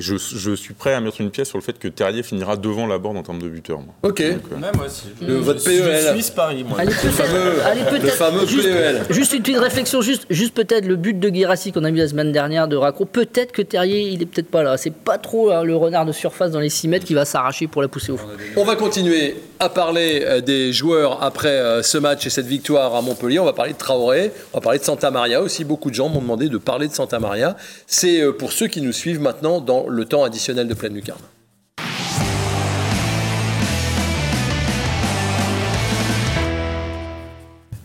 je, 0.00 0.54
suis 0.54 0.74
prêt 0.74 0.94
à 0.94 1.00
mettre 1.00 1.20
une 1.20 1.30
pièce 1.30 1.48
sur 1.48 1.58
le 1.58 1.62
fait 1.62 1.78
que 1.78 1.88
Terrier 1.88 2.22
finira 2.22 2.56
devant 2.56 2.86
la 2.86 2.98
borne 2.98 3.16
en 3.16 3.22
termes 3.22 3.40
de 3.40 3.48
buteur. 3.48 3.80
Moi. 3.80 3.94
Ok. 4.02 4.20
Euh, 4.20 4.36
moi 4.74 4.86
aussi. 4.86 5.08
Le, 5.20 5.36
votre 5.36 5.62
PEL. 5.62 6.12
Suisse 6.14 6.30
Paris, 6.30 6.64
moi. 6.64 6.78
Allez, 6.80 6.92
le 6.92 7.10
fameux, 7.10 7.98
le 8.02 8.08
fameux 8.08 8.46
juste, 8.46 8.68
PEL. 8.68 9.02
Juste 9.10 9.32
une 9.32 9.42
petite 9.42 9.58
réflexion, 9.58 10.02
juste, 10.02 10.26
juste 10.30 10.54
peut-être 10.54 10.86
le 10.86 10.96
but 10.96 11.18
de 11.18 11.28
Guirassi 11.28 11.72
qu'on 11.72 11.84
a 11.84 11.90
vu 11.90 11.98
la 11.98 12.08
semaine 12.08 12.32
dernière 12.32 12.68
de 12.68 12.76
Racro. 12.76 13.04
Peut-être 13.04 13.52
que 13.52 13.62
Terrier, 13.62 14.02
il 14.02 14.22
est 14.22 14.26
peut-être 14.26 14.50
pas 14.50 14.62
là. 14.62 14.76
C'est 14.76 14.94
pas 14.94 15.18
trop 15.18 15.50
hein, 15.50 15.64
le 15.64 15.76
renard 15.76 16.06
de 16.06 16.12
surface 16.12 16.50
dans 16.50 16.60
les 16.60 16.70
6 16.70 16.88
mètres 16.88 17.06
qui 17.06 17.14
va 17.14 17.24
s'arracher 17.24 17.66
pour 17.66 17.82
la 17.82 17.88
pousser 17.88 18.12
au 18.12 18.16
fond. 18.16 18.28
On 18.56 18.64
va 18.64 18.76
continuer 18.76 19.36
à 19.60 19.68
parler 19.68 20.22
euh, 20.24 20.40
des 20.40 20.72
joueurs 20.72 21.22
après 21.22 21.48
euh, 21.48 21.82
ce 21.82 21.98
match 21.98 22.26
et 22.26 22.30
cette 22.30 22.46
victoire 22.46 22.94
à 22.94 23.02
Montpellier. 23.02 23.38
On 23.38 23.44
va 23.44 23.52
parler 23.52 23.74
de 23.74 23.78
Traoré, 23.78 24.32
on 24.54 24.56
va 24.56 24.62
parler 24.62 24.78
de 24.78 24.84
Santa 24.84 25.10
Maria 25.10 25.42
aussi. 25.42 25.64
Beaucoup 25.64 25.90
de 25.90 25.94
gens 25.94 26.08
m'ont 26.08 26.22
demandé 26.22 26.48
de 26.48 26.56
parler 26.56 26.88
de 26.88 26.94
Santa 26.94 27.20
Maria. 27.20 27.56
C'est 27.86 28.24
pour 28.32 28.52
ceux 28.52 28.68
qui 28.68 28.80
nous 28.80 28.92
suivent 28.92 29.20
maintenant 29.20 29.60
dans 29.60 29.86
le 29.86 30.04
temps 30.06 30.24
additionnel 30.24 30.66
de 30.66 30.72
pleine 30.72 30.94
lucarne. 30.94 31.20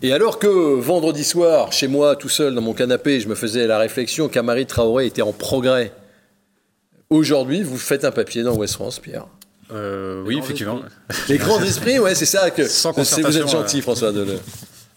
Et 0.02 0.12
alors 0.12 0.38
que 0.38 0.78
vendredi 0.80 1.24
soir, 1.24 1.72
chez 1.72 1.88
moi, 1.88 2.16
tout 2.16 2.28
seul 2.30 2.54
dans 2.54 2.62
mon 2.62 2.72
canapé, 2.72 3.20
je 3.20 3.28
me 3.28 3.34
faisais 3.34 3.66
la 3.66 3.78
réflexion 3.78 4.28
qu'Amari 4.28 4.64
Traoré 4.64 5.06
était 5.06 5.22
en 5.22 5.32
progrès, 5.32 5.92
aujourd'hui, 7.10 7.62
vous 7.62 7.76
faites 7.76 8.04
un 8.04 8.12
papier 8.12 8.42
dans 8.42 8.54
West 8.54 8.74
France, 8.74 8.98
Pierre. 8.98 9.26
Euh, 9.72 10.22
oui, 10.24 10.38
effectivement. 10.38 10.80
Les 11.28 11.38
grands 11.38 11.62
esprits, 11.62 11.98
ouais, 11.98 12.14
c'est 12.14 12.26
ça 12.26 12.50
que. 12.50 12.66
Sans 12.68 12.92
vous 12.92 13.38
êtes 13.38 13.48
gentil, 13.48 13.82
François 13.82 14.12
Deleu. 14.12 14.38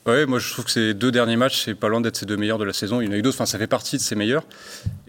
Oui, 0.06 0.26
moi 0.26 0.40
je 0.40 0.52
trouve 0.52 0.66
que 0.66 0.72
ces 0.72 0.94
deux 0.94 1.12
derniers 1.12 1.36
matchs, 1.36 1.66
c'est 1.66 1.76
pas 1.76 1.90
loin 1.90 2.02
d'être 2.02 2.16
ses 2.16 2.26
deux 2.26 2.38
meilleurs 2.38 2.58
de 2.58 2.64
la 2.64 2.74
saison. 2.74 3.02
Il 3.02 3.08
y 3.08 3.10
en 3.10 3.12
a 3.12 3.18
eu 3.18 3.22
d'autres, 3.22 3.36
enfin 3.36 3.46
ça 3.46 3.58
fait 3.58 3.68
partie 3.68 3.98
de 3.98 4.02
ses 4.02 4.16
meilleurs. 4.16 4.44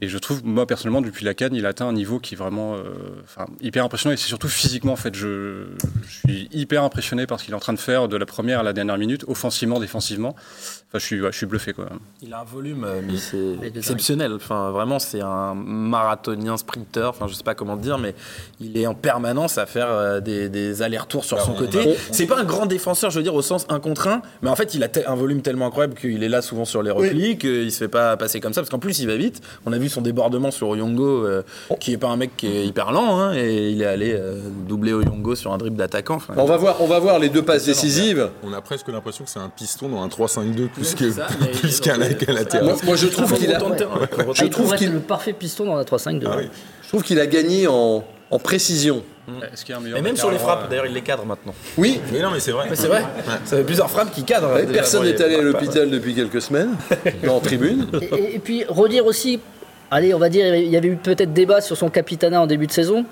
Et 0.03 0.09
je 0.09 0.19
trouve, 0.19 0.45
moi 0.45 0.67
personnellement, 0.67 1.03
depuis 1.03 1.25
la 1.25 1.35
Cannes, 1.35 1.55
il 1.55 1.67
a 1.67 1.71
atteint 1.71 1.87
un 1.87 1.93
niveau 1.93 2.19
qui 2.19 2.35
est 2.35 2.37
vraiment 2.37 2.75
euh, 2.75 2.83
hyper 3.61 3.85
impressionnant. 3.85 4.15
Et 4.15 4.17
c'est 4.17 4.29
surtout 4.29 4.49
physiquement, 4.49 4.93
en 4.93 4.97
fait. 4.97 5.15
Je, 5.15 5.67
suis 6.09 6.49
hyper 6.53 6.83
impressionné 6.83 7.27
par 7.27 7.39
ce 7.39 7.45
qu'il 7.45 7.53
est 7.53 7.57
en 7.57 7.61
train 7.61 7.73
de 7.73 7.79
faire 7.79 8.09
de 8.09 8.17
la 8.17 8.27
première 8.27 8.61
à 8.61 8.63
la 8.63 8.73
dernière 8.73 8.97
minute, 8.99 9.25
offensivement, 9.29 9.79
défensivement. 9.79 10.35
Enfin, 10.89 10.99
je 10.99 11.05
suis, 11.05 11.19
je 11.19 11.31
suis 11.31 11.47
bluffé. 11.47 11.73
Quoi. 11.73 11.89
Il 12.23 12.33
a 12.33 12.41
un 12.41 12.45
volume 12.45 12.85
euh, 12.85 13.01
mais 13.07 13.17
c'est 13.17 13.77
exceptionnel. 13.77 14.33
Enfin, 14.33 14.71
vraiment, 14.71 14.99
c'est 14.99 15.21
un 15.21 15.55
marathonien, 15.55 16.57
sprinter. 16.57 17.11
Enfin, 17.11 17.27
je 17.29 17.35
sais 17.35 17.45
pas 17.45 17.55
comment 17.55 17.77
dire, 17.77 17.99
mais 17.99 18.15
il 18.59 18.77
est 18.79 18.87
en 18.87 18.95
permanence 18.95 19.59
à 19.59 19.67
faire 19.67 19.89
euh, 19.91 20.21
des, 20.21 20.83
allers-retours 20.83 21.25
sur 21.25 21.37
bah, 21.37 21.43
son 21.45 21.53
côté. 21.53 21.97
C'est 22.11 22.27
pas 22.27 22.39
un 22.39 22.45
grand 22.45 22.67
défenseur, 22.67 23.11
je 23.11 23.19
veux 23.19 23.23
dire, 23.23 23.35
au 23.35 23.43
sens 23.43 23.67
un 23.69 23.81
contre 23.81 24.09
un, 24.09 24.23
mais 24.41 24.49
en 24.49 24.57
fait, 24.57 24.75
il 24.75 24.83
a 24.83 24.89
un 25.07 25.15
volume 25.15 25.43
tellement 25.43 25.67
incroyable 25.67 25.95
qu'il 25.95 26.23
est 26.23 26.29
là 26.29 26.41
souvent 26.41 26.65
sur 26.65 26.83
les 26.83 26.91
replis, 26.91 27.37
qu'il 27.37 27.71
se 27.71 27.79
fait 27.79 27.89
pas 27.89 28.17
passer 28.17 28.41
comme 28.41 28.55
ça, 28.55 28.63
parce 28.63 28.71
qu'en 28.71 28.79
plus, 28.79 28.99
il 29.01 29.07
va 29.07 29.17
vite. 29.17 29.43
On 29.67 29.73
a 29.73 29.79
vu 29.79 29.90
son 29.91 30.01
débordement 30.01 30.51
sur 30.51 30.69
Oyongo, 30.69 31.27
euh, 31.27 31.43
qui 31.79 31.93
est 31.93 31.99
pas 31.99 32.09
un 32.09 32.17
mec 32.17 32.37
qui 32.37 32.47
est 32.47 32.67
hyper 32.67 32.93
lent, 32.93 33.19
hein, 33.19 33.35
et 33.35 33.71
il 33.71 33.83
est 33.83 33.87
allé 33.87 34.13
euh, 34.13 34.41
doubler 34.67 34.93
Oyongo 34.93 35.35
sur 35.35 35.53
un 35.53 35.59
dribble 35.59 35.77
d'attaquant. 35.77 36.19
on, 36.37 36.45
va 36.45 36.57
voir, 36.57 36.81
on 36.81 36.87
va 36.87 36.99
voir 36.99 37.19
les 37.19 37.29
deux 37.29 37.43
passes 37.43 37.67
décisives. 37.67 38.31
On 38.43 38.53
a 38.53 38.61
presque 38.61 38.89
l'impression 38.89 39.25
que 39.25 39.31
c'est 39.31 39.39
un 39.39 39.51
piston 39.51 39.89
dans 39.89 40.03
un 40.03 40.09
3-5-2 40.09 40.69
plus 40.69 41.81
qu'un 41.81 41.97
latéral. 41.99 42.65
Moi, 42.65 42.77
moi, 42.85 42.97
je 42.97 43.07
trouve 43.07 43.33
qu'il 43.35 43.53
a. 43.53 43.59
Je 44.35 44.47
trouve 44.47 44.75
qu'il 44.77 44.93
le 44.93 45.01
parfait 45.01 45.33
piston 45.33 45.67
dans 45.67 45.77
un 45.77 45.83
3-5-2. 45.83 46.25
Ah 46.27 46.39
je 46.83 46.89
trouve 46.89 47.03
qu'il 47.03 47.21
a 47.21 47.27
gagné 47.27 47.69
en, 47.69 48.05
en 48.31 48.39
précision. 48.39 49.03
Et 49.97 50.01
même 50.01 50.17
sur 50.17 50.31
les 50.31 50.39
frappes, 50.39 50.69
d'ailleurs, 50.69 50.87
il 50.87 50.93
les 50.95 51.03
cadre 51.03 51.25
maintenant. 51.25 51.55
Oui, 51.77 52.01
mais 52.13 52.21
non, 52.21 52.31
mais 52.33 52.41
c'est 52.41 52.53
vrai. 52.53 52.69
c'est 52.75 52.89
vrai. 52.89 53.05
Ça 53.45 53.57
fait 53.57 53.65
plusieurs 53.65 53.91
frappes 53.91 54.13
qui 54.13 54.25
cadrent. 54.25 54.61
personne 54.73 55.05
n'est 55.05 55.21
allé 55.21 55.37
à 55.37 55.43
l'hôpital 55.43 55.91
depuis 55.91 56.15
quelques 56.15 56.43
semaines, 56.43 56.71
en 57.29 57.41
tribune. 57.41 57.87
et, 58.13 58.39
puis 58.39 58.65
redire 58.69 59.07
aussi 59.07 59.41
allez, 59.91 60.15
on 60.15 60.19
va 60.19 60.29
dire, 60.29 60.55
il 60.55 60.69
y 60.69 60.77
avait 60.77 60.89
eu 60.89 60.97
peut-être 60.97 61.33
débat 61.33 61.61
sur 61.61 61.77
son 61.77 61.91
capitanat 61.91 62.41
en 62.41 62.47
début 62.47 62.67
de 62.67 62.73
saison. 62.73 63.05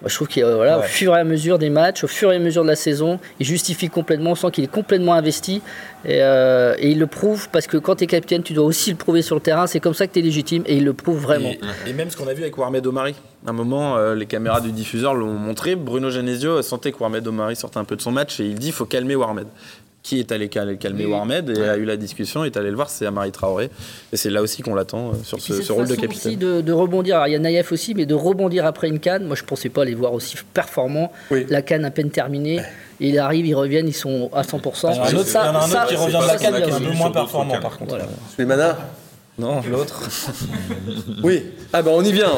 Moi, 0.00 0.08
je 0.08 0.14
trouve 0.14 0.28
qu'au 0.28 0.54
voilà, 0.54 0.80
fur 0.82 1.16
et 1.16 1.18
à 1.18 1.24
mesure 1.24 1.58
des 1.58 1.70
matchs, 1.70 2.04
au 2.04 2.06
fur 2.06 2.32
et 2.32 2.36
à 2.36 2.38
mesure 2.38 2.62
de 2.62 2.68
la 2.68 2.76
saison, 2.76 3.18
il 3.40 3.46
justifie 3.46 3.88
complètement, 3.88 4.30
on 4.30 4.34
sent 4.36 4.52
qu'il 4.52 4.62
est 4.62 4.70
complètement 4.70 5.14
investi. 5.14 5.60
Euh, 6.06 6.76
et, 6.78 6.92
il 6.92 7.00
le 7.00 7.08
prouve 7.08 7.48
parce 7.50 7.66
que 7.66 7.76
quand 7.76 7.96
tu 7.96 8.04
es 8.04 8.06
capitaine, 8.06 8.44
tu 8.44 8.52
dois 8.52 8.64
aussi 8.64 8.90
le 8.90 8.96
prouver 8.96 9.22
sur 9.22 9.34
le 9.34 9.40
terrain. 9.40 9.66
C'est 9.66 9.80
comme 9.80 9.94
ça 9.94 10.06
que 10.06 10.12
tu 10.12 10.20
es 10.20 10.22
légitime 10.22 10.62
et 10.66 10.76
il 10.76 10.84
le 10.84 10.92
prouve 10.92 11.18
vraiment. 11.18 11.50
Et, 11.84 11.92
même 11.92 12.10
ce 12.10 12.16
qu'on 12.16 12.28
a 12.28 12.32
vu 12.32 12.42
avec 12.42 12.56
Warmed 12.56 12.86
Omari. 12.86 13.16
À 13.44 13.50
un 13.50 13.52
moment, 13.52 13.96
euh, 13.96 14.14
les 14.14 14.26
caméras 14.26 14.60
du 14.60 14.70
diffuseur 14.70 15.14
l'ont 15.14 15.32
montré. 15.32 15.74
Bruno 15.74 16.10
Genesio 16.10 16.62
sentait 16.62 16.92
que 16.92 16.98
Warmed 16.98 17.26
Omari 17.26 17.56
sortait 17.56 17.78
un 17.78 17.84
peu 17.84 17.96
de 17.96 18.02
son 18.02 18.12
match 18.12 18.38
et 18.38 18.44
il 18.44 18.54
dit 18.54 18.68
il 18.68 18.72
faut 18.72 18.86
calmer 18.86 19.16
Warmed 19.16 19.48
qui 20.02 20.20
est 20.20 20.32
allé 20.32 20.48
calmer 20.48 21.06
Warmed 21.06 21.50
et 21.50 21.68
a 21.68 21.76
eu 21.76 21.84
la 21.84 21.96
discussion, 21.96 22.44
est 22.44 22.56
allé 22.56 22.70
le 22.70 22.76
voir, 22.76 22.88
c'est 22.88 23.04
Amari 23.06 23.32
Traoré. 23.32 23.70
Et 24.12 24.16
c'est 24.16 24.30
là 24.30 24.42
aussi 24.42 24.62
qu'on 24.62 24.74
l'attend 24.74 25.10
euh, 25.10 25.12
sur 25.22 25.40
ce, 25.40 25.72
rôle 25.72 25.86
de 25.86 25.94
capitaine. 25.94 26.32
Aussi 26.32 26.36
de, 26.36 26.60
de 26.60 26.72
rebondir, 26.72 27.22
il 27.26 27.32
y 27.32 27.36
a 27.36 27.38
Naïef 27.38 27.72
aussi, 27.72 27.94
mais 27.94 28.06
de 28.06 28.14
rebondir 28.14 28.64
après 28.64 28.88
une 28.88 29.00
canne. 29.00 29.24
Moi, 29.24 29.36
je 29.36 29.42
ne 29.42 29.46
pensais 29.46 29.68
pas 29.68 29.84
les 29.84 29.94
voir 29.94 30.12
aussi 30.12 30.36
performants. 30.54 31.12
La 31.30 31.62
canne 31.62 31.84
à 31.84 31.90
peine 31.90 32.10
terminée. 32.10 32.60
Il 33.00 33.18
arrive, 33.18 33.46
ils 33.46 33.54
reviennent, 33.54 33.88
ils 33.88 33.92
sont 33.92 34.30
à 34.32 34.42
100%. 34.42 34.92
Il 34.92 34.96
y 34.96 34.98
en 34.98 35.02
a 35.02 35.08
un 35.08 35.14
autre, 35.14 35.86
qui 35.86 35.96
revient 35.96 36.18
de 36.20 36.26
la 36.26 36.36
canne 36.36 36.62
qui 36.62 36.70
est 36.70 36.72
un 36.72 36.80
peu 36.80 36.96
moins 36.96 37.10
performant 37.10 37.60
par 37.60 37.78
contre. 37.78 37.98
Les 38.38 38.44
manas 38.44 38.76
non, 39.38 39.60
l'autre. 39.70 40.02
oui. 41.22 41.44
Ah 41.72 41.82
ben 41.82 41.92
on 41.94 42.02
y 42.02 42.12
vient. 42.12 42.32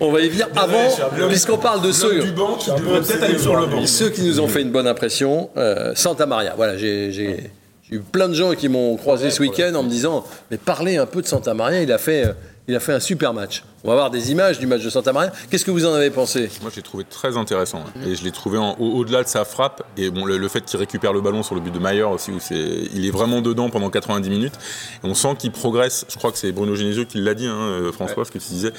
On 0.00 0.12
va, 0.12 0.20
y 0.20 0.28
venir 0.28 0.48
avant, 0.54 0.88
puisqu'on 1.28 1.56
parle 1.56 1.80
de 1.80 1.92
ceux. 1.92 2.20
Du 2.20 2.32
banc 2.32 2.56
qui 2.56 2.70
peut-être 2.70 3.22
aller 3.22 3.38
sur 3.38 3.56
le 3.56 3.66
banc. 3.66 3.86
Ceux 3.86 4.10
qui 4.10 4.22
nous 4.22 4.40
ont 4.40 4.48
fait 4.48 4.60
une 4.62 4.70
bonne 4.70 4.86
impression. 4.86 5.48
Euh, 5.56 5.92
Santa 5.94 6.26
Maria. 6.26 6.54
Voilà, 6.56 6.76
j'ai 6.76 7.50
eu 7.90 8.00
plein 8.00 8.28
de 8.28 8.34
gens 8.34 8.52
qui 8.54 8.68
m'ont 8.68 8.96
croisé 8.96 9.30
ce 9.30 9.40
week-end 9.40 9.74
en 9.74 9.82
me 9.82 9.88
disant 9.88 10.24
Mais 10.50 10.58
parlez 10.58 10.98
un 10.98 11.06
peu 11.06 11.22
de 11.22 11.26
Santa 11.26 11.54
Maria. 11.54 11.82
Il 11.82 11.92
a 11.92 11.98
fait. 11.98 12.34
Il 12.68 12.76
a 12.76 12.80
fait 12.80 12.92
un 12.92 13.00
super 13.00 13.34
match. 13.34 13.64
On 13.82 13.88
va 13.88 13.94
voir 13.94 14.10
des 14.10 14.30
images 14.30 14.60
du 14.60 14.68
match 14.68 14.84
de 14.84 14.90
Santa 14.90 15.12
Maria. 15.12 15.32
Qu'est-ce 15.50 15.64
que 15.64 15.72
vous 15.72 15.84
en 15.84 15.94
avez 15.94 16.10
pensé? 16.10 16.48
Moi, 16.60 16.70
je 16.70 16.76
l'ai 16.76 16.82
trouvé 16.82 17.02
très 17.02 17.36
intéressant. 17.36 17.80
Hein. 17.80 18.00
Et 18.06 18.14
je 18.14 18.22
l'ai 18.22 18.30
trouvé 18.30 18.56
au-delà 18.78 19.24
de 19.24 19.28
sa 19.28 19.44
frappe. 19.44 19.82
Et 19.96 20.10
bon, 20.10 20.24
le, 20.24 20.48
fait 20.48 20.64
qu'il 20.64 20.78
récupère 20.78 21.12
le 21.12 21.20
ballon 21.20 21.42
sur 21.42 21.56
le 21.56 21.60
but 21.60 21.72
de 21.72 21.80
Mayer 21.80 22.04
aussi, 22.04 22.30
où 22.30 22.38
c'est, 22.38 22.54
il 22.94 23.04
est 23.04 23.10
vraiment 23.10 23.40
dedans 23.40 23.68
pendant 23.68 23.90
90 23.90 24.30
minutes. 24.30 24.54
Et 25.02 25.08
on 25.08 25.14
sent 25.14 25.34
qu'il 25.40 25.50
progresse. 25.50 26.06
Je 26.08 26.16
crois 26.16 26.30
que 26.30 26.38
c'est 26.38 26.52
Bruno 26.52 26.76
Genesio 26.76 27.04
qui 27.04 27.18
l'a 27.18 27.34
dit, 27.34 27.46
hein, 27.46 27.58
euh, 27.58 27.90
François, 27.90 28.24
ce 28.24 28.30
que 28.30 28.38
tu 28.38 28.48
disais. 28.48 28.72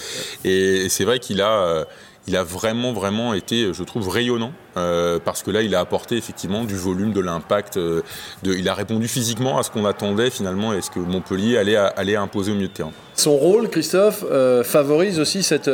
Et 0.46 0.88
c'est 0.88 1.04
vrai 1.04 1.20
qu'il 1.20 1.42
a. 1.42 1.52
Euh, 1.52 1.86
il 2.28 2.38
a 2.38 2.44
vraiment, 2.44 2.94
vraiment 2.94 3.34
été, 3.34 3.74
je 3.74 3.84
trouve, 3.84 4.08
rayonnant, 4.08 4.54
euh, 4.78 5.20
parce 5.24 5.44
que 5.44 5.52
là, 5.52 5.62
il 5.62 5.76
a 5.76 5.80
apporté 5.80 6.16
effectivement 6.16 6.64
du 6.64 6.76
volume, 6.76 7.12
de 7.12 7.20
l'impact, 7.20 7.78
euh, 7.78 8.02
il 8.44 8.68
a 8.70 8.74
répondu 8.74 9.08
physiquement 9.08 9.58
à 9.58 9.64
ce 9.64 9.72
qu'on 9.72 9.86
attendait 9.86 10.30
finalement 10.30 10.74
et 10.74 10.82
ce 10.82 10.90
que 10.90 11.00
Montpellier 11.00 11.58
allait, 11.58 11.76
allait 11.76 12.16
imposer 12.16 12.52
au 12.52 12.56
milieu 12.56 12.70
de 12.70 12.74
terrain. 12.74 12.92
Son 13.16 13.36
rôle, 13.36 13.70
Christophe, 13.70 14.24
euh, 14.30 14.64
favorise 14.64 15.20
aussi 15.20 15.44
cette... 15.44 15.70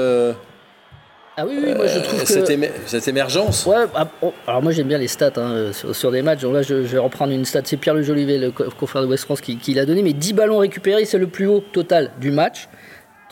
Ah 1.41 1.45
oui, 1.47 1.57
oui, 1.63 1.73
moi 1.73 1.87
je 1.87 1.99
trouve 1.99 2.19
cette, 2.25 2.51
cette, 2.85 3.07
émergence. 3.07 3.65
Ouais, 3.65 3.85
ah, 3.95 4.09
oh, 4.21 4.33
alors 4.45 4.61
moi 4.61 4.73
j'aime 4.73 4.89
bien 4.89 4.97
les 4.97 5.07
stats 5.07 5.31
hein, 5.37 5.71
sur, 5.93 6.11
des 6.11 6.21
matchs. 6.21 6.41
Donc 6.41 6.53
là, 6.53 6.63
je, 6.63 6.73
vais 6.73 6.97
reprendre 6.97 7.31
une 7.31 7.45
stat. 7.45 7.61
C'est 7.63 7.77
Pierre 7.77 7.93
Le 7.93 8.01
Jolivet, 8.01 8.37
le 8.37 8.51
confrère 8.51 9.03
de 9.03 9.07
West 9.07 9.23
France, 9.23 9.39
qui, 9.39 9.55
qui 9.55 9.73
l'a 9.73 9.85
donné. 9.85 10.01
Mais 10.01 10.11
10 10.11 10.33
ballons 10.33 10.57
récupérés, 10.57 11.05
c'est 11.05 11.17
le 11.17 11.27
plus 11.27 11.47
haut 11.47 11.63
total 11.71 12.11
du 12.19 12.31
match 12.31 12.67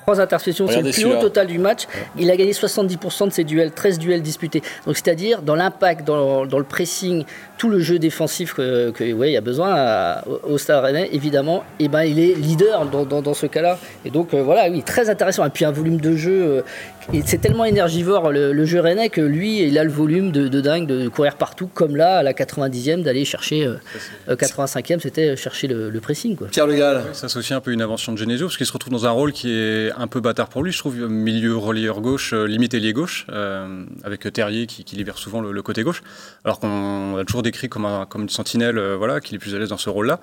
trois 0.08 0.22
interceptions, 0.22 0.70
c'est 0.70 0.82
le 0.82 0.89
plus 0.89 1.04
haut 1.04 1.20
total 1.20 1.48
du 1.48 1.60
match. 1.60 1.82
Il 2.17 2.32
a 2.32 2.38
gagné 2.38 2.54
70% 2.54 3.28
de 3.28 3.34
ses 3.34 3.43
duels, 3.43 3.72
13 3.72 4.00
duels 4.00 4.22
disputés. 4.22 4.63
Donc 4.86 4.96
c'est-à-dire 4.96 5.41
dans 5.41 5.56
l'impact, 5.56 6.08
dans, 6.08 6.46
dans, 6.46 6.60
le 6.60 6.63
pressing, 6.63 7.26
tout 7.58 7.67
le 7.67 7.80
jeu 7.80 8.00
défensif 8.00 8.54
que, 8.54 8.91
que 8.91 9.12
ouais, 9.12 9.32
il 9.32 9.34
y 9.34 9.38
a 9.38 9.41
besoin 9.41 10.22
au 10.43 10.58
Stade 10.58 10.82
Rennais, 10.82 11.10
évidemment, 11.12 11.65
et 11.78 11.86
eh 11.86 11.88
ben 11.89 12.04
il 12.04 12.20
est 12.20 12.36
leader 12.36 12.86
dans, 12.86 13.04
dans, 13.04 13.22
dans 13.22 13.34
ce 13.34 13.48
cas-là. 13.48 13.78
Et 14.06 14.10
donc 14.10 14.34
euh, 14.34 14.41
voilà, 14.41 14.70
oui, 14.70 14.82
très 14.82 15.10
intéressant. 15.10 15.46
Et 15.46 15.50
puis 15.50 15.65
un 15.65 15.72
volume 15.72 16.00
de 16.00 16.15
jeu, 16.15 16.41
euh, 16.41 16.62
c'est 17.26 17.39
tellement 17.39 17.65
énergivore 17.65 18.32
le, 18.32 18.65
jeu 18.65 18.80
Rennais 18.80 19.10
que 19.10 19.22
lui, 19.22 19.62
il 19.62 19.78
a 19.78 19.84
le 19.84 19.89
volume 19.89 20.32
de, 20.32 20.48
de, 20.48 20.62
dingue 20.62 20.88
de 20.88 21.08
courir 21.08 21.36
partout, 21.36 21.67
comme 21.67 21.96
là 21.96 22.17
à 22.17 22.24
la 22.24 22.34
90e 22.34 23.02
d'aller 23.02 23.26
chercher 23.26 23.70
85e, 24.28 24.96
euh, 24.96 25.00
c'était 25.02 25.36
chercher 25.36 25.67
le, 25.67 26.00
pressing. 26.00 26.36
Quoi. 26.36 26.48
Pierre 26.48 26.67
Le 26.67 26.76
Gall. 26.76 27.04
ça 27.13 27.28
c'est 27.28 27.39
aussi 27.39 27.54
un 27.54 27.62
peu 27.62 27.72
une 27.72 27.82
invention 27.82 28.13
de 28.13 28.17
Genesio 28.17 28.48
parce 28.48 28.58
qu'il 28.58 28.65
se 28.65 28.74
retrouve 28.74 28.93
dans 28.93 29.06
un 29.06 29.12
rôle 29.12 29.32
qui 29.32 29.52
est 29.52 29.91
un 29.98 30.08
peu 30.08 30.20
bâtard 30.20 30.50
pour 30.50 30.63
lui, 30.63 30.72
je 30.72 30.78
trouve, 30.78 30.96
milieu 31.08 31.58
relieur 31.58 32.02
gauche, 32.02 32.34
limite 32.34 32.74
ailier 32.74 32.93
gauche, 32.93 33.26
avec 34.04 34.32
Terrier 34.32 34.67
qui, 34.67 34.84
qui 34.84 34.96
libère 34.96 35.17
souvent 35.17 35.41
le, 35.41 35.52
le 35.52 35.62
côté 35.62 35.84
gauche, 35.84 36.04
alors 36.43 36.60
qu'on 36.60 37.17
a 37.17 37.26
toujours 37.26 37.43
décrit 37.43 37.70
comme, 37.70 37.86
un, 37.86 38.06
comme 38.06 38.24
une 38.24 38.30
sentinelle, 38.30 38.78
euh, 38.78 38.96
voilà, 38.96 39.20
qu'il 39.20 39.36
est 39.36 39.39
plus 39.39 39.56
à 39.56 39.60
l'aise 39.60 39.70
dans 39.70 39.78
ce 39.78 39.89
rôle-là. 39.89 40.20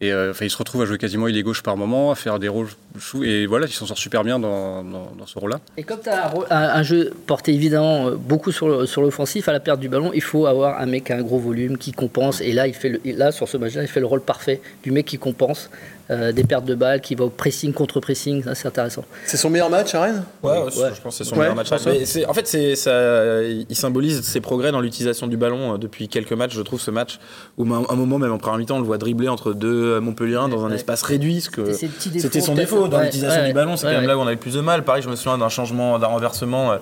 Et 0.00 0.12
euh, 0.12 0.32
il 0.40 0.50
se 0.50 0.56
retrouve 0.56 0.82
à 0.82 0.84
jouer 0.84 0.98
quasiment 0.98 1.28
il 1.28 1.36
est 1.36 1.42
gauche 1.42 1.62
par 1.62 1.76
moment, 1.76 2.10
à 2.10 2.14
faire 2.14 2.38
des 2.38 2.48
rôles 2.48 2.68
chou 2.98 3.22
et 3.24 3.46
voilà, 3.46 3.66
il 3.66 3.72
s'en 3.72 3.86
sort 3.86 3.98
super 3.98 4.24
bien 4.24 4.38
dans, 4.38 4.82
dans, 4.82 5.26
ce 5.26 5.38
rôle-là. 5.38 5.60
Et 5.76 5.84
comme 5.84 6.00
tu 6.00 6.08
as 6.08 6.32
un, 6.50 6.82
jeu 6.82 7.12
porté 7.26 7.52
évidemment 7.54 8.08
euh, 8.08 8.16
beaucoup 8.16 8.52
sur, 8.52 8.88
sur 8.88 9.02
l'offensif, 9.02 9.48
à 9.48 9.52
la 9.52 9.60
perte 9.60 9.80
du 9.80 9.88
ballon, 9.88 10.10
il 10.14 10.22
faut 10.22 10.46
avoir 10.46 10.80
un 10.80 10.86
mec 10.86 11.10
a 11.10 11.16
un 11.16 11.22
gros 11.22 11.38
volume, 11.38 11.78
qui 11.78 11.92
compense. 11.92 12.40
Et 12.40 12.52
là, 12.52 12.66
il 12.66 12.74
fait 12.74 12.88
le, 12.88 13.00
là 13.04 13.32
sur 13.32 13.48
ce 13.48 13.56
match-là, 13.56 13.82
il 13.82 13.88
fait 13.88 14.00
le 14.00 14.06
rôle 14.06 14.22
parfait 14.22 14.60
du 14.82 14.90
mec 14.90 15.06
qui 15.06 15.18
compense. 15.18 15.70
Euh, 16.10 16.32
des 16.32 16.42
pertes 16.42 16.64
de 16.64 16.74
balles, 16.74 17.00
qui 17.00 17.14
va 17.14 17.24
au 17.24 17.30
pressing, 17.30 17.72
contre-pressing, 17.72 18.44
c'est 18.54 18.66
intéressant. 18.66 19.04
C'est 19.24 19.36
son 19.36 19.50
meilleur 19.50 19.70
match 19.70 19.94
à 19.94 20.02
Rennes 20.02 20.24
ouais, 20.42 20.50
ouais, 20.50 20.70
je 20.94 21.00
pense 21.00 21.16
que 21.16 21.24
c'est 21.24 21.30
son 21.30 21.36
meilleur 21.36 21.54
match. 21.54 21.70
Mais 21.86 22.26
en 22.26 22.34
fait, 22.34 22.46
ça, 22.76 23.42
il 23.42 23.76
symbolise 23.76 24.22
ses 24.22 24.40
progrès 24.40 24.72
dans 24.72 24.80
l'utilisation 24.80 25.28
du 25.28 25.36
ballon 25.36 25.74
euh, 25.74 25.78
depuis 25.78 26.08
quelques 26.08 26.32
matchs, 26.32 26.54
je 26.54 26.62
trouve, 26.62 26.80
ce 26.80 26.90
match, 26.90 27.20
où 27.56 27.72
à 27.72 27.92
un 27.92 27.96
moment, 27.96 28.18
même 28.18 28.32
en 28.32 28.38
première 28.38 28.58
mi-temps, 28.58 28.76
on 28.76 28.80
le 28.80 28.86
voit 28.86 28.98
dribbler 28.98 29.28
entre 29.28 29.52
deux 29.52 30.00
Montpellier 30.00 30.40
dans 30.50 30.64
un 30.64 30.72
espace 30.72 31.02
réduit, 31.02 31.46
que 31.52 31.72
c'était 31.72 32.40
son 32.40 32.54
défaut 32.54 32.88
dans 32.88 33.00
l'utilisation 33.00 33.46
du 33.46 33.52
ballon, 33.52 33.76
c'est 33.76 33.86
quand 33.86 33.92
même 33.92 34.06
là 34.06 34.18
où 34.18 34.20
on 34.20 34.26
a 34.26 34.32
le 34.32 34.36
plus 34.36 34.54
de 34.54 34.60
mal. 34.60 34.82
Pareil, 34.82 35.02
je 35.02 35.08
me 35.08 35.16
souviens 35.16 35.38
d'un 35.38 35.48
changement, 35.48 35.98
d'un 35.98 36.08
renversement 36.08 36.72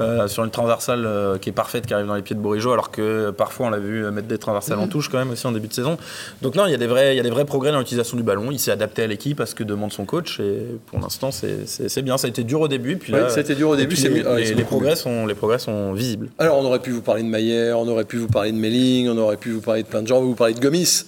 euh, 0.00 0.26
sur 0.26 0.44
une 0.44 0.50
transversale 0.50 1.38
qui 1.40 1.50
est 1.50 1.52
parfaite, 1.52 1.86
qui 1.86 1.94
arrive 1.94 2.06
dans 2.06 2.16
les 2.16 2.22
pieds 2.22 2.34
de 2.34 2.40
Bourigeau, 2.40 2.72
alors 2.72 2.90
que 2.90 3.30
parfois 3.30 3.66
on 3.66 3.70
l'a 3.70 3.78
vu 3.78 4.10
mettre 4.10 4.28
des 4.28 4.38
transversales 4.38 4.78
en 4.78 4.86
mhm. 4.86 4.88
touche 4.88 5.08
quand 5.08 5.18
même 5.18 5.30
aussi 5.30 5.46
en 5.46 5.52
début 5.52 5.68
de 5.68 5.74
saison. 5.74 5.96
Donc 6.42 6.56
non, 6.56 6.66
il 6.66 6.72
y 6.72 6.74
a 6.74 6.78
des 6.78 6.86
vrais, 6.86 7.14
il 7.14 7.16
y 7.16 7.20
a 7.20 7.22
des 7.22 7.30
vrais 7.30 7.44
progrès 7.44 7.70
dans 7.70 7.78
l'utilisation 7.78 8.16
du 8.16 8.22
ballon. 8.22 8.50
Il 8.50 8.58
s'est 8.64 8.70
adapté 8.70 9.02
à 9.02 9.06
l'équipe, 9.06 9.40
à 9.40 9.46
ce 9.46 9.54
que 9.54 9.64
demande 9.64 9.92
son 9.92 10.04
coach. 10.04 10.40
Et 10.40 10.78
pour 10.86 10.98
l'instant, 10.98 11.30
c'est 11.30 12.02
bien. 12.02 12.18
Ça 12.18 12.26
a 12.26 12.30
été 12.30 12.44
dur 12.44 12.60
au 12.60 12.68
début. 12.68 12.96
Puis 12.96 13.12
là, 13.12 13.28
ça 13.28 13.38
a 13.38 13.40
été 13.40 13.54
dur 13.54 13.70
au 13.70 13.76
début. 13.76 13.96
les, 13.96 14.54
les, 14.54 14.64
progrès 14.64 14.96
sont, 14.96 15.26
les 15.26 15.34
progrès 15.34 15.58
sont 15.58 15.92
visibles. 15.92 16.28
Alors, 16.38 16.58
on 16.58 16.64
aurait 16.64 16.80
pu 16.80 16.90
vous 16.90 17.02
parler 17.02 17.22
de 17.22 17.28
Maillère, 17.28 17.78
on 17.78 17.88
aurait 17.88 18.04
pu 18.04 18.18
vous 18.18 18.28
parler 18.28 18.52
de 18.52 18.56
Melling, 18.56 19.08
on 19.08 19.18
aurait 19.18 19.36
pu 19.36 19.50
vous 19.50 19.60
parler 19.60 19.82
de 19.82 19.88
plein 19.88 20.02
de 20.02 20.08
gens, 20.08 20.20
vous 20.20 20.34
parler 20.34 20.54
de 20.54 20.60
Gomis. 20.60 21.04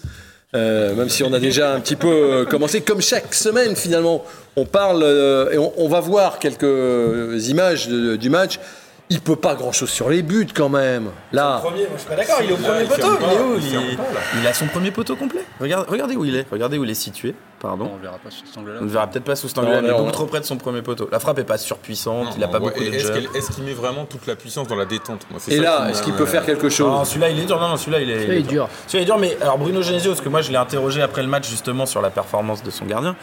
Euh, 0.54 0.94
même 0.94 1.08
si 1.08 1.22
on 1.22 1.32
a 1.32 1.40
déjà 1.40 1.74
un 1.74 1.80
petit 1.80 1.96
peu 1.96 2.08
euh, 2.08 2.44
commencé, 2.44 2.80
comme 2.80 3.02
chaque 3.02 3.34
semaine 3.34 3.74
finalement, 3.74 4.24
on 4.54 4.64
parle 4.64 5.02
euh, 5.02 5.50
et 5.50 5.58
on, 5.58 5.88
va 5.88 6.00
voir 6.00 6.38
quelques 6.38 7.48
images 7.48 7.88
du 7.88 8.30
match 8.30 8.60
il 9.08 9.20
peut 9.20 9.36
pas 9.36 9.54
grand 9.54 9.72
chose 9.72 9.90
sur 9.90 10.08
les 10.08 10.22
buts 10.22 10.48
quand 10.54 10.68
même. 10.68 11.10
Là. 11.32 11.60
Premier, 11.62 11.82
moi, 11.82 11.90
je 11.94 12.00
suis 12.00 12.08
pas 12.08 12.16
d'accord, 12.16 12.38
il 12.42 12.50
est 12.50 12.52
au 12.52 12.56
premier 12.56 12.84
poteau. 12.84 13.18
Il 13.20 13.34
est 13.34 13.76
où 13.76 13.88
il, 13.92 14.40
il, 14.40 14.46
a 14.46 14.52
son 14.52 14.66
premier 14.66 14.90
poteau 14.90 15.14
complet. 15.16 15.44
Regardez, 15.60 15.90
regardez 15.90 16.16
où 16.16 16.24
il 16.24 16.34
est. 16.34 16.46
Regardez 16.50 16.78
où 16.78 16.84
il 16.84 16.90
est 16.90 16.94
situé. 16.94 17.34
Pardon. 17.60 17.90
on 17.92 17.96
ne 17.96 18.02
verra 18.02 18.18
pas 18.18 18.30
sous 18.30 18.44
cet 18.44 18.58
angle-là. 18.58 18.78
On 18.80 18.84
ne 18.84 18.90
verra 18.90 19.06
peut-être 19.06 19.24
pas 19.24 19.36
sous 19.36 19.48
cet 19.48 19.58
angle-là, 19.58 19.80
mais 19.80 19.92
beaucoup 19.92 20.10
trop 20.10 20.26
près 20.26 20.40
de 20.40 20.44
son 20.44 20.56
premier 20.56 20.82
poteau. 20.82 21.08
La 21.10 21.20
frappe 21.20 21.38
est 21.38 21.44
pas 21.44 21.56
surpuissante, 21.56 22.34
il 22.36 22.44
a 22.44 22.48
pas 22.48 22.58
beaucoup 22.58 22.80
de 22.80 22.86
Est-ce 22.86 23.52
qu'il 23.52 23.64
met 23.64 23.72
vraiment 23.72 24.04
toute 24.04 24.26
la 24.26 24.36
puissance 24.36 24.68
dans 24.68 24.76
la 24.76 24.84
détente 24.84 25.26
Et 25.48 25.58
là, 25.58 25.88
est-ce 25.88 26.02
qu'il 26.02 26.14
peut 26.14 26.26
faire 26.26 26.44
quelque 26.44 26.68
chose 26.68 26.90
Non, 26.90 27.04
celui-là 27.04 27.30
il 27.30 27.40
est 27.40 27.46
dur. 27.46 27.60
Non, 27.60 27.68
non, 27.68 27.76
celui-là 27.76 28.00
il 28.00 28.10
est, 28.10 28.26
celui-là, 28.26 28.48
dur. 28.48 28.68
Celui-là 28.86 29.02
est 29.02 29.06
dur, 29.06 29.18
mais 29.18 29.36
alors 29.40 29.58
Bruno 29.58 29.82
Genesio, 29.82 30.10
parce 30.10 30.20
que 30.20 30.28
moi 30.28 30.42
je 30.42 30.50
l'ai 30.50 30.56
interrogé 30.56 31.00
après 31.00 31.22
le 31.22 31.28
match 31.28 31.48
justement 31.48 31.86
sur 31.86 32.02
la 32.02 32.10
performance 32.10 32.62
de 32.62 32.70
son 32.70 32.84
gardien, 32.84 33.16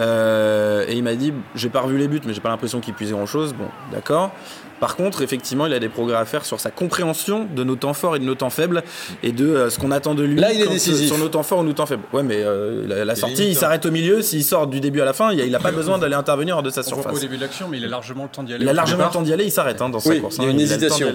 euh, 0.00 0.84
et 0.86 0.94
il 0.94 1.02
m'a 1.02 1.14
dit 1.14 1.32
j'ai 1.54 1.68
pas 1.68 1.80
revu 1.80 1.96
les 1.96 2.08
buts, 2.08 2.20
mais 2.24 2.34
j'ai 2.34 2.40
pas 2.40 2.50
l'impression 2.50 2.80
qu'il 2.80 2.94
puisait 2.94 3.14
grand-chose. 3.14 3.54
Bon, 3.54 3.68
d'accord. 3.92 4.32
Par 4.80 4.96
contre, 4.96 5.22
effectivement, 5.22 5.66
il 5.66 5.72
a 5.72 5.78
des 5.78 5.88
progrès 5.88 6.16
à 6.16 6.24
faire 6.24 6.44
sur 6.44 6.60
sa 6.60 6.70
compréhension 6.70 7.46
de 7.54 7.64
nos 7.64 7.76
temps 7.76 7.94
forts 7.94 8.16
et 8.16 8.18
de 8.18 8.24
nos 8.24 8.34
temps 8.34 8.50
faibles 8.50 8.82
et 9.22 9.32
de 9.32 9.46
euh, 9.46 9.70
ce 9.70 9.78
qu'on 9.78 9.90
attend 9.90 10.14
de 10.14 10.22
lui 10.22 10.38
Là, 10.38 10.52
il 10.52 10.60
est 10.60 10.68
décisif. 10.68 11.08
sur 11.08 11.18
nos 11.18 11.28
temps 11.28 11.42
forts 11.42 11.60
ou 11.60 11.64
nos 11.64 11.72
temps 11.72 11.86
faibles. 11.86 12.02
Ouais, 12.12 12.22
mais 12.22 12.42
euh, 12.42 13.04
la, 13.04 13.16
sortie, 13.16 13.48
il 13.48 13.56
s'arrête 13.56 13.84
au 13.86 13.90
milieu. 13.90 14.22
S'il 14.22 14.44
sort 14.44 14.66
du 14.66 14.80
début 14.80 15.00
à 15.00 15.04
la 15.04 15.12
fin, 15.12 15.32
il 15.32 15.50
n'a 15.50 15.58
pas 15.58 15.72
besoin 15.72 15.98
d'aller 15.98 16.14
intervenir 16.14 16.62
de 16.62 16.70
sa 16.70 16.82
surface. 16.82 17.14
au 17.14 17.18
début 17.18 17.36
de 17.36 17.42
l'action, 17.42 17.68
mais 17.68 17.78
il 17.78 17.84
a 17.84 17.88
largement 17.88 18.24
le 18.24 18.30
temps 18.30 18.42
d'y 18.42 18.54
aller. 18.54 18.64
Il 18.64 18.68
a 18.68 18.72
largement 18.72 19.06
le 19.06 19.10
temps 19.10 19.22
d'y 19.22 19.32
aller, 19.32 19.44
il 19.44 19.52
s'arrête 19.52 19.80
hein, 19.82 19.88
dans 19.88 20.00
sa 20.00 20.14
course. 20.16 20.36
Il 20.38 20.42
y 20.42 20.46
a 20.46 20.48
hein, 20.48 20.52
une 20.52 20.60
hésitation. 20.60 21.08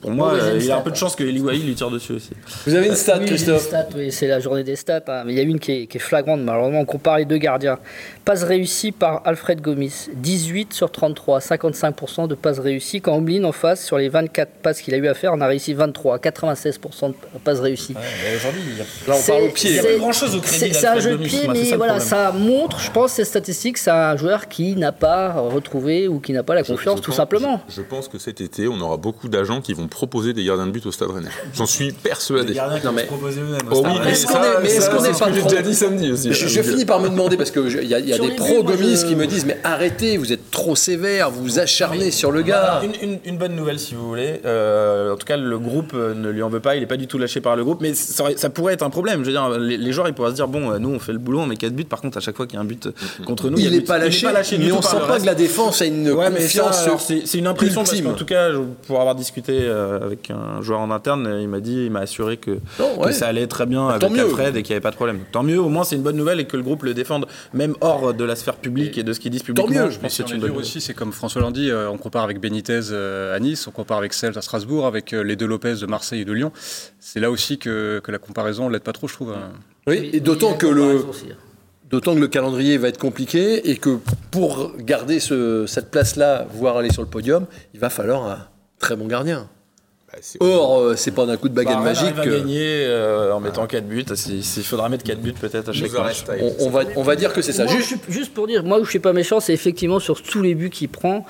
Pour 0.00 0.10
moi, 0.10 0.32
euh, 0.32 0.58
il 0.58 0.72
a 0.72 0.78
un 0.78 0.80
peu 0.80 0.90
de 0.90 0.96
chance 0.96 1.14
que 1.14 1.22
Eli 1.22 1.40
lui 1.40 1.74
tire 1.74 1.90
dessus 1.90 2.12
aussi. 2.12 2.30
Vous 2.66 2.74
avez 2.74 2.86
une 2.86 2.94
stat, 2.94 3.18
Christophe 3.18 3.68
Oui, 3.94 4.10
c'est 4.10 4.26
la 4.26 4.40
journée 4.40 4.64
des 4.64 4.74
stats. 4.74 5.02
Hein. 5.06 5.24
Mais 5.26 5.34
il 5.34 5.36
y 5.36 5.40
a 5.40 5.42
une 5.42 5.60
qui 5.60 5.86
est, 5.92 5.98
flagrante. 5.98 6.40
Malheureusement, 6.40 6.80
on 6.80 6.84
compare 6.86 7.18
les 7.18 7.26
deux 7.26 7.36
gardiens. 7.36 7.78
Passe 8.24 8.42
réussie 8.42 8.90
par 8.90 9.20
Alfred 9.26 9.60
Gomis. 9.60 10.08
18 10.14 10.72
sur 10.72 10.90
33, 10.90 11.40
55% 11.40 12.26
de 12.26 12.34
passes 12.34 12.58
réussies. 12.58 13.02
Quand 13.02 13.12
Omblin 13.12 13.44
en 13.44 13.52
face, 13.52 13.84
sur 13.84 13.98
les 13.98 14.08
24 14.08 14.50
passes 14.62 14.80
qu'il 14.80 14.94
a 14.94 14.96
eu 14.96 15.08
à 15.08 15.14
faire, 15.14 15.34
on 15.34 15.42
a 15.42 15.46
réussi 15.46 15.74
23, 15.74 16.18
96% 16.18 17.08
de 17.08 17.14
passes 17.44 17.60
réussies. 17.60 17.94
Aujourd'hui, 18.34 18.62
là, 19.06 19.14
on 19.14 19.26
parle 19.26 19.42
au 19.42 19.48
pied. 19.50 19.70
Il 19.70 19.72
n'y 19.74 19.78
a 19.80 19.82
pas 19.82 19.98
grand-chose 19.98 20.36
au 20.36 20.40
crédit 20.40 20.72
C'est 20.72 20.86
un 20.86 21.00
jeu 21.00 21.18
de 21.18 21.24
pied, 21.24 21.48
mais 21.52 21.76
voilà, 21.76 22.00
ça 22.00 22.32
montre, 22.32 22.80
je 22.80 22.90
pense, 22.90 23.12
ces 23.12 23.26
statistiques, 23.26 23.76
c'est 23.76 23.90
un 23.90 24.16
joueur 24.16 24.48
qui 24.48 24.74
n'a 24.74 24.92
pas 24.92 25.32
retrouvé 25.32 26.08
ou 26.08 26.18
qui 26.18 26.32
n'a 26.32 26.42
pas 26.42 26.54
la 26.54 26.62
confiance, 26.62 27.02
tout 27.02 27.12
simplement. 27.12 27.60
Je 27.68 27.82
pense 27.82 28.08
que 28.08 28.18
cet 28.18 28.40
été, 28.40 28.68
on 28.68 28.80
aura 28.80 28.96
beaucoup 28.96 29.28
d'agents 29.28 29.60
qui 29.66 29.74
vont 29.74 29.88
proposer 29.88 30.32
des 30.32 30.44
gardiens 30.44 30.68
de 30.68 30.70
but 30.70 30.86
au 30.86 30.92
Stade 30.92 31.10
Rennais. 31.10 31.28
J'en 31.52 31.66
suis 31.66 31.90
persuadé. 31.90 32.50
Des 32.50 32.54
gardiens 32.54 32.78
qui 32.78 32.86
non, 32.86 32.92
mais... 32.92 33.02
proposer 33.02 33.40
eux-mêmes. 33.40 33.68
Oh, 33.72 33.82
oui, 33.84 34.08
est-ce 34.08 34.24
qu'on 34.24 34.34
est, 34.34 34.62
mais 34.62 34.70
est-ce 34.70 34.88
qu'on 34.88 35.04
est 35.04 35.18
pas 35.18 35.32
J'ai 35.32 35.42
déjà 35.42 35.62
dit 35.62 35.74
samedi 35.74 36.12
aussi. 36.12 36.32
Je, 36.32 36.46
je 36.46 36.62
finis 36.62 36.84
par 36.84 37.00
me 37.00 37.08
demander 37.08 37.36
parce 37.36 37.50
que 37.50 37.82
il 37.82 37.88
y 37.88 37.94
a, 37.94 37.98
y 37.98 38.12
a 38.12 38.18
des 38.18 38.36
pros 38.36 38.62
Gomis 38.62 39.02
qui 39.04 39.16
me 39.16 39.26
disent 39.26 39.44
mais 39.44 39.58
arrêtez, 39.64 40.18
vous 40.18 40.32
êtes 40.32 40.52
trop 40.52 40.76
sévère, 40.76 41.32
vous 41.32 41.42
vous 41.42 41.58
acharnez 41.58 42.12
sur 42.12 42.30
le 42.30 42.42
gars. 42.42 42.80
Une, 42.84 43.10
une, 43.10 43.18
une, 43.24 43.38
bonne 43.38 43.56
nouvelle 43.56 43.80
si 43.80 43.96
vous 43.96 44.06
voulez. 44.06 44.40
Euh, 44.44 45.12
en 45.12 45.16
tout 45.16 45.26
cas, 45.26 45.36
le 45.36 45.58
groupe 45.58 45.94
euh, 45.94 46.14
ne 46.14 46.30
lui 46.30 46.44
en 46.44 46.48
veut 46.48 46.60
pas. 46.60 46.76
Il 46.76 46.82
est 46.84 46.86
pas 46.86 46.96
du 46.96 47.08
tout 47.08 47.18
lâché 47.18 47.40
par 47.40 47.56
le 47.56 47.64
groupe, 47.64 47.80
mais 47.80 47.92
ça, 47.94 48.26
ça 48.36 48.50
pourrait 48.50 48.74
être 48.74 48.84
un 48.84 48.90
problème. 48.90 49.22
Je 49.22 49.26
veux 49.26 49.32
dire, 49.32 49.48
les, 49.58 49.76
les, 49.76 49.92
joueurs 49.92 50.06
ils 50.06 50.14
pourraient 50.14 50.30
se 50.30 50.36
dire 50.36 50.46
bon, 50.46 50.70
euh, 50.70 50.78
nous 50.78 50.90
on 50.90 51.00
fait 51.00 51.12
le 51.12 51.18
boulot, 51.18 51.40
on 51.40 51.46
met 51.46 51.56
4 51.56 51.72
buts. 51.72 51.84
Par 51.84 52.00
contre, 52.00 52.18
à 52.18 52.20
chaque 52.20 52.36
fois 52.36 52.46
qu'il 52.46 52.54
y 52.54 52.58
a 52.58 52.62
un 52.62 52.66
but 52.66 52.88
contre 53.26 53.50
nous, 53.50 53.58
il 53.58 53.72
n'est 53.72 53.80
pas, 53.80 53.98
lâché, 53.98 54.28
mais 54.58 54.70
on 54.70 54.80
sent 54.80 54.96
pas 55.08 55.18
que 55.18 55.26
la 55.26 55.34
défense 55.34 55.82
a 55.82 55.86
une 55.86 56.14
confiance. 56.14 56.88
C'est 57.24 57.38
une 57.38 57.48
impression 57.48 57.82
en 58.06 58.14
tout 58.14 58.24
cas, 58.24 58.50
pour 58.86 59.00
avoir 59.00 59.14
discuté 59.14 59.55
avec 59.66 60.30
un 60.30 60.60
joueur 60.62 60.80
en 60.80 60.90
interne, 60.90 61.38
il 61.40 61.48
m'a 61.48 61.60
dit, 61.60 61.86
il 61.86 61.90
m'a 61.90 62.00
assuré 62.00 62.36
que, 62.36 62.58
ça 63.10 63.28
allait 63.28 63.46
très 63.46 63.66
bien 63.66 63.86
bah, 63.86 63.94
avec 63.94 64.18
Alfred 64.18 64.56
et 64.56 64.62
qu'il 64.62 64.72
n'y 64.72 64.76
avait 64.76 64.82
pas 64.82 64.90
de 64.90 64.96
problème. 64.96 65.20
Tant 65.32 65.42
mieux, 65.42 65.60
au 65.60 65.68
moins 65.68 65.84
c'est 65.84 65.96
une 65.96 66.02
bonne 66.02 66.16
nouvelle 66.16 66.40
et 66.40 66.46
que 66.46 66.56
le 66.56 66.62
groupe 66.62 66.82
le 66.82 66.94
défende, 66.94 67.26
même 67.54 67.74
hors 67.80 68.12
de 68.12 68.24
la 68.24 68.36
sphère 68.36 68.56
publique 68.56 68.98
et, 68.98 69.02
de 69.02 69.12
ce 69.12 69.20
qu'ils 69.20 69.30
disent 69.30 69.42
publiquement. 69.42 69.74
Tant 69.74 69.84
mieux, 69.86 69.90
je 69.90 69.98
pense 69.98 70.16
que 70.16 70.24
c'est 70.24 70.34
une 70.34 70.40
bonne 70.40 70.56
aussi, 70.56 70.80
c'est 70.80 70.94
comme 70.94 71.12
François 71.12 71.42
l'a 71.42 71.50
dit, 71.50 71.70
euh, 71.70 71.88
on 71.90 71.98
compare 71.98 72.24
avec 72.24 72.40
Benitez 72.40 72.80
euh, 72.90 73.34
à 73.34 73.40
Nice, 73.40 73.66
on 73.66 73.70
compare 73.70 73.98
avec 73.98 74.12
Cels 74.12 74.36
à 74.36 74.42
Strasbourg, 74.42 74.86
avec 74.86 75.12
euh, 75.12 75.22
les 75.22 75.36
deux 75.36 75.46
Lopez 75.46 75.76
de 75.80 75.86
Marseille 75.86 76.22
et 76.22 76.24
de 76.24 76.32
Lyon. 76.32 76.52
C'est 76.98 77.20
là 77.20 77.30
aussi 77.30 77.58
que, 77.58 78.00
que 78.02 78.10
la 78.10 78.18
comparaison 78.18 78.68
l'aide 78.68 78.82
pas 78.82 78.92
trop, 78.92 79.08
je 79.08 79.14
trouve. 79.14 79.32
Hein. 79.32 79.52
Oui, 79.86 80.10
et 80.12 80.20
d'autant 80.20 80.54
que 80.54 80.66
le. 80.66 80.98
Hein. 80.98 81.34
D'autant 81.88 82.16
que 82.16 82.20
le 82.20 82.26
calendrier 82.26 82.78
va 82.78 82.88
être 82.88 82.98
compliqué 82.98 83.70
et 83.70 83.76
que 83.76 84.00
pour 84.32 84.72
garder 84.76 85.20
ce, 85.20 85.66
cette 85.68 85.92
place-là, 85.92 86.44
voire 86.52 86.78
aller 86.78 86.90
sur 86.90 87.02
le 87.02 87.08
podium, 87.08 87.46
il 87.74 87.80
va 87.80 87.90
falloir 87.90 88.26
un 88.26 88.38
très 88.78 88.96
bon 88.96 89.06
gardien. 89.06 89.48
Bah, 90.12 90.18
Or, 90.40 90.78
euh, 90.78 90.96
c'est 90.96 91.10
pas 91.10 91.26
d'un 91.26 91.36
coup 91.36 91.48
de 91.48 91.54
baguette 91.54 91.74
bah, 91.76 91.82
magique. 91.82 92.12
On 92.12 92.16
va 92.16 92.26
gagner 92.26 92.84
euh, 92.86 93.34
en 93.34 93.40
mettant 93.40 93.66
4 93.66 93.86
buts. 93.86 94.04
Il 94.28 94.42
faudra 94.64 94.88
mettre 94.88 95.04
4 95.04 95.20
buts 95.20 95.32
peut-être 95.32 95.70
à 95.70 95.72
chaque 95.72 95.92
match. 95.92 96.24
On, 96.60 96.70
va, 96.70 96.82
on 96.96 97.02
va 97.02 97.16
dire 97.16 97.32
que 97.32 97.42
c'est 97.42 97.52
ça. 97.52 97.66
juste, 97.66 97.98
juste, 98.08 98.32
pour 98.32 98.46
dire, 98.46 98.62
moi 98.62 98.78
où 98.78 98.84
je 98.84 98.90
suis 98.90 98.98
pas 98.98 99.12
méchant, 99.12 99.40
c'est 99.40 99.52
effectivement 99.52 99.98
sur 99.98 100.22
tous 100.22 100.42
les 100.42 100.54
buts 100.54 100.70
qu'il 100.70 100.88
prend 100.88 101.26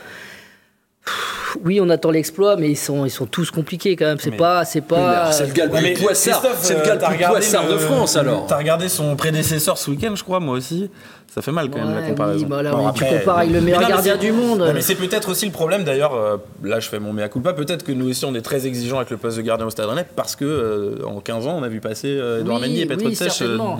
oui, 1.64 1.80
on 1.80 1.88
attend 1.88 2.10
l'exploit, 2.10 2.56
mais 2.56 2.70
ils 2.70 2.76
sont, 2.76 3.04
ils 3.04 3.10
sont 3.10 3.26
tous 3.26 3.50
compliqués 3.50 3.96
quand 3.96 4.06
même. 4.06 4.18
C'est 4.18 4.30
pas, 4.30 4.64
c'est 4.64 4.80
pas. 4.80 5.32
C'est 5.32 5.46
le 5.46 5.52
gars 5.52 5.66
le 5.66 5.72
plus 5.72 6.04
poissard. 6.04 6.42
C'est 6.60 6.74
le 6.74 6.84
gars 6.84 6.94
le 6.94 7.16
plus 7.16 7.24
poissard 7.24 7.68
de 7.68 7.76
France 7.78 8.16
alors. 8.16 8.46
T'as 8.46 8.58
regardé 8.58 8.88
son 8.88 9.16
prédécesseur 9.16 9.78
ce 9.78 9.90
week-end, 9.90 10.14
je 10.14 10.24
crois, 10.24 10.40
moi 10.40 10.56
aussi. 10.56 10.90
Ça 11.36 11.42
fait 11.42 11.52
mal 11.52 11.68
quand 11.68 11.78
même 11.84 11.94
la 11.94 12.00
comparaison. 12.00 12.46
Bah 12.46 12.62
tu 12.94 13.04
compares 13.04 13.38
avec 13.40 13.52
le 13.52 13.60
meilleur 13.60 13.86
gardien 13.86 14.16
du 14.16 14.32
monde. 14.32 14.70
mais 14.72 14.80
c'est 14.80 14.94
peut-être 14.94 15.28
aussi 15.30 15.44
le 15.44 15.52
problème 15.52 15.84
d'ailleurs. 15.84 16.14
Euh, 16.14 16.38
là, 16.64 16.80
je 16.80 16.88
fais 16.88 16.98
mon 16.98 17.12
mea 17.12 17.28
culpa. 17.28 17.52
Peut-être 17.52 17.84
que 17.84 17.92
nous 17.92 18.08
aussi, 18.08 18.24
on 18.24 18.34
est 18.34 18.40
très 18.40 18.66
exigeants 18.66 18.96
avec 18.96 19.10
le 19.10 19.18
poste 19.18 19.36
de 19.36 19.42
gardien 19.42 19.66
au 19.66 19.70
Stade 19.70 19.86
Rennais 19.86 20.06
parce 20.16 20.34
que 20.34 20.46
euh, 20.46 21.04
en 21.06 21.20
15 21.20 21.46
ans, 21.46 21.58
on 21.58 21.62
a 21.62 21.68
vu 21.68 21.80
passer 21.80 22.08
euh, 22.08 22.40
Edouard 22.40 22.60
Mendy 22.60 22.80
et 22.80 22.86
Petr 22.86 23.04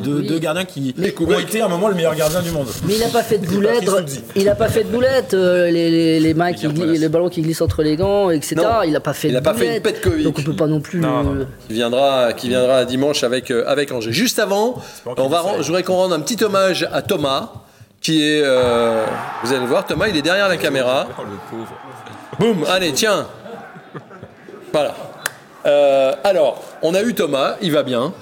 deux, 0.02 0.38
gardiens 0.38 0.66
qui 0.66 0.94
ont 1.18 1.38
été 1.38 1.62
à 1.62 1.66
un 1.66 1.68
moment 1.68 1.88
le 1.88 1.94
meilleur 1.94 2.14
gardien 2.14 2.42
du 2.42 2.50
monde. 2.50 2.66
Mais 2.86 2.94
il 2.94 3.00
n'a 3.00 3.08
pas 3.08 3.22
fait 3.22 3.38
de 3.38 3.46
boulette. 3.46 3.90
Il 4.34 4.44
n'a 4.44 4.54
pas 4.54 4.68
fait 4.68 4.84
de 4.84 4.90
boulette. 4.90 5.32
Les 5.32 6.34
mains 6.34 6.52
qui 6.52 6.66
le 6.66 7.08
ballon 7.08 7.30
qui 7.30 7.40
glisse 7.40 7.62
entre 7.66 7.82
les 7.82 7.96
gants, 7.96 8.30
etc. 8.30 8.56
Il 8.84 8.92
n'a 8.92 9.00
pas 9.00 9.12
fait. 9.12 9.28
Il 9.28 9.42
pas 9.42 9.54
fait 9.54 9.76
une 9.76 9.82
Petkovic. 9.82 10.24
Donc 10.24 10.36
on 10.38 10.42
peut 10.42 10.56
pas 10.56 10.66
non 10.66 10.80
plus. 10.80 11.02
Qui 11.68 11.74
viendra, 11.74 12.32
qui 12.32 12.48
viendra 12.48 12.84
dimanche 12.84 13.22
avec 13.24 13.50
avec 13.50 13.92
Angers. 13.92 14.12
Juste 14.12 14.38
avant, 14.38 14.80
on 15.04 15.28
va. 15.28 15.42
Je 15.60 15.66
voudrais 15.66 15.82
qu'on 15.82 15.96
rende 15.96 16.12
un 16.12 16.20
petit 16.20 16.42
hommage 16.42 16.88
à 16.92 17.02
Thomas 17.02 17.50
qui 18.00 18.22
est. 18.22 18.42
Euh, 18.44 19.04
vous 19.42 19.52
allez 19.52 19.66
voir, 19.66 19.84
Thomas, 19.84 20.08
il 20.08 20.16
est 20.16 20.22
derrière 20.22 20.48
la 20.48 20.56
caméra. 20.56 21.08
Boum, 22.38 22.64
allez, 22.68 22.92
tiens. 22.92 23.26
Voilà. 24.72 24.94
Euh, 25.66 26.12
alors, 26.22 26.62
on 26.82 26.94
a 26.94 27.02
eu 27.02 27.14
Thomas, 27.14 27.56
il 27.60 27.72
va 27.72 27.82
bien. 27.82 28.12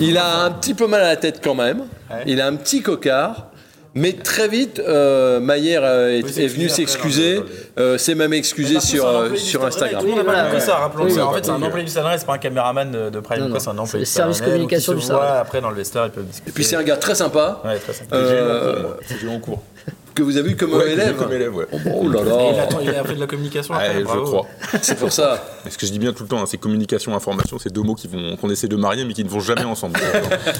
Il 0.00 0.16
a 0.16 0.44
un 0.44 0.50
petit 0.50 0.72
peu 0.72 0.86
mal 0.86 1.02
à 1.02 1.08
la 1.08 1.16
tête 1.16 1.40
quand 1.44 1.54
même. 1.54 1.84
Il 2.26 2.40
a 2.40 2.46
un 2.46 2.56
petit 2.56 2.82
cocard. 2.82 3.48
Mais 3.94 4.14
très 4.14 4.48
vite, 4.48 4.78
euh, 4.78 5.38
Maillère 5.38 5.82
euh, 5.84 6.18
est, 6.18 6.46
venu 6.46 6.70
s'excuser, 6.70 7.42
euh, 7.78 7.98
s'est 7.98 8.14
même 8.14 8.32
excusé 8.32 8.80
sur, 8.80 9.06
euh, 9.06 9.34
sur 9.36 9.64
Instagram. 9.66 10.00
Tout 10.00 10.06
le 10.08 10.16
monde 10.16 10.26
n'a 10.26 10.44
pas 10.44 10.60
ça, 10.60 10.76
rappelons 10.76 11.04
oui, 11.04 11.20
En 11.20 11.32
fait, 11.32 11.44
c'est 11.44 11.50
un 11.50 11.62
employé 11.62 11.84
du 11.84 11.90
Stade 11.90 12.06
c'est 12.18 12.26
pas 12.26 12.34
un 12.34 12.38
caméraman 12.38 13.10
de, 13.10 13.20
Prime, 13.20 13.54
c'est 13.58 13.68
un 13.68 13.78
employé 13.78 14.04
du 14.04 14.10
service 14.10 14.40
communication 14.40 14.94
du 14.94 15.02
Stade 15.02 15.18
Après, 15.40 15.60
dans 15.60 15.70
le 15.70 15.76
vestiaire, 15.76 16.06
ils 16.06 16.10
peuvent 16.10 16.24
discuter. 16.24 16.50
Et 16.50 16.52
puis, 16.52 16.64
c'est 16.64 16.76
un 16.76 16.82
gars 16.82 16.96
très 16.96 17.14
sympa. 17.14 17.60
Ouais, 17.64 17.78
très 17.78 17.92
sympa. 17.92 18.16
Euh, 18.16 18.94
c'est 19.06 19.28
en 19.28 19.38
cours. 19.38 19.62
Que 20.14 20.22
vous 20.22 20.36
avez 20.36 20.50
eu 20.50 20.56
comme 20.56 20.74
Ouais, 20.74 20.92
élève. 20.92 21.16
comme 21.16 21.32
élève, 21.32 21.54
ouais. 21.54 21.66
Oh 21.72 22.08
là 22.08 22.20
Et 22.20 22.22
il, 22.50 22.56
là, 22.56 22.62
attend- 22.64 22.80
il 22.80 22.90
a 22.90 23.04
fait 23.04 23.14
de 23.14 23.20
la 23.20 23.26
communication 23.26 23.74
Ouais, 23.74 23.84
après, 23.86 23.98
je 24.00 24.04
bravo. 24.04 24.24
crois. 24.24 24.46
c'est 24.82 24.98
pour 24.98 25.12
ça. 25.12 25.44
Mais 25.64 25.70
ce 25.70 25.78
que 25.78 25.86
je 25.86 25.92
dis 25.92 25.98
bien 25.98 26.12
tout 26.12 26.22
le 26.24 26.28
temps, 26.28 26.40
hein, 26.42 26.46
c'est 26.46 26.58
communication, 26.58 27.14
information, 27.14 27.58
c'est 27.58 27.72
deux 27.72 27.82
mots 27.82 27.94
qui 27.94 28.08
vont, 28.08 28.36
qu'on 28.36 28.50
essaie 28.50 28.68
de 28.68 28.76
marier 28.76 29.04
mais 29.04 29.14
qui 29.14 29.24
ne 29.24 29.28
vont 29.28 29.40
jamais 29.40 29.64
ensemble. 29.64 29.98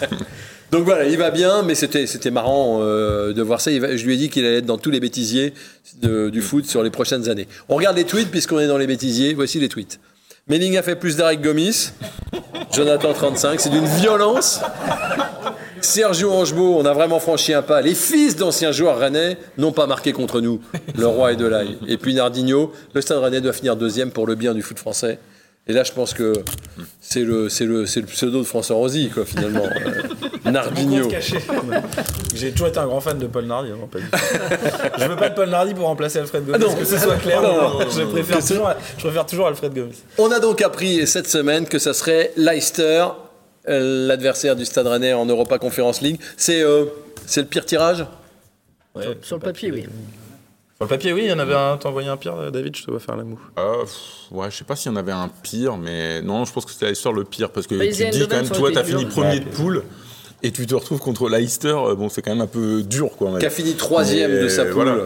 Donc 0.70 0.84
voilà, 0.84 1.05
il 1.05 1.18
va 1.18 1.30
bien, 1.30 1.62
mais 1.62 1.74
c'était 1.74 2.07
c'était 2.07 2.30
marrant 2.30 2.78
euh, 2.80 3.32
de 3.34 3.42
voir 3.42 3.61
ça. 3.61 3.70
Il 3.70 3.80
va- 3.80 3.94
je 3.96 4.05
lui 4.07 4.14
ai 4.14 4.16
dit 4.16 4.30
qu'il 4.30 4.44
allait 4.46 4.59
être 4.59 4.66
dans 4.66 4.78
tous 4.78 4.90
les 4.90 5.00
bêtisiers 5.00 5.53
de- 6.00 6.30
du 6.30 6.40
foot 6.40 6.64
sur 6.64 6.82
les 6.82 6.90
prochaines 6.90 7.28
années. 7.28 7.46
On 7.68 7.76
regarde 7.76 7.96
les 7.96 8.05
tweets 8.05 8.30
puisqu'on 8.30 8.59
est 8.59 8.66
dans 8.68 8.78
les 8.78 8.86
bêtisiers. 8.86 9.34
Voici 9.34 9.61
les 9.61 9.68
tweets. 9.68 10.00
Melling 10.48 10.76
a 10.78 10.82
fait 10.82 10.96
plus 10.96 11.16
d'arrêts 11.16 11.36
que 11.36 11.42
Gomis. 11.42 11.90
Jonathan 12.72 13.12
35, 13.12 13.61
c'est 13.61 13.68
d'une 13.70 13.84
violence. 13.84 14.61
Sergio 15.84 16.32
Angebo, 16.32 16.76
on 16.78 16.84
a 16.84 16.92
vraiment 16.92 17.20
franchi 17.20 17.52
un 17.52 17.62
pas. 17.62 17.80
Les 17.80 17.94
fils 17.94 18.36
d'anciens 18.36 18.72
joueurs 18.72 18.98
rennais 18.98 19.36
n'ont 19.58 19.72
pas 19.72 19.86
marqué 19.86 20.12
contre 20.12 20.40
nous. 20.40 20.60
Le 20.96 21.06
roi 21.06 21.32
est 21.32 21.36
de 21.36 21.46
l'ail. 21.46 21.78
Et 21.88 21.96
puis 21.98 22.14
Nardinho, 22.14 22.72
le 22.94 23.00
stade 23.00 23.18
rennais 23.18 23.40
doit 23.40 23.52
finir 23.52 23.76
deuxième 23.76 24.10
pour 24.10 24.26
le 24.26 24.34
bien 24.34 24.54
du 24.54 24.62
foot 24.62 24.78
français. 24.78 25.18
Et 25.68 25.72
là, 25.72 25.84
je 25.84 25.92
pense 25.92 26.12
que 26.12 26.32
c'est 27.00 27.22
le, 27.22 27.48
c'est 27.48 27.66
le, 27.66 27.86
c'est 27.86 28.00
le 28.00 28.06
pseudo 28.06 28.40
de 28.40 28.44
François 28.44 28.74
Rosy, 28.74 29.10
quoi, 29.10 29.24
finalement. 29.24 29.62
Euh, 30.44 30.50
Nardinho. 30.50 31.08
J'ai 32.34 32.50
toujours 32.50 32.66
été 32.66 32.78
un 32.80 32.86
grand 32.86 33.00
fan 33.00 33.16
de 33.16 33.28
Paul 33.28 33.44
Nardi. 33.44 33.70
hein, 33.70 33.88
je 34.98 35.04
veux 35.04 35.14
pas 35.14 35.28
de 35.28 35.36
Paul 35.36 35.48
Nardi 35.48 35.72
pour 35.72 35.86
remplacer 35.86 36.18
Alfred 36.18 36.44
Gomis. 36.44 36.58
Ah 36.60 36.66
non. 36.66 36.74
que 36.74 36.84
ce 36.84 36.98
soit 36.98 37.14
clair. 37.14 37.38
Ah 37.40 37.46
non, 37.46 37.78
non, 37.78 37.86
je, 37.88 38.02
préfère 38.02 38.40
toujours, 38.44 38.70
je 38.98 39.04
préfère 39.04 39.24
toujours 39.24 39.46
Alfred 39.46 39.72
Gomis. 39.72 40.02
On 40.18 40.32
a 40.32 40.40
donc 40.40 40.60
appris 40.60 41.06
cette 41.06 41.28
semaine 41.28 41.66
que 41.66 41.78
ça 41.78 41.94
serait 41.94 42.32
Leicester, 42.36 43.04
l'adversaire 43.66 44.56
du 44.56 44.64
Stade 44.64 44.86
Rennais 44.86 45.12
en 45.12 45.26
Europa 45.26 45.58
Conference 45.58 46.00
League. 46.00 46.20
C'est 46.36 46.62
euh, 46.62 46.86
c'est 47.26 47.42
le 47.42 47.46
pire 47.46 47.64
tirage? 47.64 48.04
Ouais, 48.94 49.16
Sur 49.22 49.36
le 49.36 49.42
papier, 49.42 49.70
oui. 49.70 49.82
Sur 49.82 50.84
le 50.84 50.88
papier, 50.88 51.12
oui, 51.12 51.22
il 51.24 51.30
y 51.30 51.32
en 51.32 51.38
avait 51.38 51.54
un. 51.54 51.76
T'as 51.76 51.88
envoyé 51.88 52.08
un 52.08 52.16
pire, 52.16 52.50
David, 52.50 52.76
je 52.76 52.84
te 52.84 52.90
vois 52.90 53.00
faire 53.00 53.16
la 53.16 53.24
moue. 53.24 53.40
Pff, 53.54 54.32
ouais, 54.32 54.50
je 54.50 54.56
sais 54.56 54.64
pas 54.64 54.76
s'il 54.76 54.90
y 54.90 54.94
en 54.94 54.98
avait 54.98 55.12
un 55.12 55.30
pire, 55.42 55.76
mais 55.76 56.20
non, 56.22 56.44
je 56.44 56.52
pense 56.52 56.64
que 56.64 56.72
c'était 56.72 56.88
l'histoire 56.88 57.14
le 57.14 57.24
pire 57.24 57.50
parce 57.50 57.66
que 57.66 57.74
Mais 57.76 57.90
tu 57.90 58.08
dis 58.10 58.26
quand 58.28 58.36
même, 58.36 58.48
toi, 58.48 58.70
t'as 58.72 58.84
fini 58.84 59.06
premier 59.06 59.40
de 59.40 59.48
poule 59.48 59.84
et 60.43 60.51
tu 60.51 60.66
te 60.66 60.74
retrouves 60.74 60.99
contre 60.99 61.28
Leicester. 61.28 61.68
euh, 61.68 61.95
Bon, 61.95 62.09
c'est 62.09 62.22
quand 62.22 62.30
même 62.32 62.40
un 62.40 62.47
peu 62.47 62.82
dur, 62.82 63.11
quoi. 63.16 63.38
qui 63.38 63.47
a 63.47 63.51
fini 63.51 63.74
troisième 63.74 64.40
de 64.43 64.49
sa 64.49 64.64
poule. 64.64 64.84
voilà. 64.84 65.03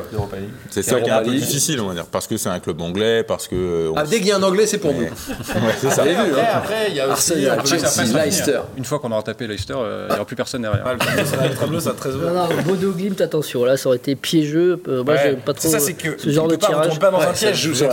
C'est 0.70 0.82
ça 0.82 1.00
qui 1.00 1.08
est 1.10 1.12
un 1.12 1.22
peu 1.22 1.30
difficile, 1.34 1.80
on 1.80 1.88
va 1.88 1.94
dire, 1.94 2.06
parce 2.06 2.26
que 2.26 2.36
c'est 2.36 2.48
un 2.48 2.58
club 2.60 2.80
anglais, 2.80 3.22
parce 3.22 3.48
que. 3.48 3.54
euh, 3.56 3.90
on 3.92 3.96
Ah, 3.96 4.04
dès 4.04 4.18
qu'il 4.18 4.28
y 4.28 4.32
a 4.32 4.36
un 4.36 4.42
anglais, 4.42 4.66
c'est 4.66 4.78
pour 4.78 4.92
nous. 4.92 5.00
Ouais, 5.06 5.72
c'est 5.80 5.90
ça. 5.90 6.02
Vous 6.02 6.08
avez 6.08 6.14
vu, 6.14 6.32
Après, 6.32 6.40
hein 6.42 6.46
après, 6.54 6.86
il 6.90 6.96
y 6.96 7.00
a 7.00 7.12
aussi. 7.12 7.46
Arsenal, 7.46 7.64
Chelsea, 7.66 8.24
Leicester. 8.24 8.60
Une 8.76 8.84
fois 8.84 8.98
qu'on 8.98 9.10
aura 9.12 9.22
tapé 9.22 9.46
Leicester, 9.46 9.74
euh, 9.76 10.06
il 10.08 10.12
n'y 10.12 10.16
aura 10.16 10.24
plus 10.26 10.36
personne 10.36 10.62
derrière. 10.62 10.84
Ouais, 10.86 10.92
le 10.94 10.98
tableau, 10.98 11.24
ça 11.24 11.36
va 11.36 11.46
être 11.46 11.58
tableau, 11.60 11.80
ça 11.80 11.90
va 11.90 11.94
être 11.94 12.00
très 12.00 12.10
Non, 12.10 12.16
ouvert. 12.16 12.32
non, 12.34 12.62
Bodo 12.66 12.92
Glimt, 12.92 13.20
attention, 13.20 13.64
là, 13.64 13.76
ça 13.76 13.88
aurait 13.88 13.96
été 13.98 14.14
piégeux. 14.16 14.80
Euh, 14.88 15.02
Moi, 15.04 15.14
Ouais. 15.14 15.20
j'aime 15.22 15.36
pas 15.36 15.52
trop 15.54 15.62
C'est 15.62 15.68
ça, 15.70 15.78
c'est 15.80 15.94
que 15.94 16.16
ce 16.18 16.30
genre 16.30 16.48
de 16.48 16.56
tirage. 16.56 16.90
tombe 16.90 16.98
pas 16.98 17.10
dans 17.10 17.20
un 17.20 17.32
piège. 17.32 17.56
joue 17.62 17.70
Vous 17.70 17.74
sur 17.76 17.86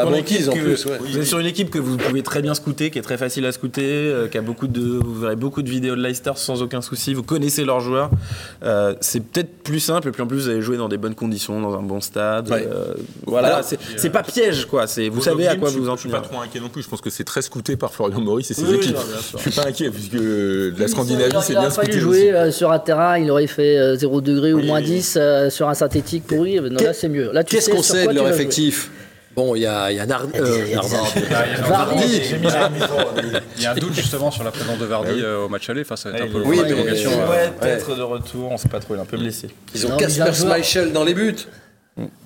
êtes. 0.93 1.01
Vous 1.01 1.23
sur 1.23 1.39
une 1.39 1.45
équipe 1.47 1.69
que 1.69 1.79
vous 1.79 1.97
pouvez 1.97 2.21
très 2.23 2.41
bien 2.41 2.53
scouter, 2.53 2.89
qui 2.91 2.99
est 2.99 3.03
très 3.03 3.17
facile 3.17 3.45
à 3.45 3.51
scouter, 3.51 4.29
qui 4.31 4.37
a 4.37 4.41
beaucoup 4.41 4.67
de, 4.67 4.81
vous 4.81 5.19
verrez 5.19 5.35
beaucoup 5.35 5.61
de 5.61 5.69
vidéos 5.69 5.95
de 5.95 6.01
Leicester 6.01 6.31
sans 6.35 6.61
aucun 6.61 6.81
souci. 6.81 7.13
Vous 7.13 7.23
connaissez 7.33 7.65
leurs 7.65 7.79
joueurs. 7.79 8.09
Euh, 8.63 8.93
c'est 9.01 9.19
peut-être 9.21 9.63
plus 9.63 9.79
simple 9.79 10.07
et 10.07 10.11
puis 10.11 10.21
en 10.21 10.27
plus 10.27 10.37
vous 10.37 10.49
allez 10.49 10.61
jouer 10.61 10.77
dans 10.77 10.89
des 10.89 10.97
bonnes 10.97 11.15
conditions, 11.15 11.59
dans 11.61 11.73
un 11.77 11.81
bon 11.81 11.99
stade. 12.01 12.49
Ouais. 12.49 12.67
Euh, 12.71 12.93
voilà, 13.25 13.47
Alors, 13.55 13.61
c'est 13.97 14.09
pas 14.09 14.23
piège 14.23 14.65
quoi. 14.65 14.87
C'est 14.87 15.09
vous 15.09 15.21
savez 15.21 15.47
à 15.47 15.55
quoi 15.55 15.69
vous 15.69 15.89
en 15.89 15.95
Je 15.95 16.01
suis 16.01 16.09
pas 16.09 16.21
trop 16.21 16.39
inquiet 16.39 16.59
non 16.59 16.69
plus. 16.69 16.83
Je 16.83 16.89
pense 16.89 17.01
que 17.01 17.09
c'est 17.09 17.23
très 17.23 17.41
scouté 17.41 17.75
par 17.75 17.91
Florian 17.93 18.19
Maurice 18.21 18.51
et 18.51 18.53
ses 18.53 18.63
Oui, 18.63 18.75
équipes. 18.75 18.97
je 19.35 19.39
suis 19.39 19.51
pas 19.51 19.67
inquiet 19.67 19.89
puisque 19.89 20.15
euh, 20.15 20.71
la 20.77 20.87
Scandinavie 20.87 21.33
Il 21.35 21.41
c'est 21.41 21.53
bien 21.53 21.69
scouté 21.69 21.99
jouer 21.99 22.17
aussi. 22.17 22.31
euh, 22.31 22.51
sur 22.51 22.71
un 22.71 22.79
terrain, 22.79 23.17
il 23.17 23.29
aurait 23.31 23.47
fait 23.47 23.77
euh, 23.77 23.95
0 23.95 24.21
degré 24.21 24.53
ou 24.53 24.61
moins 24.61 24.81
10 24.81 25.15
euh, 25.19 25.49
sur 25.49 25.67
un 25.69 25.73
synthétique 25.73 26.25
pourri. 26.27 26.59
Non, 26.59 26.69
là, 26.83 26.93
c'est 26.93 27.09
mieux. 27.09 27.31
Là, 27.31 27.43
tu 27.43 27.55
Qu'est-ce 27.55 27.69
qu'on 27.69 27.81
sait 27.83 28.07
de 28.07 28.13
leur 28.13 28.25
jouer. 28.27 28.33
effectif? 28.35 28.89
Bon, 29.35 29.55
il 29.55 29.61
y 29.61 29.65
a, 29.65 29.91
il 29.91 29.97
y 29.97 29.99
a 29.99 30.05
Nard- 30.05 30.27
euh. 30.35 30.65
Vardy. 31.67 32.21
Il 33.57 33.63
y 33.63 33.65
a 33.65 33.71
un 33.71 33.75
doute 33.75 33.93
justement 33.95 34.29
sur 34.29 34.43
la 34.43 34.51
présence 34.51 34.77
de 34.77 34.85
Vardy 34.85 35.21
euh, 35.21 35.45
au 35.45 35.49
match 35.49 35.69
aller. 35.69 35.81
Enfin, 35.81 35.95
ça 35.95 36.11
va 36.11 36.17
être 36.17 36.25
un 36.25 36.27
peu 36.27 36.37
le 36.39 36.45
Oui, 36.45 36.57
point 36.57 36.63
mais- 36.65 36.69
d'interrogation, 36.69 37.09
Il 37.11 37.19
euh, 37.19 37.25
pourrait 37.25 37.53
peut-être 37.59 37.95
de 37.95 38.01
retour, 38.03 38.51
on 38.51 38.57
sait 38.57 38.69
pas 38.69 38.79
trop, 38.79 38.93
il 38.93 38.97
est 38.97 39.01
un 39.01 39.05
peu 39.05 39.17
blessé. 39.17 39.49
Ils 39.73 39.85
ont 39.87 39.89
mais 39.91 39.97
Casper 39.97 40.33
Schmeichel 40.33 40.91
dans 40.93 41.03
les 41.03 41.13
buts. 41.15 41.35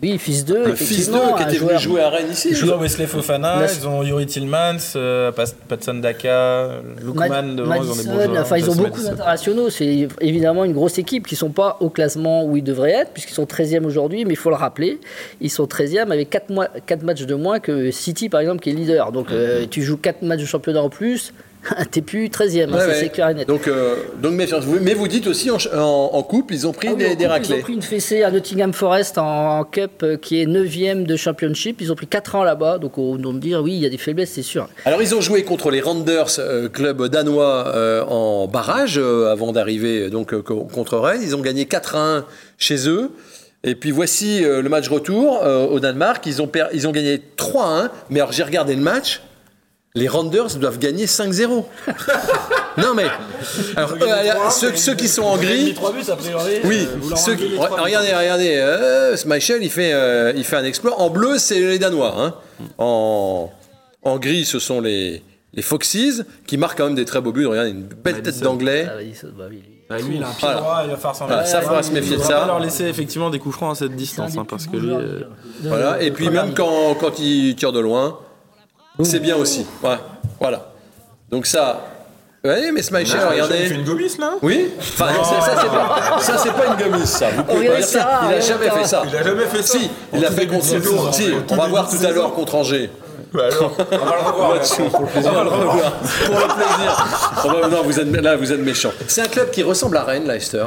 Oui, 0.02 0.18
fils 0.18 0.46
d'eux, 0.46 0.66
Le 0.68 0.76
fils 0.76 1.10
d'eux 1.10 1.16
effectivement. 1.18 1.36
qui 1.36 1.44
un 1.44 1.48
était 1.50 1.58
venu 1.58 1.68
joueur- 1.72 1.80
jouer 1.80 2.02
à 2.02 2.10
Rennes 2.10 2.32
ici. 2.32 2.50
Ils 2.52 2.72
ont 2.74 2.78
Wesley 2.80 3.06
Fofana, 3.06 3.66
ils 3.66 3.86
ont 3.86 4.02
Yuri 4.02 4.26
Tillmans, 4.26 4.78
euh, 4.96 5.30
Patson 5.68 5.96
Daka, 5.96 6.70
Lukman 7.04 7.56
devant, 7.58 7.74
ils 7.74 7.80
ont 7.82 7.84
des 7.84 7.98
Madison, 7.98 8.14
bons 8.14 8.24
joueurs. 8.24 8.42
enfin 8.42 8.58
ils 8.58 8.70
ont 8.70 8.76
beaucoup 8.76 9.02
d'internationaux. 9.04 9.70
C'est 9.70 10.08
évidemment 10.22 10.64
une 10.64 10.72
grosse 10.72 10.98
équipe 11.00 11.28
qui 11.28 11.34
ne 11.34 11.40
sont 11.40 11.50
pas 11.50 11.76
au 11.82 11.90
classement 11.90 12.46
où 12.46 12.56
ils 12.56 12.64
devraient 12.64 12.92
être, 12.94 13.12
puisqu'ils 13.12 13.34
sont 13.34 13.46
13e 13.46 13.86
aujourd'hui, 13.86 14.24
mais 14.24 14.34
il 14.36 14.38
faut 14.38 14.50
le 14.52 14.56
rappeler, 14.56 15.02
ils 15.42 15.50
sont 15.52 15.66
13e 15.68 16.12
avec 16.14 16.30
4, 16.30 16.50
mois, 16.50 16.70
4 16.86 17.04
matchs 17.04 17.24
de 17.26 17.36
moins 17.36 17.60
que 17.60 17.92
City 17.92 18.30
par 18.30 18.40
exemple 18.40 18.62
qui 18.62 18.70
est 18.70 18.74
leader. 18.74 19.12
Donc 19.12 19.32
euh, 19.32 19.66
tu 19.70 19.82
joues 19.82 19.98
4 19.98 20.22
matchs 20.22 20.40
de 20.42 20.46
championnat 20.46 20.82
en 20.82 20.90
plus, 20.90 21.34
t'es 21.92 22.02
plus 22.02 22.28
13e, 22.28 22.70
hein, 22.70 22.74
Ouais, 22.88 22.94
c'est 23.00 23.10
clair 23.10 23.30
et 23.30 23.34
net. 23.34 23.48
Donc, 23.48 23.68
euh, 23.68 23.96
donc 24.22 24.34
méfiance. 24.34 24.66
Mais 24.82 24.94
vous 24.94 25.08
dites 25.08 25.28
aussi 25.28 25.50
en, 25.52 25.60
ch- 25.60 25.74
en- 25.76 26.10
en 26.14 26.24
coupe, 26.24 26.52
ils 26.52 26.68
ont 26.68 26.72
pris 26.72 26.90
Ah 26.92 26.96
des, 26.96 27.06
coupe, 27.10 27.18
Ils 27.20 27.26
raclés. 27.28 27.56
ont 27.56 27.62
pris 27.62 27.74
une 27.74 27.82
fessée 27.82 28.24
à 28.24 28.32
Nottingham 28.32 28.74
Forest 28.74 29.18
en, 29.18 29.60
en 29.60 29.64
Cup 29.64 30.04
euh, 30.04 30.18
qui 30.18 30.42
est 30.42 30.46
9e 30.46 31.04
de 31.06 31.16
Championship. 31.16 31.82
Ils 31.82 31.92
ont 31.92 31.96
pris 31.96 32.08
4 32.08 32.36
ans 32.36 32.44
là-bas, 32.44 32.78
donc 32.78 32.98
on 32.98 33.16
doit 33.16 33.34
me 33.34 33.40
dire 33.40 33.62
oui, 33.62 33.74
il 33.74 33.80
y 33.80 33.86
a 33.86 33.90
des 33.90 33.98
faiblesses, 33.98 34.32
c'est 34.32 34.42
sûr. 34.42 34.68
Alors 34.86 35.02
ils 35.02 35.14
ont 35.16 35.22
joué 35.22 35.44
contre 35.44 35.72
les 35.72 35.82
Randers, 35.82 36.28
euh, 36.40 36.70
club 36.70 37.04
danois, 37.08 37.68
euh, 37.76 38.04
en 38.06 38.48
barrage 38.48 38.98
avant 38.98 39.52
d'arriver 39.52 40.10
donc 40.10 40.40
co- 40.42 40.64
contre 40.66 40.98
Rennes. 40.98 41.22
Ils 41.24 41.36
ont 41.36 41.42
gagné 41.42 41.66
4 41.66 41.96
à 41.96 42.00
1 42.18 42.26
chez 42.58 42.88
eux. 42.90 43.12
Et 43.64 43.74
puis 43.76 43.92
voici 43.92 44.42
le 44.42 44.70
match 44.70 44.88
retour 44.88 45.42
au 45.72 45.80
Danemark. 45.80 46.24
Ils 46.28 46.42
ont, 46.42 46.50
ils 46.74 46.88
ont 46.88 46.92
gagné 46.92 47.22
3 47.36 47.66
à 47.66 47.70
1. 47.86 47.92
Mais 48.12 48.20
alors 48.20 48.32
j'ai 48.32 48.44
regardé 48.44 48.76
le 48.76 48.82
match. 48.82 49.22
Les 49.98 50.08
Randers 50.08 50.56
doivent 50.58 50.78
gagner 50.78 51.06
5-0. 51.08 51.66
non 52.78 52.94
mais 52.96 53.06
alors, 53.76 53.92
euh, 53.94 53.96
euh, 54.06 54.50
ceux, 54.52 54.76
ceux 54.76 54.94
qui 54.94 55.08
sont 55.08 55.24
en 55.24 55.38
gris, 55.38 55.74
buts, 55.74 56.12
a 56.12 56.16
priori. 56.16 56.52
oui, 56.66 56.88
euh, 57.12 57.16
ceux 57.16 57.34
qui- 57.36 57.48
buts. 57.50 57.58
regardez, 57.58 58.14
regardez, 58.14 58.56
euh, 58.58 59.18
Schmeichel, 59.18 59.64
il 59.64 59.72
fait, 59.72 59.92
euh, 59.94 60.34
il 60.36 60.44
fait 60.44 60.56
un 60.58 60.64
exploit. 60.64 61.00
En 61.02 61.10
bleu, 61.10 61.40
c'est 61.40 61.60
les 61.60 61.80
Danois. 61.80 62.14
hein. 62.18 62.34
En, 62.78 63.50
en 64.04 64.18
gris, 64.20 64.46
ce 64.46 64.60
sont 64.60 64.82
les, 64.82 65.24
les 65.54 65.62
Foxes, 65.64 66.24
qui 66.46 66.58
marquent 66.58 66.78
quand 66.78 66.86
même 66.86 66.96
des 66.96 67.06
très 67.06 67.20
beaux 67.22 67.32
buts. 67.32 67.48
Regardez, 67.48 67.72
une 67.72 67.84
belle 67.84 68.22
tête 68.22 68.40
d'anglais. 68.42 68.86
Ah 68.88 68.98
bah 69.38 69.48
lui. 69.50 69.64
Bah, 69.90 69.98
lui, 70.00 70.18
il 70.18 70.24
a 70.24 70.28
un 70.28 70.32
pied 70.32 70.40
Voilà. 70.42 70.58
droit, 70.60 70.82
il 70.84 70.90
va 70.92 70.98
faire 70.98 71.16
s'en 71.16 71.28
Voilà, 71.28 71.46
ça, 71.46 71.62
faudra 71.62 71.82
se 71.82 71.92
méfier 71.94 72.18
de 72.18 72.22
va 72.22 72.28
ça. 72.28 72.40
pas 72.42 72.46
leur 72.46 72.60
laisser 72.60 72.84
effectivement 72.84 73.30
des 73.30 73.40
coups 73.40 73.56
francs 73.56 73.72
à 73.72 73.76
cette 73.80 73.96
distance, 73.96 74.38
hein, 74.38 74.46
parce 74.48 74.68
que 74.68 74.76
lui. 74.76 74.92
euh, 74.92 75.22
Voilà. 75.64 76.02
Et 76.04 76.12
puis 76.12 76.30
même 76.30 76.54
quand, 76.54 76.94
quand 77.00 77.18
il 77.20 77.56
tire 77.56 77.72
de 77.72 77.80
loin, 77.80 78.20
c'est 79.06 79.20
bien 79.20 79.36
aussi. 79.36 79.66
Ouais. 79.84 79.98
Voilà. 80.40 80.72
Donc 81.30 81.46
ça... 81.46 81.82
Oui, 82.44 82.72
mais 82.74 82.80
Il 82.80 82.84
fait 83.08 83.28
regardez... 83.28 83.70
une 83.70 83.84
gomis 83.84 84.16
là? 84.20 84.34
Oui 84.42 84.70
Enfin, 84.80 85.08
ça, 85.24 85.42
ça, 85.42 85.62
c'est 85.62 85.68
pas, 85.70 86.20
ça, 86.22 86.38
c'est 86.38 86.54
pas 86.54 86.66
une 86.68 86.92
gomise, 86.92 87.06
ça. 87.10 87.30
Vous 87.32 87.44
pouvez 87.44 87.68
Regardez 87.68 87.82
pas 87.82 87.88
dire 87.88 87.88
ça. 87.88 88.00
Sarah, 88.00 88.26
Il 88.30 88.34
a 88.36 88.40
jamais 88.40 88.70
fait 88.70 88.86
ça. 88.86 89.04
Il 89.10 89.16
a 89.18 89.24
jamais 89.24 89.46
fait 89.46 89.62
ça. 89.64 89.78
Si, 89.80 89.90
il 90.14 90.26
a 90.26 90.32
fait 90.32 90.48
contre 90.48 90.64
Si, 91.14 91.32
on 91.50 91.56
va 91.56 91.68
voir 91.68 91.90
tout 91.90 92.06
à 92.06 92.12
l'heure 92.12 92.34
contre 92.34 92.56
Angers. 92.56 92.90
Bah 93.34 93.42
alors, 93.52 93.74
on 93.92 93.98
va 93.98 94.16
le 94.16 94.32
revoir. 94.32 94.60
Pour 94.92 95.02
le 95.02 95.08
plaisir. 95.08 95.32
On 95.34 95.36
va 95.36 95.44
le 95.44 95.50
revoir. 95.50 95.92
Pour 95.94 96.40
le 96.40 96.48
plaisir. 96.56 97.08
On 97.44 97.52
va- 97.52 97.68
non, 97.68 97.84
vous 97.84 98.00
êtes, 98.00 98.12
là, 98.22 98.38
vous 98.38 98.52
êtes 98.54 98.60
méchant. 98.62 98.92
C'est 99.08 99.22
un 99.22 99.28
club 99.28 99.52
qui 99.52 99.64
ressemble 99.64 99.98
à 99.98 100.04
Rennes, 100.06 100.26
Leicester. 100.28 100.66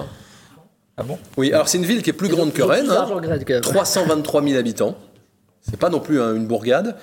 Ah 0.99 1.03
bon? 1.03 1.19
Oui, 1.39 1.51
alors 1.55 1.69
c'est 1.69 1.79
une 1.79 1.87
ville 1.87 2.03
qui 2.03 2.11
est 2.11 2.15
plus 2.15 2.29
grande 2.29 2.53
que 2.53 2.63
Rennes. 2.63 2.91
hein. 2.91 3.07
que 3.09 3.27
Rennes, 3.29 3.45
quand 3.47 3.55
même. 3.55 3.63
323 3.63 4.43
000 4.43 4.59
habitants. 4.59 4.95
C'est 5.63 5.79
pas 5.79 5.91
non 5.91 6.01
plus 6.01 6.21
hein, 6.21 6.35
une 6.35 6.47
bourgade. 6.47 6.97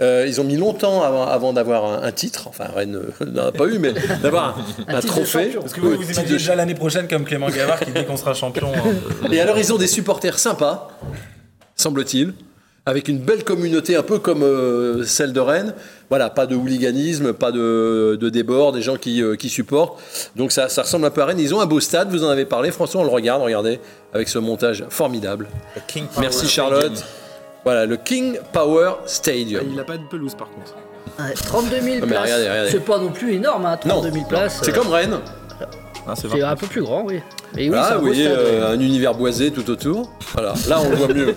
Euh, 0.00 0.26
ils 0.28 0.40
ont 0.40 0.44
mis 0.44 0.56
longtemps 0.56 1.02
avant, 1.02 1.26
avant 1.26 1.52
d'avoir 1.52 1.86
un, 1.86 2.02
un 2.02 2.12
titre. 2.12 2.46
Enfin, 2.46 2.66
Rennes 2.74 2.96
euh, 3.20 3.24
n'en 3.26 3.46
a 3.46 3.52
pas 3.52 3.64
eu, 3.66 3.78
mais 3.78 3.92
d'avoir 4.22 4.58
un, 4.86 5.00
trophée. 5.00 5.50
Parce 5.58 5.72
que 5.72 5.80
vous, 5.80 5.90
vous 5.96 6.02
imaginez 6.02 6.26
de 6.26 6.32
déjà 6.32 6.54
l'année 6.54 6.74
prochaine 6.74 7.08
comme 7.08 7.24
Clément 7.24 7.48
Gavard 7.48 7.80
qui 7.80 7.90
dit 7.90 8.04
qu'on 8.04 8.18
sera 8.18 8.34
champion. 8.34 8.70
hein. 8.74 9.28
Et 9.32 9.40
alors, 9.40 9.56
ils 9.58 9.72
ont 9.72 9.78
des 9.78 9.86
supporters 9.86 10.38
sympas, 10.38 10.88
semble-t-il, 11.74 12.34
avec 12.84 13.08
une 13.08 13.18
belle 13.18 13.44
communauté, 13.44 13.96
un 13.96 14.02
peu 14.02 14.18
comme 14.18 14.42
euh, 14.42 15.04
celle 15.04 15.32
de 15.32 15.40
Rennes. 15.40 15.72
Voilà, 16.10 16.28
pas 16.28 16.46
de 16.46 16.54
hooliganisme, 16.54 17.32
pas 17.32 17.50
de, 17.50 18.18
de 18.20 18.28
débord, 18.28 18.72
des 18.72 18.82
gens 18.82 18.96
qui, 18.96 19.22
euh, 19.22 19.36
qui 19.36 19.48
supportent. 19.48 19.98
Donc, 20.36 20.52
ça, 20.52 20.68
ça 20.68 20.82
ressemble 20.82 21.06
un 21.06 21.10
peu 21.10 21.22
à 21.22 21.26
Rennes. 21.26 21.40
Ils 21.40 21.54
ont 21.54 21.60
un 21.60 21.66
beau 21.66 21.80
stade, 21.80 22.10
vous 22.10 22.24
en 22.24 22.28
avez 22.28 22.44
parlé. 22.44 22.70
François, 22.72 23.00
on 23.00 23.04
le 23.04 23.10
regarde, 23.10 23.40
regardez, 23.42 23.80
avec 24.12 24.28
ce 24.28 24.38
montage 24.38 24.84
formidable. 24.90 25.48
Merci, 26.20 26.46
Charlotte. 26.46 27.02
Voilà, 27.64 27.86
le 27.86 27.96
King 27.96 28.38
Power 28.52 28.92
Stadium. 29.06 29.64
Il 29.72 29.78
a 29.78 29.84
pas 29.84 29.96
de 29.96 30.02
pelouse 30.04 30.34
par 30.34 30.48
contre. 30.50 30.74
Ouais, 31.18 31.34
32 31.34 31.80
000 31.80 31.84
mais 32.00 32.06
places. 32.06 32.22
regardez, 32.22 32.48
regardez. 32.48 32.70
C'est 32.70 32.80
pas 32.84 32.98
non 32.98 33.10
plus 33.10 33.34
énorme, 33.34 33.66
hein, 33.66 33.76
32 33.76 34.10
000 34.10 34.24
places. 34.26 34.60
C'est 34.62 34.70
euh, 34.70 34.74
comme 34.80 34.88
Rennes. 34.88 35.18
Ah, 36.04 36.14
c'est 36.16 36.42
un 36.42 36.56
peu 36.56 36.66
plus 36.66 36.82
grand, 36.82 37.02
oui. 37.04 37.20
Mais 37.54 37.68
oui, 37.68 37.76
c'est 37.76 37.92
un 37.94 38.00
stade. 38.00 38.16
euh, 38.18 38.72
un 38.74 38.80
univers 38.80 39.14
boisé 39.14 39.52
tout 39.52 39.70
autour. 39.70 40.10
Voilà, 40.32 40.54
là, 40.66 40.80
on 40.84 40.88
le 40.90 40.96
voit 40.96 41.08
mieux. 41.08 41.34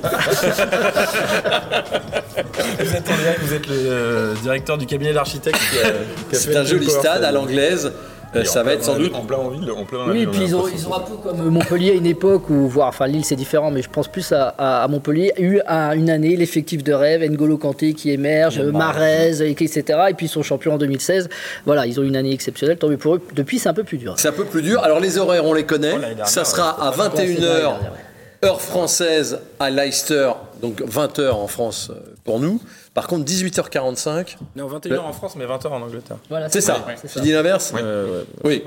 Vous 2.80 2.96
êtes, 2.96 3.10
vous 3.42 3.54
êtes 3.54 3.68
le 3.68 3.76
euh, 3.76 4.34
directeur 4.42 4.78
du 4.80 4.88
cabinet 4.88 5.14
d'architectes. 5.14 5.60
qui 5.72 5.78
a- 5.80 5.82
qui 5.92 5.92
a 5.92 5.94
fait 6.32 6.36
C'est 6.38 6.56
un 6.56 6.64
joli 6.64 6.90
stade 6.90 7.24
à 7.24 7.32
l'anglaise. 7.32 7.92
Euh, 8.36 8.44
ça 8.44 8.64
va 8.64 8.74
être 8.74 8.84
sans 8.84 8.98
doute. 8.98 9.14
En 9.16 9.22
plein 9.22 9.38
en 9.38 9.50
ville, 9.50 9.70
en 9.72 9.84
plein 9.86 10.00
dans 10.00 10.06
la 10.08 10.12
Oui, 10.14 10.20
ville, 10.20 10.30
puis 10.30 10.42
ils 10.44 10.56
ont, 10.56 10.68
ils 10.68 10.88
ont 10.88 10.96
un 10.96 11.00
peu 11.00 11.16
comme 11.24 11.44
Montpellier 11.50 11.92
à 11.92 11.94
une 11.94 12.06
époque 12.06 12.50
où, 12.50 12.68
voire, 12.68 12.90
enfin 12.90 13.08
Lille 13.08 13.24
c'est 13.26 13.36
différent, 13.36 13.72
mais 13.72 13.82
je 13.82 13.90
pense 13.90 14.08
plus 14.08 14.32
à, 14.32 14.50
à- 14.58 14.84
à 14.84 14.88
Montpellier, 14.88 15.34
eu 15.38 15.60
à 15.66 15.96
une 15.96 16.10
année 16.10 16.36
l'effectif 16.36 16.84
de 16.84 16.94
rêve, 16.94 17.24
N'Golo 17.24 17.58
Kanté 17.58 17.94
qui 17.94 18.12
émerge, 18.12 18.60
Marez, 18.60 19.42
etc. 19.50 19.84
Et 20.10 20.14
puis 20.14 20.26
ils 20.26 20.30
sont 20.30 20.44
champions 20.44 20.74
en 20.74 20.78
2016. 20.78 21.30
Voilà, 21.66 21.86
ils 21.86 22.00
ont 22.00 22.04
une 22.04 22.16
année 22.16 22.34
exceptionnelle, 22.34 22.78
tant 22.78 22.90
mieux 22.90 22.98
pour 22.98 23.16
eux. 23.16 23.22
Depuis 23.36 23.60
c'est 23.60 23.70
un 23.70 23.74
peu 23.74 23.84
plus 23.84 23.98
dur. 23.98 24.16
C'est 24.18 24.28
un 24.28 24.34
peu 24.34 24.46
plus 24.46 24.62
dur. 24.62 24.82
Alors 24.84 25.00
les 25.00 25.18
horaires, 25.18 25.46
on 25.46 25.54
les 25.54 25.66
connaît. 25.66 25.94
Oh, 25.96 26.00
dernière, 26.00 26.28
ça 26.28 26.44
sera 26.46 26.70
à 26.82 26.90
Ouais, 26.90 26.96
c'est 27.16 27.26
21h, 27.26 27.40
vrai, 27.40 27.64
ouais. 27.66 28.48
heure 28.50 28.62
française 28.62 29.40
à 29.60 29.70
Leicester, 29.70 30.32
donc 30.62 30.82
20h 30.82 31.32
en 31.32 31.48
France 31.48 31.90
euh, 31.92 32.00
pour 32.24 32.40
nous. 32.40 32.60
Par 32.96 33.06
contre, 33.08 33.26
18h45, 33.26 34.38
Non, 34.56 34.68
21h 34.68 35.00
en 35.00 35.14
France, 35.14 35.36
mais 35.36 35.46
20h 35.46 35.68
en 35.68 35.82
Angleterre. 35.82 36.18
Voilà, 36.30 36.50
c'est 36.50 36.62
ça. 36.62 36.84
ouais, 36.88 36.96
J'ai 37.14 37.22
dit 37.22 37.32
l'inverse 37.34 37.74
Euh, 37.78 38.24
ouais. 38.44 38.64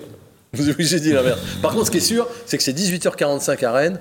Oui. 0.57 0.65
Oui, 0.79 0.85
j'ai 0.85 1.01
dit 1.01 1.13
l'inverse. 1.13 1.41
Par 1.61 1.73
contre, 1.73 1.87
ce 1.87 1.91
qui 1.91 1.97
est 1.97 2.01
sûr, 2.01 2.27
c'est 2.47 2.57
que 2.57 2.63
c'est 2.63 2.73
18h45 2.73 3.65
à 3.67 3.73
Rennes. 3.73 4.01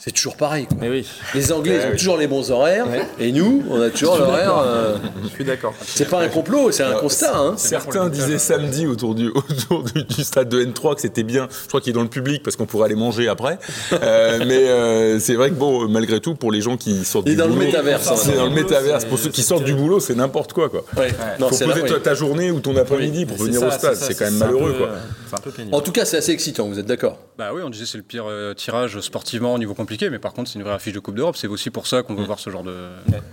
C'est 0.00 0.12
toujours 0.12 0.36
pareil. 0.36 0.66
quoi. 0.66 0.76
Mais 0.80 0.88
oui, 0.88 1.04
Les 1.34 1.50
Anglais, 1.50 1.80
ils 1.82 1.88
ont 1.88 1.96
toujours 1.96 2.16
les 2.18 2.28
bons 2.28 2.52
horaires. 2.52 2.86
Et 3.18 3.32
nous, 3.32 3.64
on 3.68 3.80
a 3.80 3.90
toujours 3.90 4.16
l'horaire. 4.16 4.56
euh, 4.58 4.96
je 5.24 5.28
suis 5.28 5.44
d'accord. 5.44 5.74
c'est 5.84 6.08
pas 6.08 6.20
un 6.22 6.28
complot, 6.28 6.70
c'est 6.70 6.84
un 6.84 6.92
constat. 6.94 7.36
hein. 7.36 7.54
Certains 7.56 8.08
disaient 8.08 8.38
samedi 8.38 8.86
autour 8.86 9.16
du, 9.16 9.28
autour 9.34 9.82
du, 9.82 10.04
du 10.04 10.22
stade 10.22 10.48
de 10.48 10.64
N3 10.64 10.94
que 10.94 11.00
c'était 11.00 11.24
bien. 11.24 11.48
Je 11.64 11.66
crois 11.66 11.80
qu'il 11.80 11.90
est 11.90 11.94
dans 11.94 12.02
le 12.02 12.08
public 12.08 12.44
parce 12.44 12.54
qu'on 12.54 12.66
pourrait 12.66 12.84
aller 12.84 12.94
manger 12.94 13.26
après. 13.28 13.58
Euh, 13.92 14.38
mais 14.46 14.68
euh, 14.68 15.18
c'est 15.18 15.34
vrai 15.34 15.50
que 15.50 15.56
bon, 15.56 15.88
malgré 15.88 16.20
tout, 16.20 16.36
pour 16.36 16.52
les 16.52 16.60
gens 16.60 16.76
qui 16.76 17.04
sortent 17.04 17.26
Il 17.26 17.32
est 17.32 17.34
du 17.34 17.40
dans 17.40 17.48
le 17.48 17.54
boulot, 17.54 17.66
métaverse, 17.66 18.08
hein. 18.08 18.14
C'est 18.16 18.36
dans 18.36 18.44
le 18.46 18.50
métaverse. 18.54 19.04
Pour 19.04 19.18
ceux 19.18 19.30
qui 19.30 19.42
sortent 19.42 19.64
du 19.64 19.74
boulot, 19.74 19.98
c'est 19.98 20.14
n'importe 20.14 20.52
quoi, 20.52 20.68
quoi. 20.68 20.84
Ouais. 20.96 21.08
Non, 21.40 21.48
Faut 21.48 21.56
c'est 21.56 21.64
poser 21.64 21.82
ta, 21.82 21.94
oui. 21.94 22.00
ta 22.02 22.14
journée 22.14 22.52
ou 22.52 22.60
ton 22.60 22.76
après-midi 22.76 23.26
pour 23.26 23.36
venir 23.38 23.62
au 23.64 23.70
stade. 23.72 23.96
C'est 23.96 24.16
quand 24.16 24.26
même 24.26 24.34
malheureux, 24.38 24.74
quoi. 24.78 24.90
C'est 25.28 25.34
un 25.36 25.40
peu 25.40 25.50
pénible. 25.50 25.74
En 25.74 25.80
tout 25.80 25.90
cas, 25.92 26.04
c'est 26.04 26.18
assez 26.18 26.30
excitant, 26.32 26.68
vous 26.68 26.78
êtes 26.78 26.86
d'accord 26.86 27.18
Bah 27.36 27.50
oui, 27.52 27.62
on 27.64 27.68
disait 27.68 27.84
c'est 27.84 27.98
le 27.98 28.04
pire 28.04 28.24
euh, 28.28 28.54
tirage 28.54 29.00
sportivement 29.00 29.52
au 29.54 29.58
niveau 29.58 29.74
compliqué, 29.88 30.10
mais 30.10 30.18
par 30.18 30.34
contre 30.34 30.50
c'est 30.50 30.58
une 30.58 30.64
vraie 30.64 30.74
affiche 30.74 30.92
de 30.92 30.98
Coupe 31.00 31.14
d'Europe. 31.14 31.36
C'est 31.36 31.46
aussi 31.46 31.70
pour 31.70 31.86
ça 31.86 32.02
qu'on 32.02 32.14
veut 32.14 32.24
voir 32.24 32.38
ce 32.38 32.50
genre 32.50 32.62
de. 32.62 32.74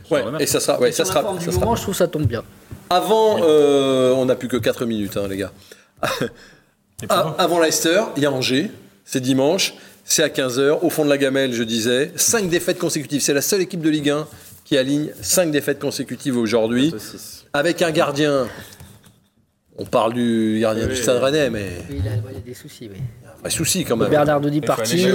ce 0.08 0.14
Ouais, 0.14 0.22
genre 0.22 0.32
de 0.32 0.42
et 0.42 0.46
ça 0.46 0.60
sera, 0.62 0.80
ouais, 0.80 0.92
ça 0.94 1.04
Sur 1.04 1.14
sera, 1.14 1.34
du 1.34 1.44
ça 1.44 1.52
sera- 1.52 1.60
moment, 1.66 1.76
je 1.76 1.82
trouve 1.82 1.96
ça 1.96 2.08
tombe 2.08 2.26
bien. 2.26 2.44
Avant, 2.90 3.38
euh, 3.44 4.12
on 4.14 4.26
n'a 4.26 4.36
plus 4.36 4.48
que 4.48 4.56
4 4.58 4.86
minutes, 4.86 5.18
hein, 5.18 5.28
les 5.28 5.38
gars. 5.38 5.52
A- 7.10 7.36
avant 7.38 7.60
Leicester, 7.60 8.02
il 8.16 8.24
y 8.24 8.26
a 8.26 8.32
Angers, 8.32 8.72
c'est 9.04 9.20
dimanche, 9.20 9.74
c'est 10.06 10.24
à 10.24 10.30
15h, 10.30 10.80
au 10.82 10.90
fond 10.90 11.04
de 11.04 11.10
la 11.10 11.18
gamelle, 11.18 11.52
je 11.54 11.64
disais. 11.64 12.12
5 12.16 12.50
défaites 12.50 12.80
consécutives, 12.80 13.22
c'est 13.22 13.34
la 13.34 13.42
seule 13.42 13.62
équipe 13.62 13.82
de 13.82 13.90
Ligue 13.90 14.10
1 14.12 14.28
qui 14.64 14.78
aligne 14.78 15.10
5 15.22 15.52
défaites 15.52 15.80
consécutives 15.80 16.38
aujourd'hui. 16.38 16.94
Avec 17.54 17.82
un 17.82 17.92
gardien, 17.92 18.48
on 19.78 19.86
parle 19.86 20.14
du 20.14 20.60
gardien 20.62 20.88
du 20.88 20.96
Stade 20.96 21.22
Rennais, 21.22 21.50
mais 21.50 21.70
Oui, 21.90 21.98
il, 22.02 22.08
a, 22.08 22.12
il 22.30 22.34
y 22.36 22.38
a 22.38 22.40
des 22.40 22.54
soucis. 22.54 22.90
Oui. 22.92 23.00
Un 23.46 23.50
souci 23.50 23.84
quand 23.86 23.96
même. 23.98 24.10
Faut 24.12 24.16
aller 24.16 24.62
parti. 24.62 25.06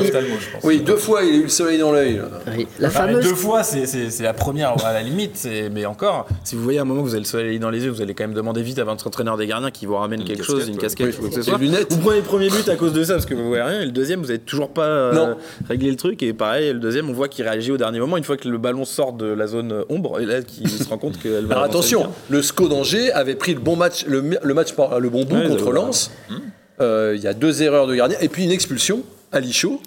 Oui, 0.62 0.80
deux 0.80 0.96
fois, 0.96 1.22
il 1.24 1.32
a 1.32 1.36
eu 1.38 1.42
le 1.44 1.48
soleil 1.48 1.78
dans 1.78 1.92
l'œil. 1.92 2.20
Oui, 2.56 2.66
La 2.78 2.88
Enfin, 2.88 3.06
mais 3.06 3.12
fameuse. 3.12 3.24
deux 3.28 3.34
fois, 3.34 3.62
c'est- 3.62 4.20
la 4.22 4.32
première 4.34 4.74
à 4.84 4.92
la 4.92 5.02
limite. 5.02 5.48
Mais 5.72 5.86
encore, 5.86 6.26
si 6.44 6.54
vous 6.56 6.62
voyez 6.62 6.78
à 6.78 6.82
un 6.82 6.84
moment 6.84 7.00
que 7.02 7.06
vous 7.08 7.14
avez 7.14 7.20
le 7.22 7.26
soleil 7.26 7.58
dans 7.58 7.70
les 7.70 7.84
yeux, 7.84 7.90
vous 7.90 8.02
allez 8.02 8.14
quand 8.14 8.24
même 8.24 8.34
demander 8.34 8.62
vite 8.62 8.78
à 8.78 8.84
votre 8.84 9.06
entraîneur 9.06 9.36
des 9.36 9.46
gardiens 9.46 9.70
qui 9.70 9.86
vous 9.86 9.96
ramène 9.96 10.24
quelque 10.24 10.42
chose, 10.42 10.66
une 10.68 10.74
ouais. 10.74 10.80
casquette 10.80 11.08
Oui. 11.08 11.14
ou 11.16 11.20
quoi 11.20 11.28
que 11.28 11.34
ce 11.34 11.40
Des 11.40 11.46
soit. 11.50 11.58
lunettes. 11.58 11.92
Vous 11.92 11.98
prenez 11.98 12.18
le 12.18 12.22
premier 12.24 12.48
but 12.50 12.68
à 12.68 12.76
cause 12.76 12.92
de 12.92 13.02
ça 13.04 13.14
parce 13.14 13.26
que 13.26 13.34
vous 13.34 13.48
voyez 13.48 13.62
rien, 13.62 13.80
et 13.80 13.84
le 13.86 13.90
deuxième, 13.92 14.20
vous 14.20 14.26
n'avez 14.26 14.38
toujours 14.38 14.70
pas 14.70 14.84
euh, 14.86 15.34
réglé 15.68 15.90
le 15.90 15.96
truc. 15.96 16.22
Et 16.22 16.32
pareil, 16.32 16.72
le 16.72 16.78
deuxième, 16.78 17.08
on 17.10 17.12
voit 17.12 17.28
qu'il 17.28 17.44
réagit 17.44 17.72
au 17.72 17.76
dernier 17.78 18.00
moment 18.00 18.16
une 18.16 18.24
fois 18.24 18.36
que 18.36 18.48
le 18.48 18.58
ballon 18.58 18.84
sort 18.84 19.12
de 19.12 19.26
la 19.26 19.46
zone 19.46 19.84
ombre 19.88 20.20
et 20.20 20.26
là 20.26 20.42
qu'il 20.42 20.68
se 20.68 20.88
rend 20.88 20.98
compte 20.98 21.18
qu'elle 21.18 21.46
va. 21.46 21.54
Alors 21.56 21.64
attention, 21.64 22.10
le 22.28 22.42
SCO 22.42 22.68
d'Angers 22.68 23.10
avait 23.12 23.34
pris 23.34 23.54
le 23.54 23.60
bon 23.60 23.76
match, 23.76 24.04
le, 24.06 24.22
match 24.54 24.72
par- 24.74 25.00
le 25.00 25.08
bon 25.08 25.24
bout 25.24 25.36
Ouais, 25.36 25.48
contre 25.48 25.64
voilà. 25.64 25.80
Lens. 25.80 26.10
Euh, 26.30 26.34
Il 26.80 27.20
y 27.20 27.26
a 27.26 27.34
deux 27.34 27.62
erreurs 27.62 27.86
de 27.86 27.94
gardien 27.94 28.18
et 28.20 28.28
puis 28.28 28.44
une 28.44 28.50
expulsion 28.52 29.02
à 29.32 29.40
Lichaud. 29.40 29.80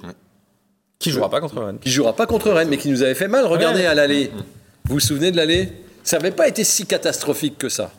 Qui 1.00 1.10
jouera 1.12 1.30
pas 1.30 1.42
contre 1.42 1.62
Rennes 1.62 1.80
qui 1.82 1.90
jouera 1.92 2.16
pas 2.16 2.26
contre 2.26 2.50
Rennes, 2.52 2.70
mais 2.70 2.78
qui 2.78 2.88
nous 2.90 3.04
avait 3.04 3.16
fait 3.16 3.28
mal. 3.28 3.46
Regardez 3.46 3.82
Ouais. 3.82 3.86
à 3.88 3.94
l'aller. 3.94 4.32
Vous 4.86 4.94
vous 4.96 5.00
souvenez 5.02 5.32
de 5.32 5.38
l'aller? 5.38 5.74
Ça 6.04 6.18
n'avait 6.18 6.32
pas 6.32 6.48
été 6.48 6.64
si 6.64 6.86
catastrophique 6.86 7.58
que 7.58 7.68
ça. 7.70 7.92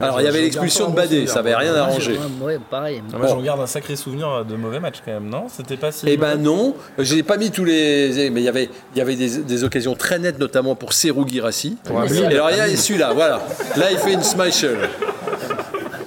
Alors, 0.00 0.20
il 0.20 0.24
y 0.24 0.28
avait 0.28 0.42
l'expulsion 0.42 0.90
de 0.90 0.94
Badé, 0.94 1.26
ça 1.26 1.36
n'avait 1.36 1.56
rien 1.56 1.74
arrangé. 1.74 2.12
Ouais, 2.12 2.46
ouais, 2.54 2.58
pareil. 2.70 3.02
Ah, 3.12 3.18
Moi, 3.18 3.26
j'en 3.26 3.42
garde 3.42 3.60
un 3.60 3.66
sacré 3.66 3.96
souvenir 3.96 4.44
de 4.44 4.54
mauvais 4.54 4.78
matchs 4.78 5.02
quand 5.04 5.10
même, 5.10 5.28
non? 5.28 5.46
C'était 5.48 5.76
pas 5.76 5.90
si. 5.90 6.06
Eh 6.08 6.16
ben 6.16 6.36
non, 6.36 6.76
je 6.98 7.16
n'ai 7.16 7.24
pas 7.24 7.36
mis 7.36 7.50
tous 7.50 7.64
les. 7.64 8.30
Mais 8.30 8.40
il 8.40 8.44
y 8.44 8.48
avait, 8.48 8.70
il 8.94 8.98
y 8.98 9.00
avait 9.00 9.16
des, 9.16 9.38
des 9.38 9.64
occasions 9.64 9.94
très 9.96 10.18
nettes, 10.20 10.38
notamment 10.38 10.76
pour 10.76 10.92
Serou 10.92 11.26
Girassi. 11.26 11.76
Et 11.86 12.24
alors, 12.26 12.50
il 12.52 12.56
y 12.58 12.60
a 12.60 12.76
celui-là, 12.76 13.12
voilà. 13.12 13.42
Là, 13.76 13.90
il 13.90 13.98
fait 13.98 14.12
une 14.12 14.22
smash. 14.22 14.64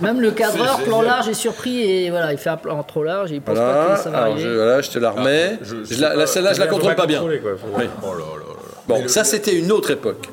Même 0.02 0.22
le 0.22 0.32
cadreur, 0.32 0.80
plan 0.84 1.02
large, 1.02 1.28
est 1.30 1.34
surpris 1.34 1.82
et 1.82 2.10
voilà, 2.10 2.32
il 2.32 2.38
fait 2.38 2.50
un 2.50 2.58
plan 2.58 2.82
trop 2.84 3.04
large 3.04 3.32
et 3.32 3.36
il 3.36 3.42
pense 3.42 3.56
Voilà, 3.58 3.86
pas 3.86 3.96
que 3.96 4.02
ça 4.02 4.10
va 4.10 4.18
alors 4.24 4.38
je, 4.38 4.44
arriver. 4.44 4.56
voilà, 4.56 4.82
je 4.82 4.90
te 4.90 5.00
la 5.00 5.12
remets. 5.12 5.58
je- 5.62 5.76
je 5.76 5.76
Je 5.84 5.94
sais 5.96 6.02
la- 6.02 6.28
Celle-là, 6.28 6.54
je 6.54 6.60
la 6.60 6.68
contrôle 6.68 6.96
pas 6.96 7.06
bien. 7.06 7.22
Oui. 7.24 7.36
Oh 7.44 7.78
là 7.78 7.86
là 8.14 8.18
là. 8.18 8.46
Bon, 8.88 9.08
ça, 9.08 9.24
c'était 9.24 9.56
une 9.56 9.72
autre 9.72 9.92
époque. 9.92 10.28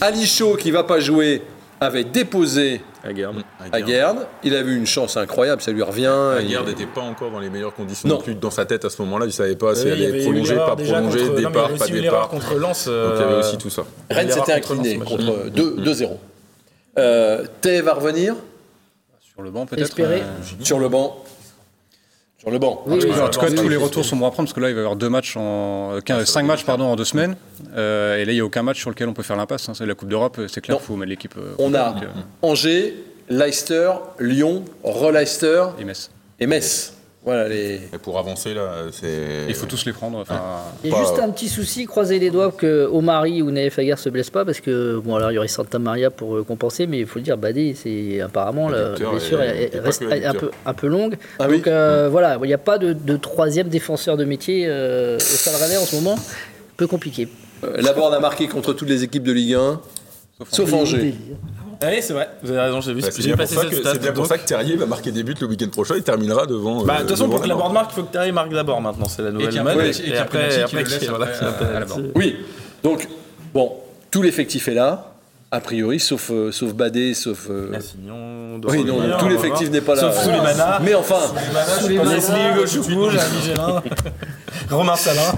Ali 0.00 0.26
Chaud, 0.26 0.56
qui 0.56 0.70
va 0.70 0.84
pas 0.84 1.00
jouer, 1.00 1.42
avait 1.80 2.02
déposé 2.04 2.80
à 3.04 3.12
Guerne. 3.12 3.44
Il 4.42 4.54
avait 4.56 4.70
eu 4.72 4.76
une 4.76 4.86
chance 4.86 5.16
incroyable, 5.16 5.62
ça 5.62 5.70
lui 5.70 5.82
revient. 5.82 6.12
Guerre 6.48 6.64
n'était 6.64 6.86
pas 6.86 7.02
encore 7.02 7.30
dans 7.30 7.38
les 7.38 7.50
meilleures 7.50 7.74
conditions 7.74 8.08
Non. 8.08 8.18
plus 8.18 8.34
dans 8.34 8.50
sa 8.50 8.64
tête 8.64 8.84
à 8.84 8.90
ce 8.90 9.00
moment-là. 9.02 9.26
Il 9.26 9.32
savait 9.32 9.54
pas 9.54 9.74
si 9.76 9.84
Oui, 9.84 9.90
elle 9.92 10.04
allait 10.06 10.22
prolonger, 10.24 10.56
pas 10.56 10.74
prolonger, 10.76 11.20
contre- 11.20 11.34
départ, 11.36 11.64
avait 11.66 11.76
pas 11.78 11.86
départ. 11.86 12.28
contre 12.28 12.54
Lens. 12.56 12.86
Donc 12.88 12.94
il 13.14 13.20
y 13.20 13.22
avait 13.22 13.32
euh, 13.34 13.40
aussi 13.40 13.58
tout 13.58 13.70
ça. 13.70 13.82
Rennes 14.10 14.30
s'était 14.30 14.52
incliné 14.54 14.96
contre 14.98 15.18
j'ai- 15.44 15.50
2 15.50 15.76
2-0. 15.78 16.18
Euh, 16.98 17.44
Thé 17.60 17.80
va 17.80 17.94
revenir 17.94 18.34
Sur 19.38 19.44
le 19.44 19.52
banc 19.52 19.66
peut-être. 19.66 19.82
Espérer. 19.84 20.20
euh, 20.20 20.64
sur 20.64 20.80
le 20.80 20.88
banc. 20.88 21.22
Sur 22.38 22.50
le 22.50 22.58
banc. 22.58 22.82
Oui, 22.86 22.98
oui, 23.04 23.10
en 23.20 23.28
tout 23.28 23.38
cas, 23.38 23.48
tous 23.52 23.68
les 23.68 23.76
retours 23.76 24.04
sont 24.04 24.16
bons 24.16 24.26
à 24.26 24.30
prendre 24.32 24.48
parce 24.48 24.52
que 24.52 24.58
là, 24.58 24.68
il 24.68 24.74
va 24.74 24.80
y 24.80 24.82
avoir 24.82 24.96
deux 24.96 25.08
matchs 25.08 25.36
en, 25.36 25.92
euh, 25.92 26.00
quinze- 26.00 26.24
cinq 26.24 26.42
matchs 26.42 26.64
pardon 26.64 26.86
en 26.86 26.96
deux 26.96 27.04
semaines. 27.04 27.36
Euh, 27.76 28.16
et 28.16 28.24
là, 28.24 28.32
il 28.32 28.34
n'y 28.34 28.40
a 28.40 28.44
aucun 28.44 28.64
match 28.64 28.80
sur 28.80 28.90
lequel 28.90 29.08
on 29.08 29.12
peut 29.12 29.22
faire 29.22 29.36
l'impasse. 29.36 29.68
hein. 29.68 29.74
C'est 29.76 29.86
la 29.86 29.94
Coupe 29.94 30.08
d'Europe, 30.08 30.40
c'est 30.48 30.60
clair, 30.60 30.76
il 30.80 30.84
faut 30.84 30.96
mettre 30.96 31.10
l'équipe. 31.10 31.34
euh, 31.38 31.54
On 31.60 31.72
a 31.74 31.92
donc, 31.92 32.02
euh, 32.02 32.06
Angers, 32.42 32.96
Leicester, 33.28 33.92
Lyon, 34.18 34.64
re-Leicester 34.82 35.66
et 35.78 35.84
Metz. 35.84 36.10
et 36.40 36.46
Metz. 36.48 36.94
Voilà 37.24 37.48
les. 37.48 37.74
Et 37.92 37.98
pour 38.00 38.18
avancer 38.18 38.54
là, 38.54 38.84
c'est. 38.92 39.46
Il 39.48 39.54
faut 39.54 39.66
tous 39.66 39.84
les 39.84 39.92
prendre. 39.92 40.18
Enfin, 40.18 40.40
Et 40.84 40.88
Pas- 40.90 40.98
juste 41.00 41.18
un 41.18 41.28
petit 41.30 41.48
souci, 41.48 41.84
croisez 41.84 42.18
les 42.18 42.30
doigts 42.30 42.52
que 42.52 42.86
Omari 42.90 43.42
ou 43.42 43.50
Naef 43.50 43.78
Aguerre 43.78 43.98
se 43.98 44.08
blessent 44.08 44.30
pas 44.30 44.44
parce 44.44 44.60
que 44.60 44.98
bon 45.04 45.16
alors 45.16 45.32
il 45.32 45.34
y 45.34 45.38
aurait 45.38 45.48
Santa 45.48 45.78
Maria 45.78 46.10
pour 46.10 46.36
euh, 46.36 46.44
compenser 46.44 46.86
mais 46.86 47.00
il 47.00 47.06
faut 47.06 47.18
le 47.18 47.24
dire 47.24 47.36
Badé 47.36 47.74
c'est 47.74 48.20
apparemment 48.20 48.68
la 48.68 48.90
blessure 48.90 49.42
est- 49.42 49.78
reste 49.78 50.04
un 50.24 50.32
peu 50.34 50.50
un 50.64 50.74
peu 50.74 50.86
longue 50.86 51.16
Ah 51.40 51.46
oui. 51.50 51.56
donc 51.58 51.66
euh, 51.66 52.08
voilà 52.10 52.38
il 52.42 52.46
n'y 52.46 52.54
a 52.54 52.58
pas 52.58 52.78
de, 52.78 52.92
de 52.92 53.16
troisième 53.16 53.68
défenseur 53.68 54.16
de 54.16 54.24
métier 54.24 54.64
euh, 54.68 55.16
au 55.16 55.20
Stade 55.20 55.56
Rennais 55.60 55.76
en 55.76 55.84
ce 55.84 55.96
moment 55.96 56.14
un 56.14 56.76
peu 56.76 56.86
compliqué 56.86 57.28
Euh, 57.64 57.82
Laborde 57.82 58.14
a 58.14 58.20
marqué 58.20 58.46
contre 58.46 58.72
toutes 58.72 58.88
les 58.88 59.02
équipes 59.02 59.24
de 59.24 59.32
Ligue 59.32 59.54
1, 59.54 59.80
sauf 60.50 60.72
Angers. 60.72 61.14
Oui, 61.80 61.88
c'est 62.00 62.12
vrai, 62.12 62.28
vous 62.42 62.50
avez 62.50 62.60
raison, 62.60 62.80
j'ai 62.80 62.92
vu. 62.92 63.00
Bah, 63.02 63.08
c'est 63.12 63.22
bien, 63.22 63.36
pour 63.36 63.46
ça 63.46 63.64
que- 63.66 63.76
stat. 63.76 63.90
c'est 63.92 64.00
bien 64.02 64.12
pour 64.12 64.26
ça 64.26 64.36
que 64.38 64.44
Terrier 64.46 64.74
va 64.76 64.86
marquer 64.86 65.12
des 65.12 65.22
buts 65.22 65.34
le 65.40 65.46
week-end 65.46 65.68
prochain. 65.68 65.94
Il 65.96 66.02
terminera 66.02 66.44
devant. 66.44 66.82
Bah, 66.84 66.94
euh, 66.94 66.96
de 66.96 67.00
toute 67.02 67.10
façon, 67.10 67.28
pour 67.28 67.36
que 67.40 67.46
la 67.46 67.54
Lamar. 67.54 67.64
board 67.66 67.74
marque, 67.74 67.90
il 67.92 67.94
faut 67.94 68.02
que 68.02 68.12
Terry 68.12 68.32
marque 68.32 68.52
d'abord 68.52 68.80
maintenant, 68.80 69.06
c'est 69.08 69.22
la 69.22 69.30
nouvelle 69.30 69.62
mode. 69.62 69.76
et 70.04 70.16
après, 70.16 70.64
barre. 71.86 71.98
Oui. 72.16 72.36
Donc 72.82 73.06
bon, 73.54 73.72
tout 74.10 74.22
l'effectif 74.22 74.66
est 74.68 74.74
là, 74.74 75.12
a 75.50 75.60
priori, 75.60 75.98
sauf 76.00 76.30
euh, 76.30 76.50
sauf 76.52 76.74
Badé, 76.74 77.14
sauf. 77.14 77.46
euh, 77.48 77.70
Massignon, 77.70 78.60
Oui, 78.68 78.84
non, 78.84 79.16
tout 79.18 79.28
l'effectif 79.28 79.70
n'est 79.70 79.80
pas 79.80 79.94
là. 79.94 80.00
Sauf 80.02 80.22
Souleymana. 80.24 80.80
Mais 80.82 80.94
enfin, 80.94 81.20
Leslie 81.88 82.40
Hugo 82.54 82.66
Choukou, 82.66 83.10
Jérémy 83.10 83.40
Gélin, 83.44 83.82
Romain 84.70 84.96
Salin, 84.96 85.32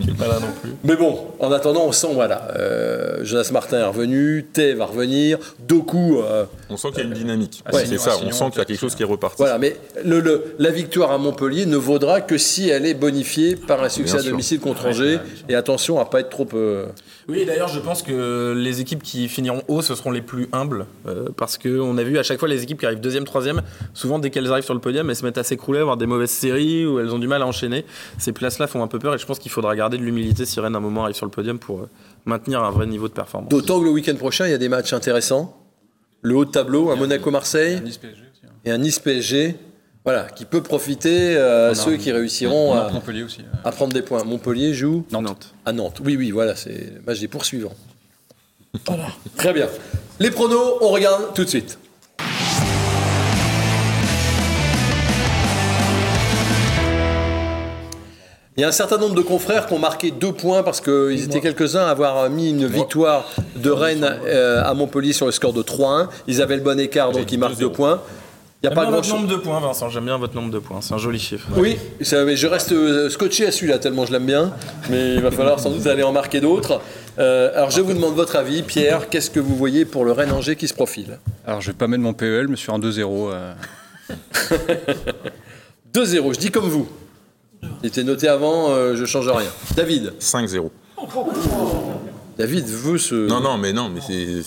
qui 0.00 0.06
n'est 0.08 0.14
pas 0.14 0.28
là 0.28 0.38
non 0.40 0.48
plus. 0.62 0.70
Mais 0.84 0.96
bon, 0.96 1.18
en 1.38 1.52
attendant, 1.52 1.84
on 1.86 1.92
sent 1.92 2.08
voilà, 2.14 2.48
euh, 2.56 3.18
Jonas 3.24 3.50
Martin 3.52 3.78
est 3.80 3.84
revenu, 3.84 4.46
Thé 4.52 4.72
va 4.74 4.86
revenir, 4.86 5.38
Doku. 5.68 6.18
euh, 6.20 6.44
On 6.70 6.76
sent 6.76 6.88
qu'il 6.92 6.98
y 6.98 7.02
a 7.02 7.04
une 7.08 7.12
dynamique. 7.14 7.62
Ouais. 7.72 7.84
c'est 7.86 7.98
ça. 7.98 8.16
On 8.24 8.30
sent 8.32 8.44
qu'il 8.50 8.58
y 8.58 8.62
a 8.62 8.64
quelque 8.64 8.80
chose 8.80 8.94
qui 8.94 9.02
est 9.02 9.06
reparti. 9.06 9.36
Voilà, 9.38 9.58
mais 9.58 9.76
le, 10.04 10.20
le- 10.20 10.54
la 10.58 10.70
victoire 10.70 11.10
à 11.10 11.18
Montpellier 11.18 11.66
ne 11.66 11.76
vaudra 11.76 12.20
que 12.20 12.38
si 12.38 12.68
elle 12.70 12.86
est 12.86 12.94
bonifiée 12.94 13.56
par 13.56 13.82
un 13.82 13.88
succès 13.88 14.18
à 14.18 14.22
domicile 14.22 14.60
contre 14.60 14.86
Angers. 14.86 15.18
Et 15.48 15.54
attention 15.54 15.98
à 16.00 16.04
pas 16.06 16.20
être 16.20 16.30
trop. 16.30 16.46
euh, 16.54 16.86
Oui, 17.28 17.44
d'ailleurs, 17.44 17.68
je 17.68 17.78
pense 17.80 18.02
que 18.02 18.54
les 18.56 18.80
équipes 18.80 19.02
qui 19.02 19.28
finiront 19.28 19.62
haut, 19.68 19.82
ce 19.82 19.94
seront 19.94 20.10
les 20.10 20.22
plus 20.22 20.48
humbles. 20.52 20.86
euh, 21.06 21.26
parce 21.36 21.58
qu'on 21.58 21.96
a 21.98 22.02
vu 22.02 22.18
à 22.18 22.22
chaque 22.22 22.38
fois 22.38 22.48
les 22.48 22.62
équipes 22.62 22.78
qui 22.80 22.86
arrivent 22.86 23.00
deuxième, 23.00 23.24
troisième, 23.24 23.62
souvent 23.94 24.18
dès 24.18 24.30
qu'elles 24.30 24.50
arrivent 24.50 24.64
sur 24.64 24.74
le 24.74 24.80
podium, 24.80 25.08
elles 25.10 25.16
se 25.16 25.24
mettent 25.24 25.38
à 25.38 25.44
s'écrouler, 25.44 25.80
avoir 25.80 25.96
des 25.96 26.06
mauvaises 26.06 26.30
séries 26.30 26.86
ou 26.86 26.98
elles 27.00 27.12
ont 27.14 27.18
du 27.18 27.28
mal 27.28 27.42
à 27.42 27.46
enchaîner. 27.46 27.84
Ces 28.18 28.32
places-là 28.32 28.66
font 28.66 28.82
un 28.82 28.86
peu 28.88 28.98
peur 28.98 29.14
et 29.14 29.18
je 29.18 29.26
pense 29.26 29.38
qu'il 29.38 29.50
faudra 29.50 29.74
garder 29.76 29.98
de 29.98 30.02
l'humilité 30.02 30.44
si 30.46 30.60
Rennes 30.70 30.74
à 30.74 30.78
un 30.78 30.80
moment 30.80 31.04
arrive 31.04 31.16
sur 31.16 31.26
le 31.26 31.30
podium 31.30 31.58
pour 31.58 31.80
euh, 31.80 31.88
maintenir 32.24 32.62
un 32.62 32.70
vrai 32.70 32.86
niveau 32.86 33.08
de 33.08 33.12
performance. 33.12 33.50
D'autant 33.50 33.80
que 33.80 33.84
le 33.84 33.90
week-end 33.90 34.14
prochain, 34.16 34.46
il 34.46 34.50
y 34.50 34.54
a 34.54 34.58
des 34.58 34.68
matchs 34.68 34.92
intéressants. 34.92 35.56
Le 36.22 36.36
haut 36.36 36.44
de 36.44 36.50
tableau, 36.50 36.90
un 36.90 36.96
Monaco-Marseille 36.96 37.80
hein. 37.84 38.08
et 38.64 38.70
un 38.70 38.78
Nice-PSG. 38.78 39.56
Voilà, 40.04 40.24
qui 40.24 40.46
peut 40.46 40.62
profiter 40.62 41.36
euh, 41.36 41.72
à 41.72 41.74
ceux 41.74 41.96
qui 41.96 42.10
réussiront 42.10 42.72
à, 42.72 42.90
Montpellier 42.90 43.22
aussi. 43.22 43.40
euh. 43.42 43.68
à 43.68 43.70
prendre 43.70 43.92
des 43.92 44.00
points. 44.00 44.24
Montpellier 44.24 44.72
joue 44.72 45.04
Nantes. 45.10 45.54
à 45.66 45.72
Nantes. 45.72 46.00
Oui, 46.02 46.16
oui, 46.16 46.30
voilà, 46.30 46.56
c'est 46.56 46.94
le 46.94 47.02
match 47.06 47.20
des 47.20 47.28
poursuivants. 47.28 47.74
Voilà. 48.86 49.08
Très 49.36 49.52
bien. 49.52 49.68
Les 50.18 50.30
pronos, 50.30 50.78
on 50.80 50.88
regarde 50.88 51.34
tout 51.34 51.44
de 51.44 51.48
suite. 51.50 51.78
Il 58.60 58.64
y 58.64 58.66
a 58.66 58.68
un 58.68 58.72
certain 58.72 58.98
nombre 58.98 59.14
de 59.14 59.22
confrères 59.22 59.66
qui 59.66 59.72
ont 59.72 59.78
marqué 59.78 60.10
deux 60.10 60.32
points 60.32 60.62
parce 60.62 60.82
qu'ils 60.82 61.24
étaient 61.24 61.40
quelques-uns 61.40 61.86
à 61.86 61.88
avoir 61.88 62.28
mis 62.28 62.50
une 62.50 62.66
victoire 62.66 63.24
de 63.56 63.70
Rennes 63.70 64.18
euh, 64.26 64.62
à 64.62 64.74
Montpellier 64.74 65.14
sur 65.14 65.24
le 65.24 65.32
score 65.32 65.54
de 65.54 65.62
3-1. 65.62 66.08
Ils 66.26 66.42
avaient 66.42 66.56
le 66.56 66.62
bon 66.62 66.78
écart, 66.78 67.10
donc 67.10 67.32
ils 67.32 67.38
marquent 67.38 67.56
deux 67.56 67.72
points. 67.72 68.02
Il 68.62 68.68
n'y 68.68 68.72
a 68.74 68.76
pas 68.76 68.82
grand 68.82 68.96
votre 68.96 69.08
nombre 69.08 69.28
de 69.28 69.36
points, 69.36 69.60
Vincent. 69.60 69.88
J'aime 69.88 70.04
bien 70.04 70.18
votre 70.18 70.34
nombre 70.34 70.50
de 70.50 70.58
points. 70.58 70.82
C'est 70.82 70.92
un 70.92 70.98
joli 70.98 71.18
chiffre. 71.18 71.48
Oui, 71.56 71.78
mais 72.12 72.36
je 72.36 72.46
reste 72.46 72.72
euh, 72.72 73.08
scotché 73.08 73.46
à 73.46 73.50
celui-là 73.50 73.78
tellement 73.78 74.04
je 74.04 74.12
l'aime 74.12 74.26
bien. 74.26 74.52
Mais 74.90 75.14
il 75.14 75.22
va 75.22 75.30
falloir 75.30 75.58
sans 75.58 75.70
doute 75.70 75.86
aller 75.86 76.02
en 76.02 76.12
marquer 76.12 76.42
d'autres. 76.42 76.82
Euh, 77.18 77.56
alors 77.56 77.70
je 77.70 77.80
vous 77.80 77.94
demande 77.94 78.14
votre 78.14 78.36
avis, 78.36 78.62
Pierre. 78.62 79.08
Qu'est-ce 79.08 79.30
que 79.30 79.40
vous 79.40 79.56
voyez 79.56 79.86
pour 79.86 80.04
le 80.04 80.12
Rennes 80.12 80.32
Angers 80.32 80.56
qui 80.56 80.68
se 80.68 80.74
profile? 80.74 81.18
Alors 81.46 81.62
je 81.62 81.68
vais 81.68 81.78
pas 81.78 81.86
mettre 81.86 82.02
mon 82.02 82.12
PEL, 82.12 82.48
mais 82.48 82.56
sur 82.56 82.74
un 82.74 82.78
2-0. 82.78 83.32
2-0. 85.94 86.34
Je 86.34 86.38
dis 86.38 86.50
comme 86.50 86.68
vous. 86.68 86.86
Il 87.82 87.88
était 87.88 88.04
noté 88.04 88.28
avant. 88.28 88.70
Euh, 88.70 88.94
je 88.96 89.04
change 89.04 89.28
rien. 89.28 89.50
David. 89.74 90.12
5-0. 90.20 90.70
David 92.38 92.66
veut 92.66 92.98
se. 92.98 93.14
Non, 93.14 93.40
non, 93.40 93.58
mais 93.58 93.72
non, 93.72 93.90
mais 93.90 94.00
c'est. 94.00 94.42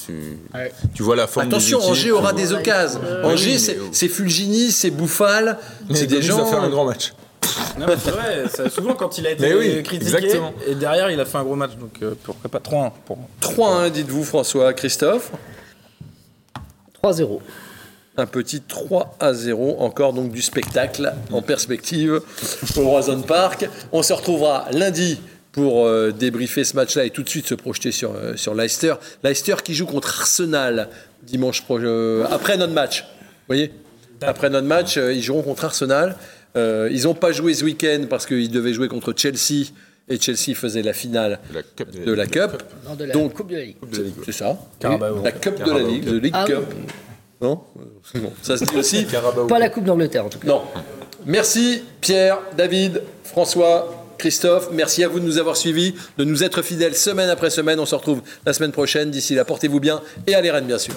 Tu 0.93 1.03
vois 1.03 1.15
la 1.15 1.27
forme. 1.27 1.47
Attention, 1.47 1.79
Angers 1.79 2.11
aura 2.11 2.33
des 2.33 2.53
occasions. 2.53 2.99
Angers, 3.23 3.57
c'est 3.91 4.07
Fulgini, 4.07 4.71
c'est 4.71 4.89
Bouffal, 4.89 5.57
c'est 5.91 6.07
des 6.07 6.21
gens. 6.21 6.37
va 6.37 6.45
faire 6.45 6.63
un 6.63 6.69
grand 6.69 6.85
match. 6.85 7.13
Non, 7.77 7.87
c'est 7.97 8.11
vrai, 8.11 8.69
souvent 8.69 8.93
quand 8.93 9.17
il 9.17 9.27
a 9.27 9.31
été 9.31 9.83
critiqué, 9.83 10.39
et 10.65 10.75
derrière 10.75 11.11
il 11.11 11.19
a 11.19 11.25
fait 11.25 11.37
un 11.37 11.43
gros 11.43 11.55
match, 11.55 11.75
donc 11.75 11.91
euh, 12.01 12.13
pourquoi 12.23 12.49
pas 12.49 12.59
3-1 12.59 12.91
3-1, 13.41 13.89
dites-vous 13.91 14.23
François, 14.23 14.73
Christophe 14.73 15.31
3-0. 17.03 17.39
Un 18.15 18.27
petit 18.27 18.61
3 18.61 19.17
à 19.19 19.33
0, 19.33 19.77
encore 19.79 20.13
donc 20.13 20.31
du 20.31 20.43
spectacle 20.43 21.13
en 21.31 21.41
perspective 21.41 22.21
au 22.77 22.87
Roison 22.87 23.21
Park. 23.23 23.67
On 23.91 24.03
se 24.03 24.13
retrouvera 24.13 24.67
lundi 24.71 25.19
pour 25.51 25.87
euh, 25.87 26.11
débriefer 26.11 26.63
ce 26.63 26.75
match-là 26.75 27.05
et 27.05 27.09
tout 27.09 27.23
de 27.23 27.29
suite 27.29 27.47
se 27.47 27.55
projeter 27.55 27.91
sur, 27.91 28.13
euh, 28.13 28.35
sur 28.35 28.53
Leicester. 28.53 28.95
Leicester 29.23 29.55
qui 29.63 29.73
joue 29.73 29.87
contre 29.87 30.19
Arsenal 30.19 30.89
dimanche 31.23 31.63
euh, 31.71 32.25
après 32.29 32.55
notre 32.57 32.73
match. 32.73 33.01
Vous 33.01 33.47
voyez? 33.47 33.71
Après 34.21 34.51
notre 34.51 34.67
match, 34.67 34.97
ils 34.97 35.21
joueront 35.21 35.41
contre 35.41 35.65
Arsenal. 35.65 36.15
ils 36.55 37.03
n'ont 37.05 37.15
pas 37.15 37.31
joué 37.31 37.55
ce 37.55 37.65
week-end 37.65 38.05
parce 38.09 38.27
qu'ils 38.27 38.51
devaient 38.51 38.73
jouer 38.73 38.89
contre 38.89 39.13
Chelsea 39.17 39.71
et 40.07 40.19
Chelsea 40.19 40.55
faisait 40.55 40.81
la 40.81 40.93
finale 40.93 41.39
de 42.05 42.11
la 42.13 42.27
Cup. 42.27 42.63
Non, 42.87 42.95
de 42.95 43.05
la 43.05 43.13
Donc, 43.13 43.33
Coupe 43.33 43.49
de 43.49 43.55
la 43.55 43.63
Ligue. 43.63 43.77
C'est 44.23 44.31
ça. 44.33 44.57
La 44.81 45.31
Cup 45.31 45.63
de 45.63 45.71
la 45.71 45.79
Ligue, 45.79 46.05
de 46.05 46.17
League 46.17 46.33
ah 46.35 46.45
Cup. 46.45 46.63
Non 47.43 47.59
Ça 48.41 48.55
se 48.57 48.63
dit 48.63 48.77
aussi. 48.77 49.05
Pas 49.49 49.59
la 49.59 49.69
Coupe 49.69 49.83
d'Angleterre 49.83 50.25
en 50.25 50.29
tout 50.29 50.39
cas. 50.39 50.47
Non. 50.47 50.61
Merci 51.25 51.83
Pierre, 52.01 52.39
David, 52.57 53.01
François. 53.23 53.99
Christophe, 54.17 54.69
merci 54.71 55.03
à 55.03 55.09
vous 55.09 55.19
de 55.19 55.25
nous 55.25 55.37
avoir 55.37 55.57
suivis, 55.57 55.95
de 56.17 56.23
nous 56.23 56.45
être 56.45 56.61
fidèles 56.61 56.95
semaine 56.95 57.29
après 57.29 57.49
semaine. 57.49 57.77
On 57.81 57.85
se 57.85 57.95
retrouve 57.95 58.21
la 58.45 58.53
semaine 58.53 58.71
prochaine. 58.71 59.11
D'ici 59.11 59.35
là, 59.35 59.43
portez-vous 59.43 59.81
bien 59.81 60.01
et 60.27 60.33
allez 60.33 60.49
Rennes, 60.49 60.65
bien 60.67 60.77
sûr. 60.77 60.93